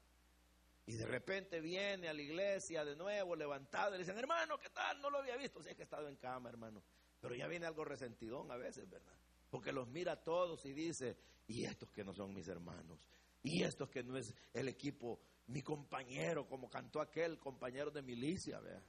Y 0.87 0.95
de 0.95 1.07
repente 1.07 1.61
viene 1.61 2.09
a 2.09 2.14
la 2.14 2.22
iglesia 2.22 2.84
de 2.84 2.95
nuevo, 2.95 3.34
levantado, 3.34 3.91
y 3.91 3.93
le 3.93 4.05
dicen, 4.05 4.16
hermano, 4.18 4.57
¿qué 4.59 4.70
tal? 4.70 5.01
No 5.01 5.11
lo 5.11 5.18
había 5.18 5.37
visto. 5.37 5.61
Sí, 5.61 5.70
es 5.70 5.74
que 5.74 5.82
he 5.82 5.84
estado 5.84 6.09
en 6.09 6.16
cama, 6.16 6.49
hermano. 6.49 6.82
Pero 7.20 7.34
ya 7.34 7.49
viene 7.49 7.66
algo 7.66 7.84
resentidón 7.84 8.51
a 8.53 8.57
veces, 8.57 8.89
¿verdad? 8.89 9.12
Porque 9.51 9.72
los 9.72 9.89
mira 9.89 10.12
a 10.12 10.22
todos 10.22 10.64
y 10.64 10.72
dice, 10.72 11.16
y 11.49 11.64
estos 11.64 11.91
que 11.91 12.05
no 12.05 12.14
son 12.14 12.32
mis 12.32 12.47
hermanos, 12.47 13.09
y 13.43 13.64
estos 13.64 13.91
que 13.91 14.05
no 14.05 14.16
es 14.16 14.32
el 14.53 14.68
equipo, 14.68 15.20
mi 15.49 15.62
compañero, 15.62 16.47
como 16.47 16.70
cantó 16.70 17.01
aquel 17.01 17.39
compañero 17.39 17.91
de 17.91 18.03
milicia, 18.03 18.61
¿verdad? 18.61 18.84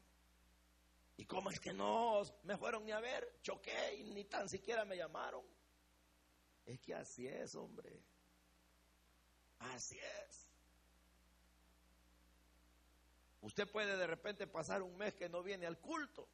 ¿Y 1.17 1.25
cómo 1.25 1.49
es 1.49 1.59
que 1.59 1.73
no 1.73 2.21
me 2.43 2.57
fueron 2.57 2.85
ni 2.85 2.91
a 2.91 2.99
ver? 2.99 3.39
Choqué 3.41 3.95
y 3.95 4.03
ni 4.03 4.25
tan 4.25 4.47
siquiera 4.47 4.85
me 4.85 4.95
llamaron. 4.95 5.43
Es 6.63 6.79
que 6.79 6.93
así 6.93 7.27
es, 7.27 7.55
hombre. 7.55 8.03
Así 9.57 9.97
es. 9.97 10.46
Usted 13.41 13.69
puede 13.69 13.95
de 13.95 14.07
repente 14.07 14.47
pasar 14.47 14.81
un 14.81 14.97
mes 14.97 15.13
que 15.13 15.29
no 15.29 15.43
viene 15.43 15.65
al 15.65 15.77
culto. 15.79 16.27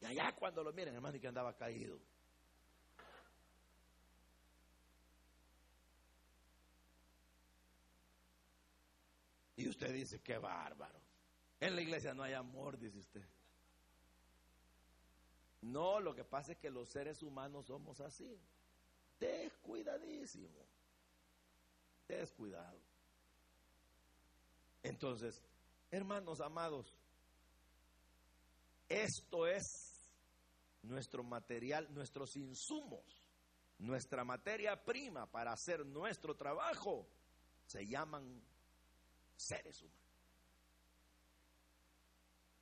Y 0.00 0.06
allá 0.06 0.34
cuando 0.34 0.62
lo 0.62 0.72
miren, 0.72 0.94
hermano, 0.94 1.16
y 1.16 1.20
que 1.20 1.28
andaba 1.28 1.56
caído. 1.56 1.98
Y 9.56 9.68
usted 9.68 9.92
dice, 9.92 10.20
qué 10.20 10.38
bárbaro. 10.38 11.00
En 11.58 11.74
la 11.74 11.82
iglesia 11.82 12.14
no 12.14 12.22
hay 12.22 12.32
amor, 12.34 12.78
dice 12.78 12.98
usted. 12.98 13.24
No, 15.62 15.98
lo 15.98 16.14
que 16.14 16.22
pasa 16.22 16.52
es 16.52 16.58
que 16.58 16.70
los 16.70 16.88
seres 16.88 17.24
humanos 17.24 17.66
somos 17.66 18.00
así. 18.00 18.40
Descuidadísimo. 19.18 20.64
Descuidado. 22.06 22.87
Entonces, 24.82 25.42
hermanos 25.90 26.40
amados, 26.40 26.94
esto 28.88 29.46
es 29.46 30.08
nuestro 30.82 31.22
material, 31.22 31.92
nuestros 31.92 32.36
insumos, 32.36 33.04
nuestra 33.78 34.24
materia 34.24 34.84
prima 34.84 35.30
para 35.30 35.52
hacer 35.52 35.84
nuestro 35.84 36.36
trabajo. 36.36 37.06
Se 37.66 37.86
llaman 37.86 38.42
seres 39.36 39.82
humanos. 39.82 39.98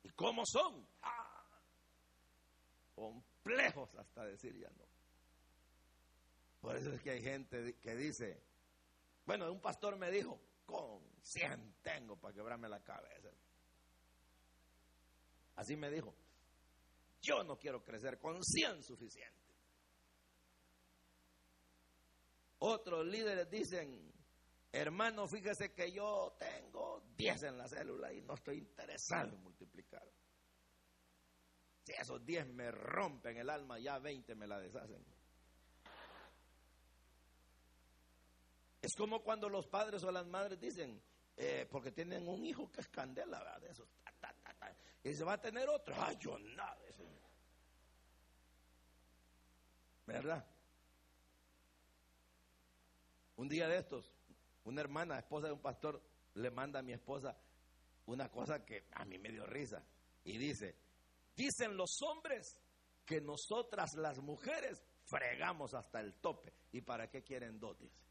¿Y 0.03 0.09
cómo 0.09 0.43
son? 0.45 0.87
Ah, 1.01 1.43
complejos 2.95 3.93
hasta 3.95 4.25
decir 4.25 4.57
ya 4.57 4.69
no. 4.69 4.85
Por 6.61 6.75
eso 6.75 6.91
es 6.91 7.01
que 7.01 7.11
hay 7.11 7.21
gente 7.21 7.77
que 7.79 7.95
dice, 7.95 8.41
bueno, 9.25 9.51
un 9.51 9.61
pastor 9.61 9.97
me 9.97 10.11
dijo, 10.11 10.39
con 10.67 11.01
100 11.23 11.77
tengo 11.81 12.17
para 12.17 12.35
quebrarme 12.35 12.69
la 12.69 12.83
cabeza. 12.83 13.29
Así 15.55 15.75
me 15.75 15.89
dijo, 15.89 16.13
yo 17.21 17.43
no 17.43 17.57
quiero 17.57 17.83
crecer 17.83 18.19
con 18.19 18.43
100 18.43 18.83
suficiente. 18.83 19.47
Otros 22.59 23.05
líderes 23.07 23.49
dicen, 23.49 24.11
hermano, 24.71 25.27
fíjese 25.27 25.73
que 25.73 25.91
yo 25.91 26.35
tengo 26.37 27.03
10 27.15 27.43
en 27.43 27.57
la 27.57 27.67
célula 27.67 28.13
y 28.13 28.21
no 28.21 28.35
estoy 28.35 28.57
interesado 28.57 29.33
en 29.33 29.41
multiplicar. 29.41 30.07
Si 31.83 31.93
esos 31.93 32.23
10 32.25 32.47
me 32.49 32.69
rompen 32.69 33.37
el 33.37 33.49
alma, 33.49 33.79
ya 33.79 33.97
20 33.97 34.35
me 34.35 34.45
la 34.45 34.59
deshacen. 34.59 35.03
Es 38.87 38.95
como 38.95 39.21
cuando 39.21 39.49
los 39.49 39.67
padres 39.67 40.01
o 40.05 40.11
las 40.13 40.25
madres 40.25 40.57
dicen, 40.57 41.01
eh, 41.35 41.67
porque 41.69 41.91
tienen 41.91 42.25
un 42.25 42.45
hijo 42.45 42.71
que 42.71 42.79
es 42.79 42.87
candela, 42.87 43.39
¿verdad? 43.39 43.59
De 43.59 43.69
esos, 43.71 43.89
y 45.03 45.13
se 45.13 45.25
va 45.25 45.33
a 45.33 45.41
tener 45.41 45.67
otro. 45.67 45.93
Ay, 45.97 46.15
yo 46.21 46.39
nada. 46.39 46.77
¿Verdad? 50.05 50.47
Un 53.35 53.49
día 53.49 53.67
de 53.67 53.77
estos, 53.77 54.09
una 54.63 54.79
hermana, 54.79 55.19
esposa 55.19 55.47
de 55.47 55.53
un 55.53 55.61
pastor, 55.61 56.01
le 56.35 56.49
manda 56.49 56.79
a 56.79 56.81
mi 56.81 56.93
esposa 56.93 57.37
una 58.05 58.31
cosa 58.31 58.63
que 58.63 58.85
a 58.93 59.03
mí 59.03 59.19
me 59.19 59.33
dio 59.33 59.45
risa. 59.45 59.83
Y 60.23 60.37
dice, 60.37 60.77
dicen 61.35 61.75
los 61.75 62.01
hombres 62.03 62.57
que 63.05 63.19
nosotras 63.19 63.95
las 63.95 64.19
mujeres 64.19 64.81
fregamos 65.03 65.73
hasta 65.73 65.99
el 65.99 66.13
tope. 66.21 66.53
¿Y 66.71 66.79
para 66.79 67.09
qué 67.09 67.21
quieren 67.21 67.59
dotes? 67.59 68.06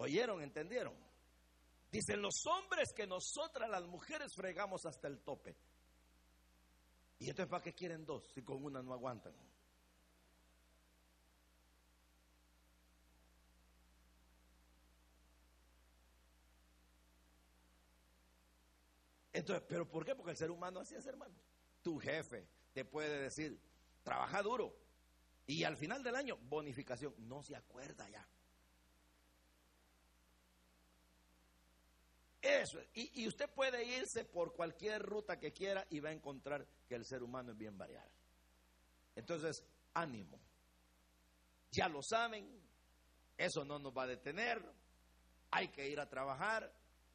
¿Oyeron? 0.00 0.40
¿Entendieron? 0.40 0.94
Dicen 1.92 2.22
los 2.22 2.46
hombres 2.46 2.90
que 2.96 3.06
nosotras 3.06 3.68
las 3.68 3.84
mujeres 3.84 4.32
fregamos 4.34 4.86
hasta 4.86 5.08
el 5.08 5.20
tope. 5.20 5.54
¿Y 7.18 7.28
entonces 7.28 7.50
para 7.50 7.62
qué 7.62 7.74
quieren 7.74 8.06
dos 8.06 8.26
si 8.32 8.42
con 8.42 8.64
una 8.64 8.82
no 8.82 8.94
aguantan? 8.94 9.34
Entonces, 19.34 19.66
¿pero 19.68 19.86
por 19.86 20.06
qué? 20.06 20.14
Porque 20.14 20.30
el 20.30 20.36
ser 20.38 20.50
humano 20.50 20.80
así 20.80 20.94
es, 20.94 21.04
hermano. 21.04 21.34
Tu 21.82 21.98
jefe 21.98 22.48
te 22.72 22.86
puede 22.86 23.20
decir, 23.24 23.60
trabaja 24.02 24.42
duro. 24.42 24.74
Y 25.46 25.64
al 25.64 25.76
final 25.76 26.02
del 26.02 26.16
año, 26.16 26.38
bonificación. 26.48 27.14
No 27.18 27.42
se 27.42 27.54
acuerda 27.54 28.08
ya. 28.08 28.26
Eso. 32.58 32.80
Y, 32.94 33.22
y 33.22 33.28
usted 33.28 33.48
puede 33.50 33.84
irse 33.84 34.24
por 34.24 34.54
cualquier 34.54 35.02
ruta 35.02 35.38
que 35.38 35.52
quiera 35.52 35.86
y 35.90 36.00
va 36.00 36.10
a 36.10 36.12
encontrar 36.12 36.66
que 36.88 36.94
el 36.94 37.04
ser 37.04 37.22
humano 37.22 37.52
es 37.52 37.58
bien 37.58 37.76
variado. 37.76 38.10
Entonces, 39.14 39.64
ánimo. 39.94 40.40
Ya 41.72 41.88
lo 41.88 42.02
saben, 42.02 42.60
eso 43.36 43.64
no 43.64 43.78
nos 43.78 43.96
va 43.96 44.04
a 44.04 44.08
detener, 44.08 44.60
hay 45.50 45.68
que 45.68 45.88
ir 45.88 46.00
a 46.00 46.08
trabajar, 46.08 46.72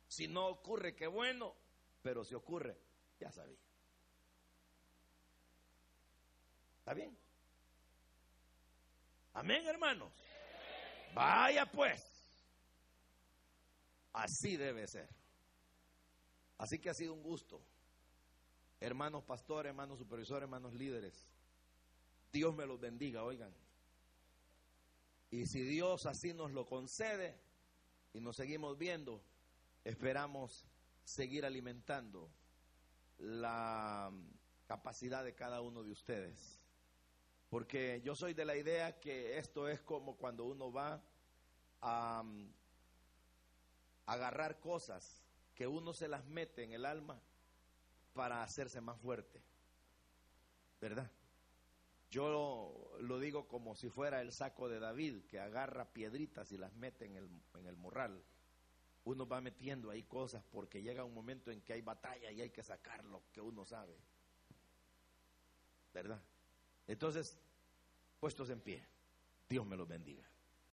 si 0.07 0.27
no 0.27 0.47
ocurre, 0.47 0.95
qué 0.95 1.07
bueno, 1.07 1.55
pero 2.01 2.23
si 2.23 2.35
ocurre, 2.35 2.77
ya 3.19 3.31
sabía. 3.31 3.59
¿Está 6.79 6.93
bien? 6.93 7.17
Amén, 9.33 9.65
hermanos. 9.67 10.13
Vaya 11.13 11.65
pues. 11.65 12.01
Así 14.13 14.55
debe 14.55 14.87
ser. 14.87 15.09
Así 16.57 16.79
que 16.79 16.89
ha 16.89 16.93
sido 16.93 17.13
un 17.13 17.23
gusto. 17.23 17.61
Hermanos 18.79 19.23
pastores, 19.23 19.69
hermanos 19.69 19.99
supervisores, 19.99 20.43
hermanos 20.43 20.73
líderes. 20.73 21.27
Dios 22.31 22.55
me 22.55 22.65
los 22.65 22.79
bendiga, 22.79 23.23
oigan. 23.23 23.53
Y 25.31 25.47
si 25.47 25.61
Dios 25.61 26.05
así 26.05 26.33
nos 26.33 26.51
lo 26.51 26.65
concede 26.65 27.37
y 28.13 28.19
nos 28.19 28.35
seguimos 28.35 28.77
viendo, 28.77 29.21
esperamos 29.83 30.65
seguir 31.03 31.45
alimentando 31.45 32.29
la 33.17 34.11
capacidad 34.67 35.23
de 35.23 35.35
cada 35.35 35.61
uno 35.61 35.83
de 35.83 35.91
ustedes. 35.91 36.59
Porque 37.49 38.01
yo 38.03 38.15
soy 38.15 38.33
de 38.33 38.45
la 38.45 38.55
idea 38.55 38.99
que 38.99 39.37
esto 39.37 39.67
es 39.67 39.81
como 39.81 40.17
cuando 40.17 40.45
uno 40.45 40.71
va 40.71 41.01
a 41.81 42.21
um, 42.21 42.51
agarrar 44.05 44.59
cosas 44.59 45.24
que 45.55 45.67
uno 45.67 45.93
se 45.93 46.07
las 46.07 46.25
mete 46.25 46.63
en 46.63 46.73
el 46.73 46.85
alma 46.85 47.19
para 48.13 48.43
hacerse 48.43 48.81
más 48.81 48.99
fuerte. 48.99 49.41
¿Verdad? 50.81 51.09
Yo 52.11 52.97
lo, 52.99 53.19
digo 53.19 53.47
como 53.47 53.75
si 53.75 53.89
fuera 53.89 54.21
el 54.21 54.31
saco 54.31 54.69
de 54.69 54.79
David, 54.79 55.23
que 55.25 55.39
agarra 55.39 55.91
piedritas 55.91 56.51
y 56.51 56.57
las 56.57 56.73
mete 56.75 57.05
en 57.05 57.15
el, 57.15 57.29
en 57.55 57.65
el 57.65 57.77
morral. 57.77 58.23
Uno 59.05 59.27
va 59.27 59.41
metiendo 59.41 59.89
ahí 59.89 60.03
cosas 60.03 60.43
porque 60.51 60.81
llega 60.81 61.03
un 61.03 61.13
momento 61.13 61.51
en 61.51 61.61
que 61.61 61.73
hay 61.73 61.81
batalla 61.81 62.31
y 62.31 62.41
hay 62.41 62.49
que 62.49 62.63
sacar 62.63 63.03
lo 63.05 63.21
que 63.31 63.41
uno 63.41 63.65
sabe. 63.65 63.97
¿Verdad? 65.93 66.21
Entonces, 66.87 67.37
puestos 68.19 68.49
en 68.49 68.59
pie, 68.59 68.85
Dios 69.47 69.65
me 69.65 69.77
los 69.77 69.87
bendiga. 69.87 70.27